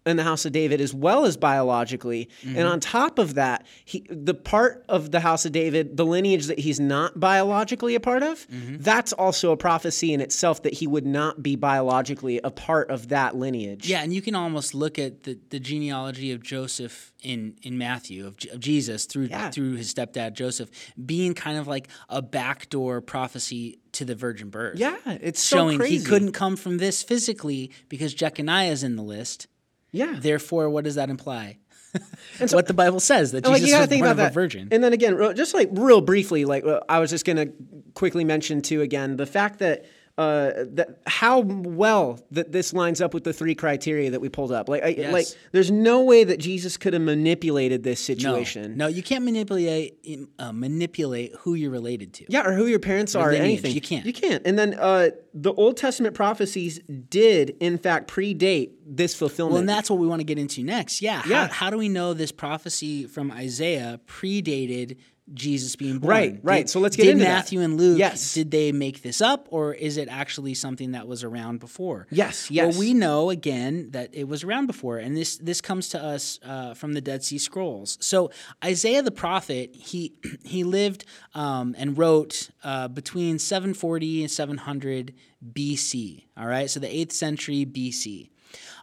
in 0.07 0.17
the 0.17 0.23
house 0.23 0.45
of 0.45 0.51
David 0.51 0.81
as 0.81 0.93
well 0.93 1.25
as 1.25 1.37
biologically. 1.37 2.29
Mm-hmm. 2.43 2.57
And 2.57 2.67
on 2.67 2.79
top 2.79 3.19
of 3.19 3.35
that, 3.35 3.65
he, 3.85 4.05
the 4.09 4.33
part 4.33 4.85
of 4.89 5.11
the 5.11 5.19
house 5.19 5.45
of 5.45 5.51
David, 5.51 5.97
the 5.97 6.05
lineage 6.05 6.45
that 6.47 6.59
he's 6.59 6.79
not 6.79 7.19
biologically 7.19 7.95
a 7.95 7.99
part 7.99 8.23
of, 8.23 8.47
Mm-hmm. 8.47 8.77
that's 8.79 9.13
also 9.13 9.51
a 9.51 9.57
prophecy 9.57 10.13
in 10.13 10.21
itself 10.21 10.63
that 10.63 10.73
he 10.73 10.87
would 10.87 11.05
not 11.05 11.43
be 11.43 11.55
biologically 11.55 12.39
a 12.43 12.51
part 12.51 12.89
of 12.89 13.09
that 13.09 13.35
lineage. 13.35 13.87
Yeah, 13.89 14.01
and 14.01 14.13
you 14.13 14.21
can 14.21 14.35
almost 14.35 14.73
look 14.73 14.97
at 14.97 15.23
the, 15.23 15.37
the 15.49 15.59
genealogy 15.59 16.31
of 16.31 16.41
Joseph 16.43 17.11
in, 17.21 17.55
in 17.63 17.77
Matthew 17.77 18.25
of, 18.25 18.37
of 18.53 18.59
Jesus 18.59 19.05
through 19.05 19.25
Yeah. 19.25 19.49
through 19.49 19.73
his 19.75 19.93
stepdad 19.93 20.33
Joseph 20.33 20.69
being 21.03 21.33
kind 21.33 21.57
of 21.57 21.67
like 21.67 21.87
a 22.09 22.21
backdoor 22.21 23.01
prophecy 23.01 23.79
to 23.93 24.05
the 24.05 24.15
virgin 24.15 24.49
birth. 24.49 24.77
Yeah, 24.79 24.97
it's 25.05 25.41
so 25.41 25.57
showing 25.57 25.79
crazy. 25.79 25.97
he 25.97 26.03
couldn't 26.03 26.31
come 26.33 26.55
from 26.55 26.77
this 26.77 27.03
physically 27.03 27.71
because 27.89 28.13
Jeconiah 28.15 28.71
is 28.71 28.83
in 28.83 28.95
the 28.95 29.03
list. 29.03 29.47
Yeah. 29.91 30.15
Therefore, 30.19 30.69
what 30.69 30.83
does 30.83 30.95
that 30.95 31.09
imply? 31.09 31.57
And 32.39 32.49
so- 32.49 32.55
what 32.57 32.67
the 32.67 32.73
Bible 32.75 32.99
says 32.99 33.31
that 33.31 33.45
like 33.45 33.61
Jesus 33.61 33.71
you 33.73 33.79
was 33.79 33.87
born 33.89 34.11
of 34.11 34.17
that. 34.17 34.31
a 34.31 34.33
virgin. 34.33 34.67
And 34.71 34.83
then 34.83 34.93
again, 34.93 35.17
just 35.35 35.53
like 35.55 35.69
real 35.71 36.01
briefly, 36.01 36.45
like 36.45 36.63
uh, 36.65 36.81
I 36.87 36.99
was 36.99 37.09
just 37.09 37.25
gonna 37.25 37.47
quickly 37.95 38.23
mention 38.23 38.61
too 38.61 38.81
again 38.81 39.17
the 39.17 39.25
fact 39.25 39.59
that. 39.59 39.85
Uh, 40.17 40.65
that 40.69 40.99
how 41.05 41.41
well 41.41 42.19
that 42.31 42.51
this 42.51 42.73
lines 42.73 43.01
up 43.01 43.13
with 43.13 43.23
the 43.23 43.31
three 43.31 43.53
criteria 43.53 44.09
that 44.09 44.19
we 44.19 44.29
pulled 44.29 44.51
up. 44.51 44.67
Like, 44.67 44.81
I, 44.83 44.87
Yes. 44.87 45.13
like, 45.13 45.27
there's 45.51 45.69
no 45.69 46.01
way 46.01 46.23
that 46.23 46.39
Jesus 46.39 46.75
could 46.75 46.93
have 46.93 47.03
manipulated 47.03 47.83
this 47.83 47.99
situation. 48.03 48.75
no, 48.77 48.87
you 48.87 49.03
can't 49.03 49.23
manipulate 49.23 49.99
uh, 50.39 50.51
manipulate 50.51 51.33
who 51.41 51.53
you're 51.53 51.69
related 51.69 52.13
to. 52.15 52.25
Yeah, 52.29 52.47
or 52.47 52.53
who 52.53 52.65
your 52.65 52.79
parents 52.79 53.13
are, 53.13 53.29
or 53.29 53.31
lineage. 53.33 53.47
anything. 53.59 53.75
You 53.75 53.81
can't. 53.81 54.05
You 54.07 54.13
can't. 54.13 54.41
And 54.47 54.57
then 54.57 54.73
uh, 54.79 55.09
the 55.35 55.53
Old 55.53 55.77
Testament 55.77 56.15
prophecies 56.15 56.79
did, 57.09 57.51
in 57.59 57.77
fact, 57.77 58.09
predate 58.09 58.71
this 58.87 59.13
fulfillment. 59.13 59.53
Well, 59.53 59.59
and 59.59 59.69
that's 59.69 59.87
what 59.87 59.99
we 59.99 60.07
want 60.07 60.21
to 60.21 60.25
get 60.25 60.39
into 60.39 60.63
next. 60.63 60.99
Yeah. 60.99 61.21
How, 61.21 61.29
Yeah. 61.29 61.47
how 61.49 61.69
do 61.69 61.77
we 61.77 61.89
know 61.89 62.15
this 62.15 62.31
prophecy 62.31 63.05
from 63.05 63.31
Isaiah 63.31 63.99
predated 64.07 64.97
Jesus 65.33 65.75
being 65.75 65.99
born? 65.99 66.09
Right, 66.09 66.39
right. 66.41 66.57
Did- 66.59 66.69
So 66.69 66.79
let's 66.79 66.95
get 66.95 67.03
did 67.03 67.11
into 67.13 67.25
that. 67.25 67.29
Matthew 67.35 67.59
and 67.61 67.77
Luke. 67.77 67.97
Yes. 67.99 68.33
Did 68.33 68.49
they 68.51 68.71
make 68.71 69.01
this 69.01 69.19
up, 69.21 69.47
or 69.51 69.73
is 69.73 69.97
it 69.97 70.07
actually 70.09 70.53
something 70.53 70.91
that 70.93 71.07
was 71.07 71.23
around 71.23 71.59
before? 71.59 72.07
Yes, 72.09 72.49
yes. 72.49 72.71
Well, 72.73 72.79
we 72.79 72.93
know 72.93 73.29
again 73.29 73.91
that 73.91 74.09
it 74.13 74.27
was 74.27 74.43
around 74.43 74.67
before, 74.67 74.97
and 74.97 75.17
this 75.17 75.37
this 75.37 75.59
comes 75.61 75.89
to 75.89 76.01
us 76.01 76.39
uh, 76.45 76.73
from 76.75 76.93
the 76.93 77.01
Dead 77.01 77.23
Sea 77.23 77.37
Scrolls. 77.37 77.97
So 78.01 78.31
Isaiah 78.63 79.01
the 79.01 79.11
prophet, 79.11 79.75
he 79.75 80.13
he 80.43 80.63
lived 80.63 81.03
um, 81.35 81.75
and 81.77 81.97
wrote 81.97 82.49
uh, 82.63 82.87
between 82.87 83.37
740 83.39 84.21
and 84.23 84.31
700 84.31 85.13
BC. 85.53 86.23
All 86.37 86.47
right, 86.47 86.69
so 86.69 86.79
the 86.79 86.93
eighth 86.95 87.11
century 87.13 87.65
BC. 87.65 88.29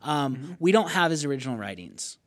Um, 0.02 0.56
We 0.60 0.72
don't 0.72 0.90
have 0.90 1.10
his 1.10 1.24
original 1.24 1.56
writings. 1.56 2.18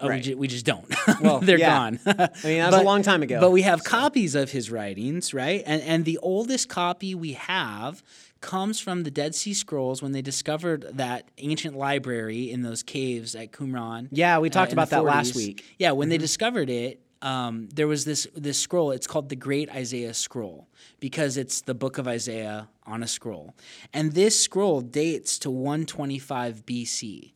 Uh, 0.00 0.08
we, 0.08 0.20
ju- 0.20 0.36
we 0.36 0.48
just 0.48 0.64
don't. 0.64 0.86
Well, 1.20 1.40
they're 1.40 1.58
yeah. 1.58 1.76
gone. 1.76 2.00
I 2.06 2.28
mean, 2.44 2.58
that 2.60 2.70
was 2.72 2.80
a 2.80 2.84
long 2.84 3.02
time 3.02 3.22
ago. 3.22 3.40
But 3.40 3.50
we 3.50 3.62
have 3.62 3.84
copies 3.84 4.34
of 4.34 4.50
his 4.50 4.70
writings, 4.70 5.34
right? 5.34 5.62
And 5.66 5.82
and 5.82 6.04
the 6.04 6.18
oldest 6.18 6.68
copy 6.68 7.14
we 7.14 7.34
have 7.34 8.02
comes 8.40 8.80
from 8.80 9.02
the 9.02 9.10
Dead 9.10 9.34
Sea 9.34 9.52
Scrolls 9.52 10.00
when 10.02 10.12
they 10.12 10.22
discovered 10.22 10.86
that 10.94 11.30
ancient 11.38 11.76
library 11.76 12.50
in 12.50 12.62
those 12.62 12.82
caves 12.82 13.34
at 13.34 13.52
Qumran. 13.52 14.08
Yeah, 14.10 14.38
we 14.38 14.48
talked 14.48 14.72
in 14.72 14.76
the 14.76 14.82
about 14.82 14.90
that 14.90 15.04
last 15.04 15.34
week. 15.36 15.62
Yeah, 15.78 15.90
when 15.92 16.08
they 16.08 16.16
Mm-hmm. 16.16 16.22
discovered 16.22 16.70
it, 16.70 17.00
um, 17.22 17.68
there 17.74 17.86
was 17.86 18.06
this 18.06 18.26
this 18.34 18.58
scroll. 18.58 18.92
It's 18.92 19.06
called 19.06 19.28
the 19.28 19.36
Great 19.36 19.68
Isaiah 19.70 20.14
Scroll 20.14 20.68
because 21.00 21.36
it's 21.36 21.60
the 21.60 21.74
book 21.74 21.98
of 21.98 22.08
Isaiah 22.08 22.68
on 22.86 23.02
a 23.02 23.06
scroll, 23.06 23.54
and 23.92 24.12
this 24.14 24.40
scroll 24.40 24.80
dates 24.80 25.38
to 25.40 25.50
125 25.50 26.64
BC 26.64 27.32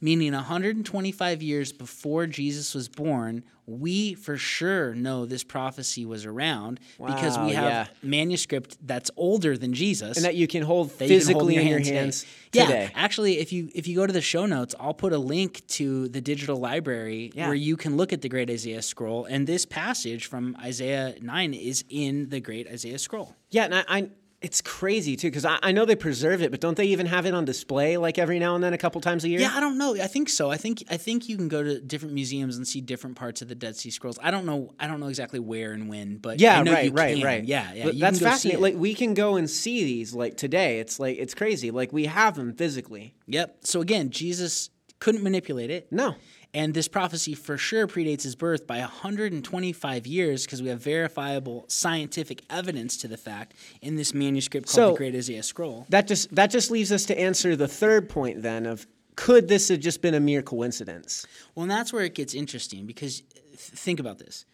meaning 0.00 0.32
125 0.32 1.42
years 1.42 1.72
before 1.72 2.26
Jesus 2.26 2.74
was 2.74 2.88
born, 2.88 3.44
we 3.66 4.14
for 4.14 4.36
sure 4.36 4.94
know 4.94 5.26
this 5.26 5.44
prophecy 5.44 6.04
was 6.04 6.26
around 6.26 6.80
because 6.98 7.38
we 7.38 7.52
have 7.52 7.64
yeah. 7.64 7.86
manuscript 8.02 8.76
that's 8.84 9.10
older 9.16 9.56
than 9.56 9.72
Jesus. 9.72 10.16
and 10.16 10.26
that 10.26 10.34
you 10.34 10.46
can 10.48 10.62
hold 10.62 10.90
that 10.98 11.08
you 11.08 11.20
can 11.20 11.34
hold 11.34 11.52
physically 11.52 11.56
in 11.56 11.66
your 11.66 11.78
hand 11.78 11.84
today. 11.84 11.96
hands 11.96 12.26
Yeah, 12.52 12.88
actually, 12.94 13.38
if 13.38 13.52
you 13.52 13.70
if 13.74 13.86
you 13.86 13.94
go 13.94 14.06
to 14.06 14.12
the 14.12 14.20
show 14.20 14.46
notes, 14.46 14.74
I'll 14.80 14.94
put 14.94 15.12
a 15.12 15.18
link 15.18 15.64
to 15.68 16.08
the 16.08 16.20
digital 16.20 16.56
library 16.56 17.30
Yeah. 17.34 17.46
where 17.46 17.54
you 17.54 17.76
can 17.76 17.96
look 17.96 18.12
at 18.12 18.22
the 18.22 18.28
Great 18.28 18.50
Isaiah 18.50 18.82
Scroll, 18.82 19.26
and 19.26 19.46
this 19.46 19.64
passage 19.64 20.26
from 20.26 20.56
Isaiah 20.60 21.14
nine 21.20 21.54
is 21.54 21.84
in 21.88 22.28
the 22.30 22.40
Great 22.40 22.66
Isaiah 22.66 22.98
Scroll. 22.98 23.36
Yeah, 23.50 23.64
and 23.64 23.74
I, 23.74 23.84
I 23.88 24.10
it's 24.42 24.62
crazy 24.62 25.16
too 25.16 25.26
because 25.28 25.44
I, 25.44 25.58
I 25.62 25.72
know 25.72 25.84
they 25.84 25.96
preserve 25.96 26.40
it, 26.40 26.50
but 26.50 26.60
don't 26.60 26.76
they 26.76 26.86
even 26.86 27.04
have 27.06 27.26
it 27.26 27.34
on 27.34 27.44
display 27.44 27.98
like 27.98 28.18
every 28.18 28.38
now 28.38 28.54
and 28.54 28.64
then, 28.64 28.72
a 28.72 28.78
couple 28.78 29.00
times 29.02 29.22
a 29.24 29.28
year? 29.28 29.40
Yeah, 29.40 29.52
I 29.54 29.60
don't 29.60 29.76
know. 29.76 29.94
I 29.94 30.06
think 30.06 30.30
so. 30.30 30.50
I 30.50 30.56
think 30.56 30.82
I 30.88 30.96
think 30.96 31.28
you 31.28 31.36
can 31.36 31.48
go 31.48 31.62
to 31.62 31.78
different 31.78 32.14
museums 32.14 32.56
and 32.56 32.66
see 32.66 32.80
different 32.80 33.16
parts 33.16 33.42
of 33.42 33.48
the 33.48 33.54
Dead 33.54 33.76
Sea 33.76 33.90
Scrolls. 33.90 34.18
I 34.22 34.30
don't 34.30 34.46
know. 34.46 34.72
I 34.80 34.86
don't 34.86 34.98
know 34.98 35.08
exactly 35.08 35.40
where 35.40 35.72
and 35.72 35.88
when, 35.90 36.16
but 36.16 36.40
Yeah, 36.40 36.62
right, 36.62 36.90
right, 36.92 37.16
can. 37.16 37.24
right. 37.24 37.44
Yeah, 37.44 37.72
yeah. 37.74 37.84
That's 37.84 37.98
can 37.98 38.00
go 38.00 38.12
see 38.16 38.24
fascinating. 38.24 38.62
Like 38.62 38.74
we 38.76 38.94
can 38.94 39.12
go 39.12 39.36
and 39.36 39.48
see 39.50 39.84
these 39.84 40.14
like 40.14 40.38
today. 40.38 40.80
It's 40.80 40.98
like 40.98 41.18
it's 41.18 41.34
crazy. 41.34 41.70
Like 41.70 41.92
we 41.92 42.06
have 42.06 42.36
them 42.36 42.54
physically. 42.54 43.14
yep. 43.26 43.58
So 43.64 43.82
again, 43.82 44.08
Jesus 44.10 44.70
couldn't 45.00 45.22
manipulate 45.22 45.70
it. 45.70 45.90
No. 45.92 46.14
And 46.52 46.74
this 46.74 46.88
prophecy 46.88 47.34
for 47.34 47.56
sure 47.56 47.86
predates 47.86 48.22
his 48.22 48.34
birth 48.34 48.66
by 48.66 48.78
125 48.80 50.06
years 50.06 50.44
because 50.44 50.60
we 50.60 50.68
have 50.68 50.82
verifiable 50.82 51.64
scientific 51.68 52.42
evidence 52.50 52.96
to 52.98 53.08
the 53.08 53.16
fact 53.16 53.54
in 53.80 53.94
this 53.96 54.12
manuscript 54.12 54.66
called 54.66 54.74
So- 54.74 54.90
the 54.92 54.96
Great 54.96 55.14
Isaiah 55.14 55.44
Scroll. 55.44 55.86
That 55.90 56.08
just 56.08 56.34
that 56.34 56.50
just 56.50 56.70
leaves 56.70 56.90
us 56.90 57.04
to 57.06 57.18
answer 57.18 57.54
the 57.54 57.68
third 57.68 58.08
point 58.08 58.42
then 58.42 58.66
of 58.66 58.86
could 59.16 59.48
this 59.48 59.68
have 59.68 59.80
just 59.80 60.00
been 60.00 60.14
a 60.14 60.20
mere 60.20 60.42
coincidence? 60.42 61.26
Well, 61.54 61.64
and 61.64 61.70
that's 61.70 61.92
where 61.92 62.04
it 62.04 62.14
gets 62.14 62.34
interesting 62.34 62.86
because 62.86 63.20
th- 63.20 63.58
think 63.58 64.00
about 64.00 64.18
this 64.18 64.46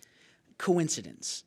coincidence. 0.59 1.45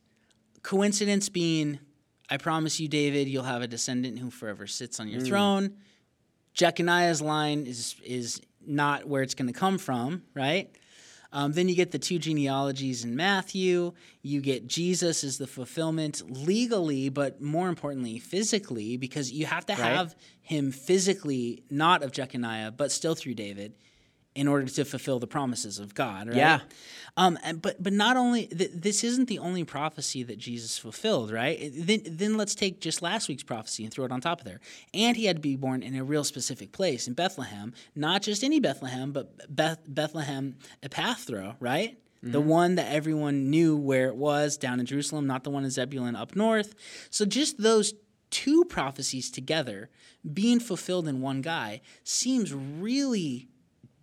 Coincidence 0.62 1.28
being, 1.28 1.80
I 2.28 2.38
promise 2.38 2.80
you, 2.80 2.88
David, 2.88 3.28
you'll 3.28 3.42
have 3.44 3.62
a 3.62 3.66
descendant 3.66 4.18
who 4.18 4.30
forever 4.30 4.66
sits 4.66 5.00
on 5.00 5.08
your 5.08 5.20
mm. 5.20 5.26
throne. 5.26 5.76
Jeconiah's 6.54 7.22
line 7.22 7.66
is 7.66 7.94
is 8.04 8.40
not 8.66 9.06
where 9.06 9.22
it's 9.22 9.34
going 9.34 9.52
to 9.52 9.58
come 9.58 9.78
from, 9.78 10.22
right? 10.34 10.70
Um, 11.32 11.52
then 11.52 11.68
you 11.68 11.76
get 11.76 11.92
the 11.92 11.98
two 11.98 12.18
genealogies 12.18 13.04
in 13.04 13.14
Matthew. 13.14 13.92
You 14.22 14.40
get 14.40 14.66
Jesus 14.66 15.22
as 15.22 15.38
the 15.38 15.46
fulfillment 15.46 16.22
legally, 16.28 17.08
but 17.08 17.40
more 17.40 17.68
importantly, 17.68 18.18
physically, 18.18 18.96
because 18.96 19.30
you 19.30 19.46
have 19.46 19.64
to 19.66 19.74
have 19.74 20.16
him 20.42 20.72
physically, 20.72 21.62
not 21.70 22.02
of 22.02 22.10
Jeconiah, 22.10 22.72
but 22.72 22.90
still 22.90 23.14
through 23.14 23.34
David, 23.34 23.74
in 24.34 24.46
order 24.46 24.66
to 24.66 24.84
fulfill 24.84 25.18
the 25.18 25.26
promises 25.26 25.78
of 25.80 25.92
God. 25.94 26.28
Right? 26.28 26.36
Yeah. 26.36 26.60
Um, 27.16 27.36
and, 27.42 27.60
but 27.60 27.82
but 27.82 27.92
not 27.92 28.16
only 28.16 28.46
th- 28.46 28.70
this 28.72 29.02
isn't 29.02 29.26
the 29.28 29.40
only 29.40 29.64
prophecy 29.64 30.22
that 30.22 30.38
Jesus 30.38 30.78
fulfilled, 30.78 31.32
right? 31.32 31.58
It- 31.60 31.86
Then 31.86 32.00
then 32.06 32.36
let's 32.36 32.54
take 32.54 32.80
just 32.80 33.02
last 33.02 33.28
week's 33.28 33.42
prophecy 33.42 33.82
and 33.84 33.92
throw 33.92 34.04
it 34.04 34.12
on 34.12 34.20
top 34.20 34.40
of 34.40 34.46
there. 34.46 34.60
And 34.94 35.16
he 35.16 35.24
had 35.24 35.36
to 35.36 35.42
be 35.42 35.56
born 35.56 35.82
in 35.82 35.96
a 35.96 36.04
real 36.04 36.22
specific 36.22 36.70
place 36.72 37.08
in 37.08 37.14
Bethlehem, 37.14 37.74
not 37.96 38.22
just 38.22 38.44
any 38.44 38.60
Bethlehem, 38.60 39.10
but 39.12 39.54
Beth- 39.54 39.82
Bethlehem 39.86 40.56
Ephrathah, 40.82 41.56
right? 41.60 41.98
The 42.22 42.40
one 42.40 42.74
that 42.74 42.92
everyone 42.92 43.48
knew 43.50 43.76
where 43.78 44.08
it 44.08 44.14
was 44.16 44.58
down 44.58 44.78
in 44.78 44.84
Jerusalem, 44.84 45.26
not 45.26 45.42
the 45.42 45.48
one 45.50 45.64
in 45.64 45.70
Zebulun 45.70 46.14
up 46.14 46.36
north. 46.36 46.74
So 47.08 47.24
just 47.24 47.56
those 47.62 47.94
two 48.28 48.64
prophecies 48.66 49.30
together 49.30 49.88
being 50.32 50.60
fulfilled 50.60 51.08
in 51.08 51.22
one 51.22 51.40
guy 51.40 51.80
seems 52.04 52.52
really 52.52 53.48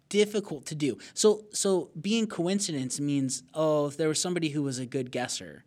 difficult 0.10 0.66
to 0.68 0.76
do. 0.76 0.98
So 1.14 1.46
so 1.52 1.90
being 2.00 2.28
coincidence 2.28 3.00
means 3.00 3.44
oh 3.54 3.88
if 3.88 3.98
there 3.98 4.08
was 4.08 4.22
somebody 4.22 4.50
who 4.50 4.64
was 4.64 4.80
a 4.80 4.86
good 4.86 5.12
guesser. 5.12 5.64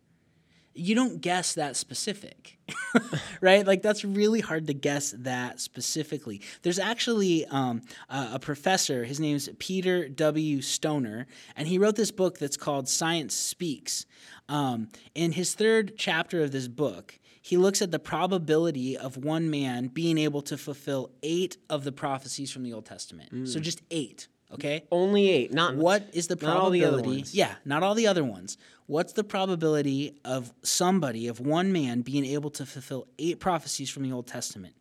You 0.73 0.95
don't 0.95 1.19
guess 1.19 1.55
that 1.55 1.75
specific. 1.75 2.57
right? 3.41 3.67
Like 3.67 3.81
that's 3.81 4.05
really 4.05 4.39
hard 4.39 4.67
to 4.67 4.73
guess 4.73 5.13
that 5.19 5.59
specifically. 5.59 6.41
There's 6.61 6.79
actually 6.79 7.45
um, 7.47 7.81
a, 8.09 8.31
a 8.33 8.39
professor, 8.39 9.03
his 9.03 9.19
name's 9.19 9.49
Peter 9.59 10.07
W. 10.07 10.61
Stoner, 10.61 11.27
and 11.57 11.67
he 11.67 11.77
wrote 11.77 11.97
this 11.97 12.11
book 12.11 12.37
that's 12.37 12.55
called 12.55 12.87
Science 12.87 13.35
Speaks. 13.35 14.05
Um, 14.51 14.89
in 15.15 15.31
his 15.31 15.53
third 15.55 15.93
chapter 15.97 16.41
of 16.43 16.51
this 16.51 16.67
book, 16.67 17.17
he 17.41 17.57
looks 17.57 17.81
at 17.81 17.89
the 17.91 17.99
probability 17.99 18.97
of 18.97 19.17
one 19.17 19.49
man 19.49 19.87
being 19.87 20.17
able 20.17 20.41
to 20.43 20.57
fulfill 20.57 21.09
eight 21.23 21.57
of 21.69 21.83
the 21.83 21.91
prophecies 21.91 22.51
from 22.51 22.63
the 22.63 22.73
Old 22.73 22.85
Testament. 22.85 23.47
So 23.47 23.59
just 23.59 23.81
eight, 23.89 24.27
okay? 24.53 24.83
Only 24.91 25.29
eight, 25.29 25.53
not 25.53 25.75
What 25.75 26.07
is 26.13 26.27
the 26.27 26.35
not 26.35 26.57
all 26.57 26.69
the 26.69 26.83
other 26.83 26.97
probability? 26.97 27.21
ones. 27.21 27.33
yeah, 27.35 27.55
not 27.65 27.81
all 27.81 27.95
the 27.95 28.07
other 28.07 28.23
ones. 28.23 28.57
What's 28.87 29.13
the 29.13 29.23
probability 29.23 30.19
of 30.25 30.53
somebody, 30.63 31.27
of 31.27 31.39
one 31.39 31.71
man, 31.71 32.01
being 32.01 32.25
able 32.25 32.49
to 32.51 32.65
fulfill 32.65 33.07
eight 33.17 33.39
prophecies 33.39 33.89
from 33.89 34.03
the 34.03 34.11
Old 34.11 34.27
Testament? 34.27 34.75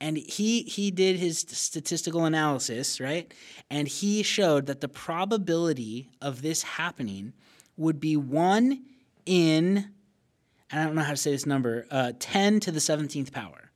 And 0.00 0.16
he 0.18 0.62
he 0.64 0.90
did 0.90 1.16
his 1.16 1.38
statistical 1.48 2.24
analysis, 2.26 3.00
right? 3.00 3.32
And 3.70 3.86
he 3.88 4.22
showed 4.22 4.66
that 4.66 4.80
the 4.82 4.88
probability 4.88 6.10
of 6.20 6.42
this 6.42 6.62
happening 6.62 7.32
would 7.76 7.98
be 8.00 8.16
one 8.16 8.82
in 9.26 9.92
and 10.72 10.80
I 10.80 10.84
don't 10.84 10.94
know 10.94 11.02
how 11.02 11.10
to 11.10 11.16
say 11.18 11.30
this 11.30 11.44
number, 11.44 11.86
uh, 11.90 12.12
10 12.18 12.60
to 12.60 12.72
the 12.72 12.80
17th 12.80 13.30
power. 13.30 13.70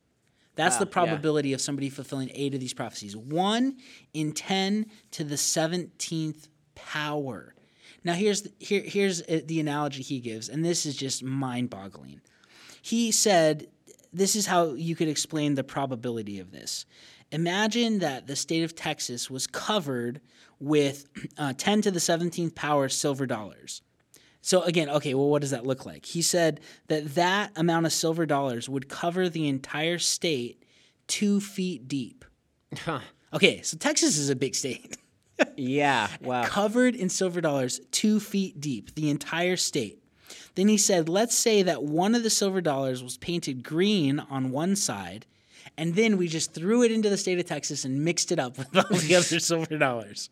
That's 0.54 0.76
Wow, 0.76 0.80
the 0.80 0.86
yeah. 0.86 0.92
probability 0.92 1.52
of 1.52 1.60
somebody 1.60 1.90
fulfilling 1.90 2.30
eight 2.32 2.54
of 2.54 2.60
these 2.60 2.72
prophecies. 2.72 3.14
One 3.14 3.76
in 4.14 4.32
10 4.32 4.86
to 5.10 5.24
the 5.24 5.34
17th 5.34 6.48
power. 6.74 7.54
Now, 8.02 8.14
here's 8.14 8.42
the, 8.42 8.52
here, 8.58 8.80
here's 8.82 9.20
uh, 9.22 9.40
the 9.44 9.60
analogy 9.60 10.02
he 10.02 10.20
gives, 10.20 10.48
and 10.48 10.64
this 10.64 10.86
is 10.86 10.96
just 10.96 11.22
mind 11.22 11.68
boggling. 11.68 12.22
He 12.80 13.12
said, 13.12 13.68
This 14.12 14.34
is 14.34 14.46
how 14.46 14.72
you 14.72 14.96
could 14.96 15.08
explain 15.08 15.54
the 15.54 15.64
probability 15.64 16.38
of 16.38 16.50
this. 16.50 16.86
Imagine 17.30 17.98
that 17.98 18.26
the 18.26 18.36
state 18.36 18.62
of 18.62 18.74
Texas 18.74 19.28
was 19.28 19.46
covered 19.46 20.22
with 20.60 21.08
uh, 21.36 21.52
10 21.52 21.82
to 21.82 21.90
the 21.90 21.98
17th 21.98 22.54
power 22.54 22.88
silver 22.88 23.26
dollars. 23.26 23.82
So 24.46 24.62
again, 24.62 24.88
okay, 24.88 25.12
well, 25.12 25.28
what 25.28 25.40
does 25.40 25.50
that 25.50 25.66
look 25.66 25.84
like? 25.84 26.06
He 26.06 26.22
said 26.22 26.60
that 26.86 27.16
that 27.16 27.50
amount 27.56 27.84
of 27.84 27.92
silver 27.92 28.26
dollars 28.26 28.68
would 28.68 28.88
cover 28.88 29.28
the 29.28 29.48
entire 29.48 29.98
state 29.98 30.62
two 31.08 31.40
feet 31.40 31.88
deep. 31.88 32.24
Huh. 32.72 33.00
Okay, 33.34 33.60
so 33.62 33.76
Texas 33.76 34.16
is 34.16 34.30
a 34.30 34.36
big 34.36 34.54
state. 34.54 34.96
Yeah. 35.54 36.08
Wow. 36.22 36.44
covered 36.44 36.94
in 36.94 37.10
silver 37.10 37.42
dollars 37.42 37.78
two 37.90 38.20
feet 38.20 38.58
deep, 38.58 38.94
the 38.94 39.10
entire 39.10 39.56
state. 39.56 40.02
Then 40.54 40.66
he 40.68 40.78
said, 40.78 41.10
let's 41.10 41.36
say 41.36 41.62
that 41.62 41.82
one 41.82 42.14
of 42.14 42.22
the 42.22 42.30
silver 42.30 42.62
dollars 42.62 43.02
was 43.02 43.18
painted 43.18 43.62
green 43.62 44.18
on 44.18 44.50
one 44.50 44.76
side, 44.76 45.26
and 45.76 45.94
then 45.94 46.16
we 46.16 46.26
just 46.26 46.54
threw 46.54 46.82
it 46.84 46.90
into 46.90 47.10
the 47.10 47.18
state 47.18 47.38
of 47.38 47.44
Texas 47.44 47.84
and 47.84 48.02
mixed 48.02 48.32
it 48.32 48.38
up 48.38 48.56
with 48.56 48.74
all 48.74 48.96
the 48.96 49.14
other 49.16 49.40
silver 49.40 49.76
dollars. 49.76 50.30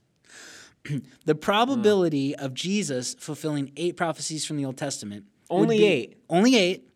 the 1.24 1.35
probability 1.35 2.35
of 2.37 2.55
Jesus 2.55 3.14
fulfilling 3.14 3.72
eight 3.76 3.97
prophecies 3.97 4.45
from 4.45 4.57
the 4.57 4.64
Old 4.64 4.76
Testament 4.76 5.26
Only 5.51 5.78
be- 5.78 5.85
eight. 5.85 6.16
only 6.28 6.57
eight 6.57 6.89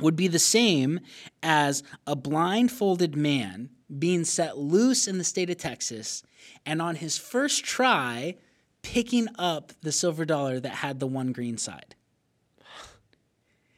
would 0.00 0.16
be 0.16 0.28
the 0.28 0.38
same 0.38 1.00
as 1.42 1.82
a 2.06 2.16
blindfolded 2.16 3.14
man 3.16 3.70
being 3.98 4.24
set 4.24 4.56
loose 4.56 5.06
in 5.06 5.18
the 5.18 5.24
state 5.24 5.50
of 5.50 5.58
Texas 5.58 6.22
and 6.64 6.80
on 6.80 6.96
his 6.96 7.18
first 7.18 7.64
try 7.64 8.36
picking 8.82 9.28
up 9.38 9.72
the 9.82 9.92
silver 9.92 10.24
dollar 10.24 10.58
that 10.58 10.76
had 10.76 11.00
the 11.00 11.06
one 11.06 11.32
green 11.32 11.58
side. 11.58 11.94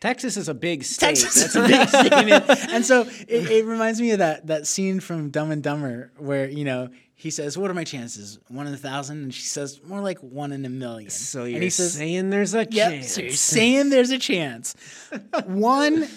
Texas 0.03 0.36
is 0.36 0.48
a 0.48 0.55
big 0.55 0.82
state. 0.82 1.14
Texas 1.16 1.55
That's 1.55 1.55
a 1.55 1.62
big 1.62 1.88
state. 1.88 2.68
And 2.74 2.84
so 2.84 3.03
it, 3.28 3.50
it 3.50 3.64
reminds 3.64 4.00
me 4.00 4.11
of 4.11 4.18
that 4.18 4.48
that 4.48 4.66
scene 4.66 4.98
from 4.98 5.30
Dumb 5.30 5.53
and 5.53 5.62
Dumber 5.62 6.11
where, 6.18 6.48
you 6.48 6.64
know, 6.64 6.88
he 7.14 7.30
says, 7.30 7.57
What 7.57 7.70
are 7.70 7.74
my 7.74 7.84
chances? 7.84 8.36
One 8.48 8.66
in 8.66 8.74
a 8.74 8.76
thousand? 8.76 9.22
And 9.22 9.32
she 9.32 9.44
says, 9.44 9.80
More 9.86 10.00
like 10.00 10.18
one 10.18 10.50
in 10.50 10.64
a 10.64 10.68
million. 10.68 11.09
So 11.09 11.42
and 11.44 11.53
you're 11.53 11.61
he 11.62 11.70
says, 11.70 11.94
saying 11.94 12.30
there's 12.30 12.53
a 12.53 12.66
Yep. 12.68 12.90
chance. 12.90 13.12
So 13.14 13.20
you're 13.20 13.30
saying 13.30 13.90
there's 13.90 14.11
a 14.11 14.18
chance. 14.18 14.74
One 15.46 16.09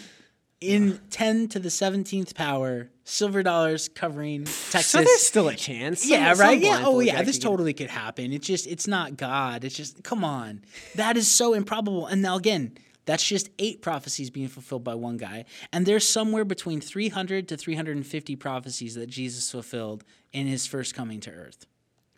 in 0.61 0.99
10 1.11 1.49
to 1.49 1.59
the 1.59 1.69
17th 1.69 2.33
power, 2.33 2.89
silver 3.03 3.43
dollars 3.43 3.87
covering 3.87 4.45
Texas. 4.45 4.87
so 4.87 4.97
there's 5.03 5.21
still 5.27 5.47
a 5.47 5.53
chance. 5.55 6.07
Yeah, 6.09 6.33
some 6.33 6.47
right. 6.47 6.59
Yeah. 6.59 6.83
Oh, 6.85 7.01
yeah. 7.01 7.21
This 7.21 7.37
get- 7.37 7.43
totally 7.47 7.73
could 7.73 7.91
happen. 7.91 8.33
It's 8.33 8.47
just, 8.47 8.65
it's 8.65 8.87
not 8.87 9.15
God. 9.15 9.63
It's 9.63 9.75
just, 9.75 10.03
come 10.03 10.23
on. 10.23 10.61
That 10.95 11.17
is 11.17 11.27
so 11.31 11.53
improbable. 11.53 12.07
And 12.07 12.23
now 12.23 12.35
again, 12.37 12.71
that's 13.05 13.25
just 13.25 13.49
eight 13.59 13.81
prophecies 13.81 14.29
being 14.29 14.47
fulfilled 14.47 14.83
by 14.83 14.95
one 14.95 15.17
guy. 15.17 15.45
And 15.71 15.85
there's 15.85 16.07
somewhere 16.07 16.45
between 16.45 16.81
300 16.81 17.47
to 17.49 17.57
350 17.57 18.35
prophecies 18.35 18.95
that 18.95 19.07
Jesus 19.07 19.51
fulfilled 19.51 20.03
in 20.33 20.47
his 20.47 20.65
first 20.65 20.95
coming 20.95 21.19
to 21.21 21.31
earth 21.31 21.65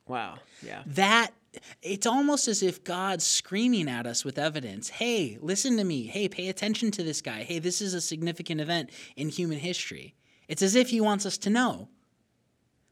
Wow. 0.07 0.39
Yeah. 0.65 0.83
that 0.85 1.31
it's 1.81 2.05
almost 2.07 2.47
as 2.47 2.61
if 2.63 2.83
God's 2.83 3.25
screaming 3.25 3.89
at 3.89 4.05
us 4.05 4.23
with 4.23 4.37
evidence. 4.37 4.89
Hey, 4.89 5.37
listen 5.41 5.77
to 5.77 5.83
me. 5.83 6.03
Hey, 6.03 6.29
pay 6.29 6.49
attention 6.49 6.91
to 6.91 7.03
this 7.03 7.21
guy. 7.21 7.43
Hey, 7.43 7.59
this 7.59 7.81
is 7.81 7.93
a 7.93 8.01
significant 8.01 8.61
event 8.61 8.91
in 9.15 9.29
human 9.29 9.59
history. 9.59 10.13
It's 10.47 10.61
as 10.61 10.75
if 10.75 10.89
he 10.89 11.01
wants 11.01 11.25
us 11.25 11.37
to 11.39 11.49
know. 11.49 11.89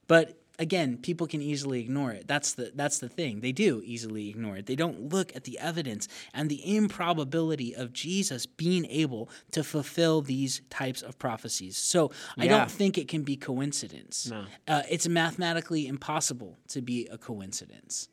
But 0.08 0.42
again, 0.60 0.98
people 0.98 1.28
can 1.28 1.42
easily 1.42 1.82
ignore 1.82 2.12
it. 2.12 2.28
That's 2.28 2.54
the 2.54 2.72
that's 2.76 3.00
the 3.00 3.10
thing. 3.10 3.42
They 3.42 3.52
do 3.52 3.82
easily 3.86 4.30
ignore 4.30 4.58
it. 4.58 4.66
They 4.66 4.76
don't 4.76 5.14
look 5.14 5.36
at 5.36 5.44
the 5.44 5.60
evidence 5.60 6.08
and 6.34 6.50
the 6.50 6.76
improbability 6.76 7.76
of 7.76 7.94
Jesus 7.94 8.46
being 8.46 8.86
able 8.86 9.30
to 9.52 9.64
fulfill 9.64 10.22
these 10.22 10.62
types 10.70 11.02
of 11.02 11.18
prophecies. 11.20 11.78
So 11.78 12.12
I 12.38 12.48
don't 12.48 12.72
think 12.72 12.98
it 12.98 13.08
can 13.08 13.24
be 13.24 13.36
coincidence. 13.36 14.30
No. 14.30 14.46
Uh, 14.68 14.84
it's 14.90 15.08
mathematically 15.08 15.88
impossible 15.88 16.58
to 16.70 16.82
be 16.82 17.08
a 17.08 17.18
coincidence. 17.18 18.10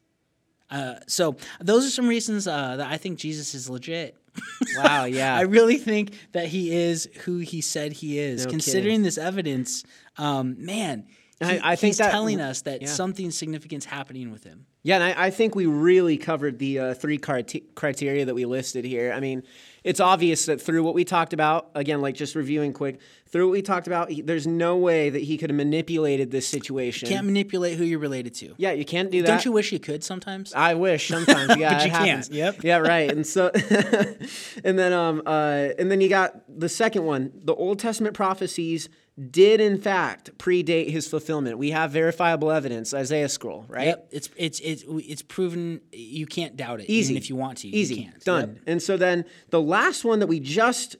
Uh, 0.72 0.94
so 1.06 1.36
those 1.60 1.86
are 1.86 1.90
some 1.90 2.08
reasons 2.08 2.48
uh, 2.48 2.76
that 2.76 2.90
I 2.90 2.96
think 2.96 3.18
Jesus 3.18 3.54
is 3.54 3.68
legit. 3.68 4.16
Wow. 4.76 5.04
Yeah. 5.12 5.36
I 5.36 5.42
really 5.42 5.76
think 5.76 6.14
that 6.32 6.46
he 6.46 6.72
is 6.72 7.06
who 7.24 7.38
he 7.38 7.60
said 7.60 7.92
he 7.92 8.18
is. 8.18 8.46
No 8.46 8.50
Considering 8.50 9.02
this 9.02 9.18
evidence, 9.18 9.84
um, 10.16 10.56
man, 10.64 11.06
he- 11.40 11.46
I- 11.58 11.72
I 11.72 11.76
think 11.76 11.90
he's 11.90 11.98
that- 11.98 12.10
telling 12.12 12.40
us 12.40 12.62
that 12.62 12.82
yeah. 12.82 12.88
something 12.88 13.30
significant's 13.30 13.86
happening 13.86 14.30
with 14.30 14.44
him. 14.44 14.66
Yeah, 14.84 14.96
and 14.96 15.04
I, 15.04 15.26
I 15.26 15.30
think 15.30 15.54
we 15.54 15.66
really 15.66 16.16
covered 16.16 16.58
the 16.58 16.78
uh, 16.80 16.94
three 16.94 17.16
crite- 17.16 17.74
criteria 17.76 18.24
that 18.24 18.34
we 18.34 18.44
listed 18.46 18.84
here. 18.84 19.12
I 19.12 19.20
mean, 19.20 19.44
it's 19.84 20.00
obvious 20.00 20.46
that 20.46 20.60
through 20.60 20.82
what 20.82 20.94
we 20.94 21.04
talked 21.04 21.32
about, 21.32 21.70
again, 21.76 22.00
like 22.00 22.16
just 22.16 22.34
reviewing 22.34 22.72
quick, 22.72 22.98
through 23.28 23.46
what 23.46 23.52
we 23.52 23.62
talked 23.62 23.86
about, 23.86 24.10
he, 24.10 24.22
there's 24.22 24.44
no 24.46 24.76
way 24.76 25.08
that 25.08 25.22
he 25.22 25.38
could 25.38 25.50
have 25.50 25.56
manipulated 25.56 26.32
this 26.32 26.48
situation. 26.48 27.08
You 27.08 27.14
can't 27.14 27.26
manipulate 27.26 27.78
who 27.78 27.84
you're 27.84 28.00
related 28.00 28.34
to. 28.34 28.54
yeah, 28.58 28.72
you 28.72 28.84
can't 28.84 29.08
do 29.10 29.22
that. 29.22 29.28
Don't 29.28 29.44
you 29.44 29.52
wish 29.52 29.70
you 29.70 29.78
could 29.78 30.02
sometimes? 30.02 30.52
I 30.52 30.74
wish 30.74 31.06
sometimes, 31.08 31.56
yeah, 31.58 31.74
But 31.74 31.84
you 31.84 31.90
can't. 31.92 32.28
Yep. 32.30 32.64
Yeah, 32.64 32.76
right. 32.78 33.08
And 33.10 33.24
so, 33.24 33.52
and 34.64 34.78
then, 34.78 34.92
um, 34.92 35.22
uh, 35.26 35.68
and 35.78 35.90
then 35.90 36.00
you 36.00 36.08
got 36.08 36.42
the 36.48 36.68
second 36.68 37.04
one. 37.04 37.32
The 37.44 37.54
Old 37.54 37.78
Testament 37.78 38.14
prophecies 38.14 38.88
did 39.30 39.60
in 39.60 39.78
fact 39.78 40.36
predate 40.38 40.90
his 40.90 41.06
fulfillment. 41.06 41.58
We 41.58 41.70
have 41.70 41.90
verifiable 41.90 42.50
evidence, 42.50 42.94
Isaiah 42.94 43.28
scroll, 43.28 43.66
right? 43.68 43.88
Yep, 43.88 44.08
it's 44.10 44.30
it's 44.36 44.60
it's 44.60 44.84
it's 44.88 45.22
proven. 45.22 45.80
You 45.92 46.26
can't 46.26 46.56
doubt 46.56 46.80
it. 46.80 46.88
Easy. 46.88 47.12
even 47.12 47.22
if 47.22 47.28
you 47.28 47.36
want 47.36 47.58
to. 47.58 47.68
Easy. 47.68 47.94
you 47.96 48.02
can't. 48.04 48.24
Done. 48.24 48.48
Yep. 48.48 48.58
And 48.66 48.82
so 48.82 48.96
then 48.96 49.24
the 49.50 49.60
last 49.60 50.04
one 50.04 50.20
that 50.20 50.28
we 50.28 50.40
just 50.40 50.96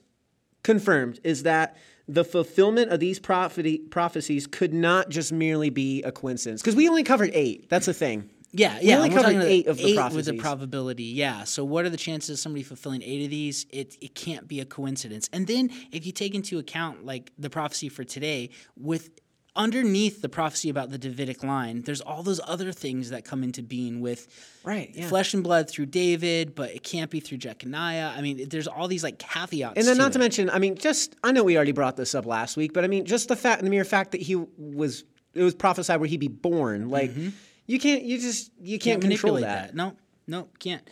confirmed 0.63 1.19
is 1.23 1.43
that 1.43 1.75
the 2.07 2.23
fulfillment 2.23 2.91
of 2.91 2.99
these 2.99 3.19
prophecy, 3.19 3.77
prophecies 3.77 4.45
could 4.45 4.73
not 4.73 5.09
just 5.09 5.31
merely 5.31 5.69
be 5.69 6.03
a 6.03 6.11
coincidence. 6.11 6.61
Because 6.61 6.75
we 6.75 6.89
only 6.89 7.03
covered 7.03 7.31
eight. 7.33 7.69
That's 7.69 7.85
the 7.85 7.93
thing. 7.93 8.29
Yeah, 8.55 8.79
We 8.79 8.87
yeah. 8.87 8.97
only 8.97 9.09
we're 9.09 9.15
covered 9.21 9.41
eight 9.41 9.67
of 9.67 9.77
the 9.77 9.83
eight 9.83 9.87
with 9.89 9.95
prophecies. 9.97 10.25
the 10.27 10.33
probability. 10.37 11.03
Yeah. 11.05 11.43
So 11.43 11.63
what 11.65 11.85
are 11.85 11.89
the 11.89 11.97
chances 11.97 12.29
of 12.31 12.39
somebody 12.39 12.63
fulfilling 12.63 13.01
eight 13.01 13.23
of 13.25 13.31
these? 13.31 13.65
It 13.71 13.97
it 13.99 14.13
can't 14.15 14.47
be 14.47 14.59
a 14.59 14.65
coincidence. 14.65 15.27
And 15.33 15.47
then 15.47 15.71
if 15.91 16.05
you 16.05 16.11
take 16.11 16.35
into 16.35 16.59
account 16.59 17.03
like 17.05 17.31
the 17.37 17.49
prophecy 17.49 17.89
for 17.89 18.03
today, 18.03 18.51
with 18.77 19.09
underneath 19.55 20.21
the 20.23 20.29
prophecy 20.29 20.69
about 20.69 20.89
the 20.89 20.97
Davidic 20.97 21.43
line, 21.43 21.83
there's 21.83 22.01
all 22.01 22.23
those 22.23 22.41
other 22.47 22.71
things 22.71 23.11
that 23.11 23.23
come 23.23 23.43
into 23.43 23.61
being 23.61 24.01
with 24.01 24.27
Right, 24.63 24.89
yeah. 24.95 25.07
flesh 25.07 25.33
and 25.35 25.43
blood 25.43 25.69
through 25.69 25.87
David, 25.87 26.55
but 26.55 26.71
it 26.71 26.81
can't 26.83 27.11
be 27.11 27.19
through 27.19 27.37
Jeconiah. 27.37 28.13
I 28.17 28.21
mean, 28.21 28.49
there's 28.49 28.67
all 28.67 28.87
these 28.87 29.03
like 29.03 29.19
caveats. 29.19 29.77
And 29.77 29.85
then, 29.87 29.97
not 29.97 30.13
to 30.13 30.19
mention, 30.19 30.49
I 30.49 30.57
mean, 30.59 30.75
just 30.75 31.15
I 31.23 31.31
know 31.31 31.43
we 31.43 31.55
already 31.55 31.71
brought 31.71 31.97
this 31.97 32.15
up 32.15 32.25
last 32.25 32.57
week, 32.57 32.73
but 32.73 32.83
I 32.83 32.87
mean, 32.87 33.05
just 33.05 33.27
the 33.27 33.35
fact, 33.35 33.63
the 33.63 33.69
mere 33.69 33.83
fact 33.85 34.11
that 34.13 34.21
he 34.21 34.35
was, 34.35 35.03
it 35.35 35.43
was 35.43 35.53
prophesied 35.53 35.99
where 35.99 36.07
he'd 36.09 36.19
be 36.19 36.27
born. 36.29 36.89
Like, 36.89 37.11
mm-hmm. 37.11 37.29
You 37.65 37.79
can't, 37.79 38.03
you 38.03 38.19
just, 38.19 38.51
you 38.59 38.79
can't, 38.79 39.01
can't 39.01 39.11
control 39.11 39.33
manipulate 39.33 39.55
that. 39.55 39.67
that. 39.67 39.75
No, 39.75 39.95
no, 40.27 40.47
can't. 40.59 40.87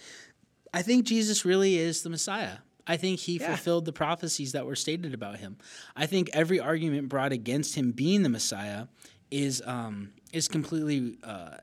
I 0.74 0.82
think 0.82 1.06
Jesus 1.06 1.46
really 1.46 1.78
is 1.78 2.04
the 2.04 2.10
Messiah. 2.10 2.58
I 2.88 2.98
think 2.98 3.20
he 3.20 3.38
fulfilled 3.38 3.86
the 3.86 3.94
prophecies 3.94 4.54
that 4.54 4.66
were 4.66 4.76
stated 4.76 5.14
about 5.14 5.38
him. 5.38 5.58
I 5.96 6.08
think 6.08 6.30
every 6.34 6.60
argument 6.60 7.10
brought 7.10 7.32
against 7.32 7.76
him 7.76 7.92
being 7.92 8.24
the 8.24 8.30
Messiah 8.30 8.88
is 9.30 9.62
um, 9.66 10.12
is 10.34 10.48
completely 10.48 11.18
uh, 11.24 11.58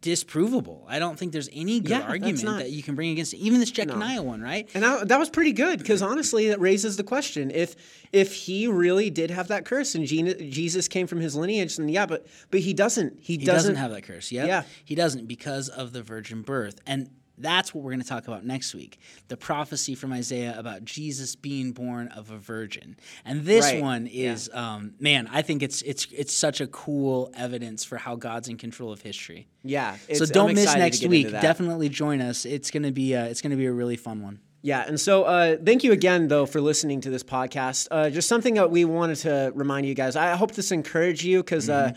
disprovable. 0.00 0.84
I 0.88 0.98
don't 0.98 1.18
think 1.18 1.32
there's 1.32 1.48
any 1.52 1.80
good 1.80 1.90
Yeah, 1.90 2.02
argument 2.02 2.44
not- 2.44 2.58
that 2.58 2.70
you 2.70 2.82
can 2.82 2.94
bring 2.94 3.10
against 3.10 3.34
it. 3.34 3.38
Even 3.38 3.60
this 3.60 3.70
Jeconiah 3.70 4.22
one, 4.22 4.40
right? 4.40 4.68
And 4.74 4.84
that, 4.84 5.08
that 5.08 5.18
was 5.18 5.30
pretty 5.30 5.52
good 5.52 5.78
because 5.78 6.00
mm-hmm. 6.00 6.12
honestly, 6.12 6.48
that 6.48 6.60
raises 6.60 6.96
the 6.96 7.04
question: 7.04 7.50
if 7.50 7.74
if 8.12 8.34
he 8.34 8.66
really 8.66 9.10
did 9.10 9.30
have 9.30 9.48
that 9.48 9.64
curse 9.64 9.94
and 9.94 10.06
Jesus 10.06 10.88
came 10.88 11.06
from 11.06 11.20
his 11.20 11.34
lineage, 11.34 11.76
then 11.76 11.88
yeah, 11.88 12.06
but 12.06 12.26
but 12.50 12.60
he 12.60 12.74
doesn't. 12.74 13.18
He, 13.20 13.36
He 13.36 13.44
doesn't, 13.44 13.76
have 13.76 13.90
that 13.92 14.02
curse. 14.02 14.32
Yep. 14.32 14.46
Yeah. 14.46 14.62
He 14.84 14.94
doesn't 14.94 15.26
because 15.26 15.68
of 15.68 15.92
the 15.92 16.02
virgin 16.02 16.42
birth. 16.42 16.80
And 16.86 17.10
that's 17.40 17.74
what 17.74 17.84
we're 17.84 17.90
going 17.92 18.02
to 18.02 18.08
talk 18.08 18.26
about 18.28 18.44
next 18.44 18.74
week. 18.74 18.98
The 19.28 19.36
prophecy 19.36 19.94
from 19.94 20.12
Isaiah 20.12 20.54
about 20.58 20.84
Jesus 20.84 21.36
being 21.36 21.72
born 21.72 22.08
of 22.08 22.30
a 22.30 22.38
virgin. 22.38 22.96
And 23.24 23.44
this 23.44 23.64
Right. 23.66 23.80
one 23.82 24.06
is 24.06 24.50
um, 24.52 24.94
man, 25.00 25.28
I 25.32 25.42
think 25.42 25.62
it's 25.62 25.82
it's 25.82 26.06
it's 26.12 26.32
such 26.34 26.60
a 26.60 26.66
cool 26.66 27.32
evidence 27.36 27.84
for 27.84 27.96
how 27.98 28.16
God's 28.16 28.48
in 28.48 28.56
control 28.56 28.92
of 28.92 29.02
history. 29.02 29.46
Yeah. 29.62 29.94
So 29.96 29.98
it's- 30.10 30.30
I'm 30.30 30.34
don't 30.34 30.54
miss 30.54 30.74
next 30.74 31.06
week. 31.06 31.30
Definitely 31.30 31.88
join 31.88 32.20
us. 32.20 32.44
It's 32.44 32.70
going 32.70 32.82
to 32.84 32.92
be 32.92 33.14
uh, 33.14 33.24
it's 33.24 33.40
going 33.42 33.50
to 33.52 33.56
be 33.56 33.66
a 33.66 33.72
really 33.72 33.96
fun 33.96 34.22
one. 34.22 34.40
Yeah, 34.60 34.84
and 34.86 34.98
so 35.00 35.22
uh, 35.22 35.56
thank 35.64 35.84
you 35.84 35.92
again, 35.92 36.26
though, 36.26 36.44
for 36.44 36.60
listening 36.60 37.00
to 37.02 37.10
this 37.10 37.22
podcast. 37.22 37.86
Uh, 37.92 38.10
just 38.10 38.26
something 38.28 38.54
that 38.54 38.72
we 38.72 38.84
wanted 38.84 39.14
to 39.18 39.52
remind 39.54 39.86
you 39.86 39.94
guys. 39.94 40.16
I 40.16 40.34
hope 40.34 40.50
this 40.52 40.72
encouraged 40.72 41.22
you 41.22 41.38
because 41.44 41.70
uh, 41.70 41.92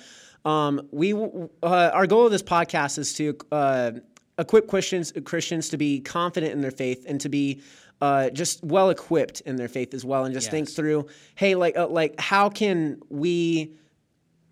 um, 0.46 0.88
we 0.92 1.12
uh, 1.14 1.48
our 1.64 2.06
goal 2.06 2.28
of 2.28 2.32
this 2.32 2.44
podcast 2.44 3.00
is 3.00 3.16
to 3.16 3.36
uh, 3.52 3.92
equip 4.38 4.68
Christians 4.68 5.14
Christians 5.24 5.70
to 5.70 5.78
be 5.78 6.00
confident 6.00 6.54
in 6.54 6.62
their 6.62 6.72
faith 6.72 7.06
and 7.08 7.20
to 7.22 7.30
be 7.30 7.62
uh, 8.02 8.30
just 8.32 8.64
well 8.64 8.90
equipped 8.90 9.42
in 9.42 9.56
their 9.58 9.68
faith 9.68 9.94
as 9.94 10.04
well, 10.04 10.26
and 10.26 10.34
just 10.34 10.50
think 10.50 10.70
through, 10.70 11.08
hey, 11.36 11.56
like 11.56 11.78
uh, 11.78 11.88
like 11.88 12.20
how 12.20 12.50
can 12.50 13.00
we 13.10 13.74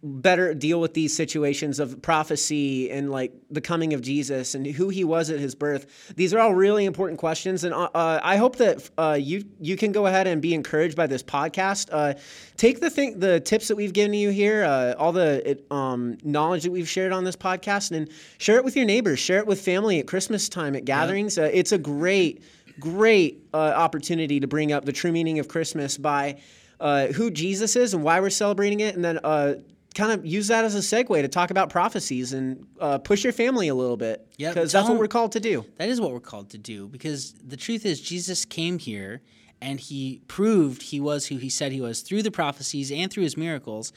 better 0.01 0.53
deal 0.53 0.79
with 0.79 0.93
these 0.93 1.15
situations 1.15 1.79
of 1.79 2.01
prophecy 2.01 2.89
and 2.89 3.11
like 3.11 3.33
the 3.49 3.59
coming 3.59 3.93
of 3.93 4.01
Jesus 4.01 4.55
and 4.55 4.65
who 4.65 4.87
he 4.89 5.03
was 5.03 5.29
at 5.29 5.39
his 5.39 5.55
birth. 5.55 6.13
These 6.15 6.33
are 6.33 6.39
all 6.39 6.55
really 6.55 6.85
important 6.85 7.19
questions, 7.19 7.65
and 7.65 7.73
uh, 7.73 7.89
uh, 7.93 8.19
I 8.23 8.37
hope 8.37 8.55
that 8.57 8.89
uh, 8.97 9.17
you 9.19 9.43
you 9.59 9.75
can 9.75 9.91
go 9.91 10.05
ahead 10.05 10.25
and 10.25 10.41
be 10.41 10.53
encouraged 10.53 10.95
by 10.95 11.07
this 11.07 11.21
podcast. 11.21 11.89
Uh, 11.91 12.13
take 12.55 12.79
the 12.79 12.89
thing, 12.89 13.19
the 13.19 13.41
tips 13.41 13.67
that 13.67 13.75
we've 13.75 13.91
given 13.91 14.13
you 14.13 14.29
here, 14.29 14.63
uh, 14.63 14.93
all 14.97 15.11
the 15.11 15.49
it, 15.49 15.65
um, 15.69 16.17
knowledge 16.23 16.63
that 16.63 16.71
we've 16.71 16.89
shared 16.89 17.11
on 17.11 17.25
this 17.25 17.35
podcast, 17.35 17.91
and 17.91 18.09
share 18.37 18.57
it 18.57 18.63
with 18.63 18.77
your 18.77 18.85
neighbors, 18.85 19.19
share 19.19 19.39
it 19.39 19.47
with 19.47 19.59
family 19.59 19.99
at 19.99 20.07
Christmas 20.07 20.47
time 20.47 20.75
at 20.75 20.85
gatherings. 20.85 21.37
Uh, 21.37 21.49
it's 21.51 21.73
a 21.73 21.77
great, 21.77 22.41
great 22.79 23.43
uh, 23.53 23.57
opportunity 23.57 24.39
to 24.39 24.47
bring 24.47 24.71
up 24.71 24.85
the 24.85 24.93
true 24.93 25.11
meaning 25.11 25.39
of 25.39 25.49
Christmas 25.49 25.97
by 25.97 26.39
uh, 26.79 27.07
who 27.07 27.29
Jesus 27.29 27.75
is 27.75 27.93
and 27.93 28.01
why 28.01 28.21
we're 28.21 28.29
celebrating 28.29 28.79
it, 28.79 28.95
and 28.95 29.03
then 29.03 29.19
uh, 29.25 29.55
kind 29.95 30.11
of 30.11 30.25
use 30.25 30.47
that 30.47 30.65
as 30.65 30.75
a 30.75 30.79
segue 30.79 31.21
to 31.21 31.27
talk 31.27 31.51
about 31.51 31.69
prophecies 31.69 32.33
and 32.33 32.67
uh, 32.79 32.97
push 32.97 33.23
your 33.23 33.33
family 33.33 33.67
a 33.67 33.75
little 33.75 33.97
bit. 33.97 34.27
Yeah, 34.37 34.49
because 34.49 34.71
that's 34.71 34.87
what 34.87 34.99
we're 34.99 35.07
called 35.07 35.33
to 35.33 35.39
do. 35.39 35.65
That 35.77 35.89
is 35.89 35.99
what 35.99 36.11
we're 36.11 36.19
called 36.19 36.51
to 36.51 36.57
do 36.57 36.87
because 36.87 37.33
the 37.33 37.57
truth 37.57 37.85
is, 37.85 37.99
Jesus 37.99 38.45
came 38.45 38.79
here 38.79 39.21
and 39.61 39.79
he 39.79 40.21
proved 40.27 40.81
he 40.81 40.99
was 40.99 41.27
who 41.27 41.37
he 41.37 41.49
said 41.49 41.71
he 41.71 41.81
was 41.81 42.01
through 42.01 42.23
the 42.23 42.31
prophecies 42.31 42.91
and 42.91 43.11
through 43.11 43.23
his 43.23 43.35
miracles. 43.35 43.91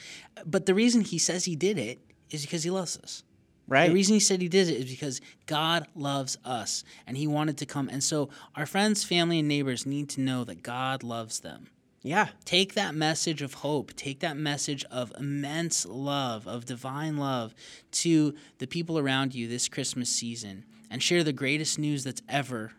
But 0.44 0.66
the 0.66 0.74
reason 0.74 1.02
he 1.02 1.18
says 1.18 1.44
he 1.44 1.56
did 1.56 1.78
it 1.78 2.00
is 2.30 2.42
because 2.42 2.64
he 2.64 2.70
loves 2.70 2.96
us. 2.98 3.22
Right. 3.68 3.88
The 3.88 3.94
reason 3.94 4.14
he 4.14 4.20
said 4.20 4.42
he 4.42 4.48
did 4.48 4.68
it 4.68 4.74
is 4.74 4.90
because 4.90 5.20
God 5.46 5.86
loves 5.94 6.36
us 6.44 6.82
and 7.06 7.16
he 7.16 7.26
wanted 7.26 7.58
to 7.58 7.66
come. 7.66 7.88
And 7.88 8.02
so 8.02 8.28
our 8.56 8.66
friends, 8.66 9.04
family, 9.04 9.38
and 9.38 9.48
neighbors 9.48 9.86
need 9.86 10.08
to 10.10 10.20
know 10.20 10.44
that 10.44 10.62
God 10.62 11.02
loves 11.02 11.40
them. 11.40 11.68
Yeah. 12.02 12.28
Take 12.44 12.74
that 12.74 12.94
message 12.94 13.42
of 13.42 13.54
hope, 13.54 13.94
take 13.94 14.20
that 14.20 14.36
message 14.36 14.84
of 14.90 15.12
immense 15.18 15.86
love, 15.86 16.48
of 16.48 16.66
divine 16.66 17.16
love 17.16 17.54
to 17.92 18.34
the 18.58 18.66
people 18.66 18.98
around 18.98 19.34
you 19.34 19.46
this 19.46 19.68
Christmas 19.68 20.10
season 20.10 20.64
and 20.90 21.02
share 21.02 21.22
the 21.22 21.32
greatest 21.32 21.78
news 21.78 22.02
that's 22.04 22.22
ever 22.28 22.72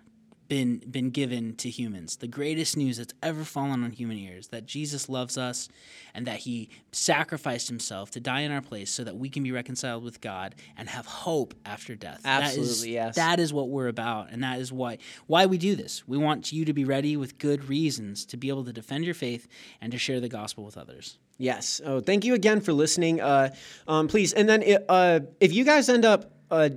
been 0.54 0.78
been 0.91 1.10
given 1.10 1.56
to 1.56 1.68
humans. 1.68 2.18
The 2.18 2.28
greatest 2.28 2.78
news 2.78 2.97
that's 2.97 3.14
ever 3.24 3.43
fallen 3.43 3.84
on 3.84 3.91
human 3.91 4.18
ears 4.20 4.49
that 4.49 4.68
Jesus 4.68 5.10
loves 5.10 5.36
us 5.36 5.68
and 6.14 6.28
that 6.28 6.38
he 6.41 6.70
sacrificed 6.91 7.70
himself 7.70 8.12
to 8.12 8.20
die 8.20 8.41
in 8.41 8.51
our 8.51 8.62
place 8.62 8.91
so 8.91 9.04
that 9.04 9.16
we 9.18 9.30
can 9.30 9.41
be 9.41 9.51
reconciled 9.51 10.04
with 10.04 10.22
God 10.22 10.54
and 10.78 10.88
have 10.89 11.08
hope 11.08 11.56
after 11.66 11.95
death. 11.95 12.22
That 12.22 12.43
is- 12.43 12.58
Absolutely, 12.60 12.93
yes. 12.93 13.16
That 13.16 13.39
is 13.39 13.51
what 13.51 13.70
we're 13.70 13.88
about 13.88 14.32
and 14.32 14.43
that 14.43 14.60
is 14.60 14.72
why 14.72 14.99
why 15.26 15.47
we 15.47 15.58
do 15.58 15.76
this. 15.76 16.08
We 16.08 16.20
want 16.20 16.51
you 16.51 16.66
to 16.66 16.74
be 16.74 16.86
ready 16.86 17.18
with 17.18 17.39
good 17.39 17.68
reasons 17.68 18.24
to 18.28 18.38
be 18.38 18.49
able 18.49 18.66
to 18.66 18.74
defend 18.74 19.06
your 19.06 19.16
faith 19.16 19.47
and 19.82 19.91
to 19.91 19.97
share 19.97 20.20
the 20.20 20.30
gospel 20.30 20.64
with 20.64 20.78
others. 20.78 21.18
Yes. 21.39 21.82
Oh, 21.84 21.99
thank 21.99 22.26
you 22.26 22.36
again 22.36 22.62
for 22.62 22.74
listening. 22.74 23.20
Uh, 23.20 23.56
um, 23.88 24.08
please, 24.08 24.34
and 24.34 24.47
then 24.47 24.64
uh, 24.88 25.22
if 25.39 25.51
you 25.51 25.64
guys 25.64 25.89
end 25.89 26.06
up 26.06 26.32
uh, 26.51 26.70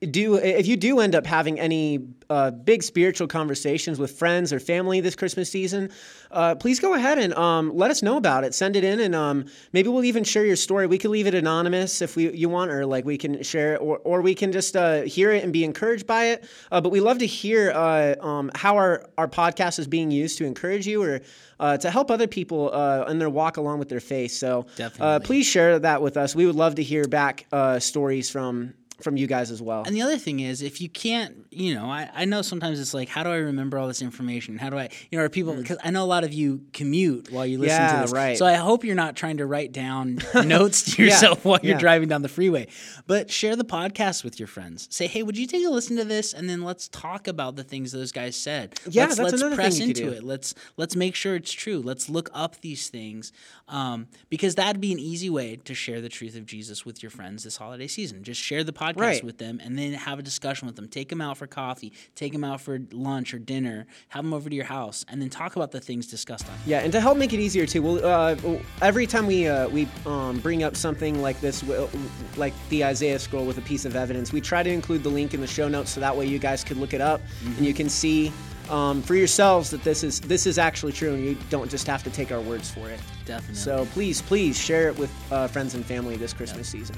do 0.00 0.34
if 0.34 0.66
you 0.66 0.76
do 0.76 1.00
end 1.00 1.14
up 1.14 1.24
having 1.24 1.58
any 1.58 2.06
uh, 2.28 2.50
big 2.50 2.82
spiritual 2.82 3.26
conversations 3.26 3.98
with 3.98 4.10
friends 4.10 4.52
or 4.52 4.60
family 4.60 5.00
this 5.00 5.16
Christmas 5.16 5.50
season, 5.50 5.90
uh, 6.30 6.54
please 6.54 6.80
go 6.80 6.92
ahead 6.92 7.18
and 7.18 7.32
um, 7.34 7.74
let 7.74 7.90
us 7.90 8.02
know 8.02 8.18
about 8.18 8.44
it. 8.44 8.52
Send 8.52 8.76
it 8.76 8.84
in, 8.84 9.00
and 9.00 9.14
um, 9.14 9.46
maybe 9.72 9.88
we'll 9.88 10.04
even 10.04 10.22
share 10.22 10.44
your 10.44 10.56
story. 10.56 10.86
We 10.86 10.98
could 10.98 11.10
leave 11.10 11.26
it 11.26 11.34
anonymous 11.34 12.02
if 12.02 12.14
we 12.14 12.30
you 12.32 12.50
want, 12.50 12.70
or 12.70 12.84
like 12.84 13.06
we 13.06 13.16
can 13.16 13.42
share 13.42 13.74
it, 13.74 13.76
or 13.78 13.98
or 13.98 14.20
we 14.20 14.34
can 14.34 14.52
just 14.52 14.76
uh, 14.76 15.02
hear 15.02 15.32
it 15.32 15.42
and 15.42 15.52
be 15.52 15.64
encouraged 15.64 16.06
by 16.06 16.26
it. 16.26 16.44
Uh, 16.70 16.80
but 16.82 16.90
we 16.90 17.00
love 17.00 17.18
to 17.18 17.26
hear 17.26 17.72
uh, 17.72 18.16
um, 18.20 18.50
how 18.54 18.76
our 18.76 19.08
our 19.16 19.28
podcast 19.28 19.78
is 19.78 19.86
being 19.86 20.10
used 20.10 20.38
to 20.38 20.44
encourage 20.44 20.86
you 20.86 21.02
or. 21.02 21.20
Uh, 21.58 21.74
to 21.74 21.90
help 21.90 22.10
other 22.10 22.26
people 22.26 22.70
uh, 22.70 23.06
in 23.08 23.18
their 23.18 23.30
walk 23.30 23.56
along 23.56 23.78
with 23.78 23.88
their 23.88 23.98
faith, 23.98 24.30
so 24.30 24.66
uh, 25.00 25.18
please 25.20 25.46
share 25.46 25.78
that 25.78 26.02
with 26.02 26.18
us. 26.18 26.34
We 26.36 26.44
would 26.44 26.54
love 26.54 26.74
to 26.74 26.82
hear 26.82 27.08
back 27.08 27.46
uh, 27.50 27.78
stories 27.78 28.28
from 28.28 28.74
from 29.02 29.16
you 29.16 29.26
guys 29.26 29.50
as 29.50 29.60
well. 29.60 29.82
And 29.84 29.94
the 29.94 30.02
other 30.02 30.16
thing 30.16 30.40
is, 30.40 30.62
if 30.62 30.80
you 30.80 30.88
can't, 30.88 31.46
you 31.50 31.74
know, 31.74 31.86
I, 31.90 32.08
I 32.14 32.24
know 32.24 32.40
sometimes 32.42 32.80
it's 32.80 32.94
like, 32.94 33.08
how 33.10 33.22
do 33.22 33.28
I 33.30 33.36
remember 33.36 33.78
all 33.78 33.88
this 33.88 34.00
information? 34.00 34.56
How 34.56 34.70
do 34.70 34.78
I, 34.78 34.88
you 35.10 35.18
know, 35.18 35.24
are 35.24 35.28
people, 35.28 35.54
because 35.54 35.76
I 35.84 35.90
know 35.90 36.02
a 36.02 36.06
lot 36.06 36.24
of 36.24 36.32
you 36.32 36.62
commute 36.72 37.30
while 37.30 37.44
you 37.44 37.58
listen 37.58 37.76
Mm. 37.76 37.78
Yeah, 37.78 37.96
to 37.96 38.00
this. 38.02 38.12
right. 38.12 38.38
So 38.38 38.46
I 38.46 38.54
hope 38.54 38.84
you're 38.84 38.94
not 38.94 39.16
trying 39.16 39.36
to 39.36 39.44
write 39.46 39.72
down 39.72 40.18
notes 40.46 40.94
to 40.94 41.04
yourself 41.04 41.44
while 41.44 41.58
you're 41.62 41.74
yeah. 41.74 41.78
driving 41.80 42.08
down 42.08 42.22
the 42.22 42.28
freeway, 42.28 42.68
but 43.06 43.30
share 43.30 43.54
the 43.54 43.64
podcast 43.66 44.24
with 44.24 44.38
your 44.40 44.46
friends. 44.46 44.88
Say, 44.90 45.06
hey, 45.06 45.22
would 45.22 45.36
you 45.36 45.46
take 45.46 45.66
a 45.66 45.68
listen 45.68 45.96
to 45.98 46.04
this? 46.04 46.32
And 46.32 46.48
then 46.48 46.62
let's 46.62 46.88
talk 46.88 47.28
about 47.28 47.56
the 47.56 47.64
things 47.64 47.92
those 47.92 48.12
guys 48.12 48.34
said. 48.34 48.78
Yeah, 48.88 49.02
let's, 49.04 49.16
that's 49.16 49.32
let's 49.32 49.42
another 49.42 49.56
press 49.56 49.78
thing 49.78 49.88
into 49.90 50.04
do. 50.04 50.10
it. 50.12 50.22
Let's, 50.22 50.54
let's 50.78 50.96
make 50.96 51.14
sure 51.14 51.34
it's 51.34 51.52
true. 51.52 51.80
Let's 51.82 52.08
look 52.08 52.30
up 52.32 52.60
these 52.62 52.88
things 52.88 53.32
um, 53.68 54.06
because 54.30 54.54
that'd 54.54 54.80
be 54.80 54.92
an 54.92 54.98
easy 54.98 55.28
way 55.28 55.56
to 55.64 55.74
share 55.74 56.00
the 56.00 56.08
truth 56.08 56.34
of 56.34 56.46
Jesus 56.46 56.86
with 56.86 57.02
your 57.02 57.10
friends 57.10 57.44
this 57.44 57.58
holiday 57.58 57.88
season. 57.88 58.22
Just 58.24 58.40
share 58.40 58.64
the 58.64 58.72
podcast 58.72 58.85
Right. 58.94 59.24
with 59.24 59.38
them 59.38 59.60
and 59.62 59.78
then 59.78 59.92
have 59.94 60.18
a 60.18 60.22
discussion 60.22 60.66
with 60.66 60.76
them. 60.76 60.88
Take 60.88 61.08
them 61.08 61.20
out 61.20 61.38
for 61.38 61.46
coffee, 61.46 61.92
take 62.14 62.32
them 62.32 62.44
out 62.44 62.60
for 62.60 62.78
lunch 62.92 63.34
or 63.34 63.38
dinner, 63.38 63.86
have 64.08 64.22
them 64.24 64.32
over 64.32 64.48
to 64.48 64.54
your 64.54 64.64
house, 64.66 65.04
and 65.08 65.20
then 65.20 65.30
talk 65.30 65.56
about 65.56 65.72
the 65.72 65.80
things 65.80 66.06
discussed 66.06 66.48
on. 66.48 66.54
Yeah, 66.66 66.80
and 66.80 66.92
to 66.92 67.00
help 67.00 67.18
make 67.18 67.32
it 67.32 67.40
easier 67.40 67.66
too, 67.66 67.82
we'll, 67.82 68.04
uh, 68.04 68.36
every 68.82 69.06
time 69.06 69.26
we 69.26 69.48
uh, 69.48 69.68
we 69.68 69.88
um, 70.06 70.38
bring 70.40 70.62
up 70.62 70.76
something 70.76 71.20
like 71.20 71.40
this, 71.40 71.60
w- 71.62 71.88
like 72.36 72.54
the 72.68 72.84
Isaiah 72.84 73.18
scroll 73.18 73.44
with 73.44 73.58
a 73.58 73.62
piece 73.62 73.84
of 73.84 73.96
evidence, 73.96 74.32
we 74.32 74.40
try 74.40 74.62
to 74.62 74.70
include 74.70 75.02
the 75.02 75.08
link 75.08 75.34
in 75.34 75.40
the 75.40 75.46
show 75.46 75.68
notes 75.68 75.90
so 75.90 76.00
that 76.00 76.16
way 76.16 76.26
you 76.26 76.38
guys 76.38 76.62
can 76.62 76.80
look 76.80 76.94
it 76.94 77.00
up 77.00 77.20
and 77.56 77.66
you 77.66 77.74
can 77.74 77.88
see 77.88 78.32
um, 78.70 79.02
for 79.02 79.14
yourselves 79.14 79.70
that 79.70 79.84
this 79.84 80.02
is 80.02 80.20
this 80.20 80.46
is 80.46 80.58
actually 80.58 80.92
true, 80.92 81.14
and 81.14 81.24
you 81.24 81.36
don't 81.50 81.70
just 81.70 81.86
have 81.86 82.02
to 82.04 82.10
take 82.10 82.32
our 82.32 82.40
words 82.40 82.70
for 82.70 82.90
it. 82.90 83.00
Definitely. 83.24 83.56
So 83.56 83.86
please, 83.92 84.22
please 84.22 84.58
share 84.58 84.88
it 84.88 84.98
with 84.98 85.12
uh, 85.30 85.48
friends 85.48 85.74
and 85.74 85.84
family 85.84 86.16
this 86.16 86.32
Christmas 86.32 86.68
season. 86.68 86.96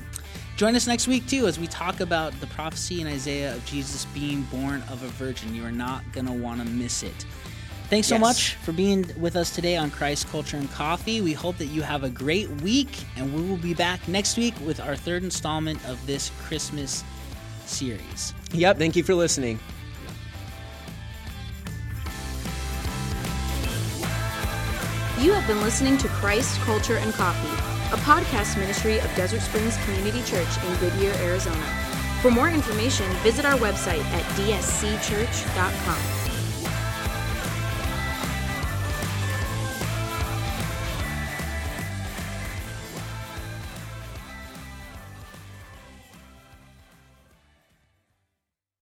Join 0.58 0.74
us 0.74 0.88
next 0.88 1.06
week 1.06 1.24
too 1.28 1.46
as 1.46 1.56
we 1.56 1.68
talk 1.68 2.00
about 2.00 2.32
the 2.40 2.48
prophecy 2.48 3.00
in 3.00 3.06
Isaiah 3.06 3.54
of 3.54 3.64
Jesus 3.64 4.06
being 4.06 4.42
born 4.50 4.82
of 4.90 5.04
a 5.04 5.06
virgin. 5.06 5.54
You 5.54 5.64
are 5.64 5.70
not 5.70 6.02
going 6.10 6.26
to 6.26 6.32
want 6.32 6.60
to 6.60 6.66
miss 6.66 7.04
it. 7.04 7.14
Thanks 7.88 8.08
so 8.08 8.16
Yes. 8.16 8.20
much 8.20 8.54
for 8.56 8.72
being 8.72 9.08
with 9.20 9.36
us 9.36 9.54
today 9.54 9.76
on 9.76 9.92
Christ 9.92 10.28
Culture 10.30 10.56
and 10.56 10.68
Coffee. 10.72 11.20
We 11.20 11.32
hope 11.32 11.58
that 11.58 11.66
you 11.66 11.82
have 11.82 12.02
a 12.02 12.10
great 12.10 12.50
week, 12.60 12.88
and 13.16 13.32
we 13.32 13.40
will 13.48 13.56
be 13.56 13.72
back 13.72 14.08
next 14.08 14.36
week 14.36 14.52
with 14.66 14.80
our 14.80 14.96
third 14.96 15.22
installment 15.22 15.78
of 15.86 16.04
this 16.08 16.32
Christmas 16.48 17.04
series. 17.66 18.34
Yep. 18.52 18.78
Thank 18.78 18.96
you 18.96 19.04
for 19.04 19.14
listening. 19.14 19.60
You 25.20 25.32
have 25.32 25.46
been 25.48 25.60
listening 25.62 25.98
to 25.98 26.08
Christ, 26.08 26.60
Culture, 26.60 26.96
and 26.96 27.12
Coffee, 27.12 27.48
a 27.92 27.96
podcast 27.98 28.58
ministry 28.58 28.98
of 28.98 29.14
Desert 29.14 29.40
Springs 29.40 29.76
Community 29.84 30.22
Church 30.22 30.48
in 30.66 30.76
Goodyear, 30.76 31.14
Arizona. 31.20 31.64
For 32.20 32.30
more 32.30 32.50
information, 32.50 33.10
visit 33.22 33.44
our 33.46 33.56
website 33.58 34.04
at 34.12 34.22
dscchurch.com. 34.36 36.17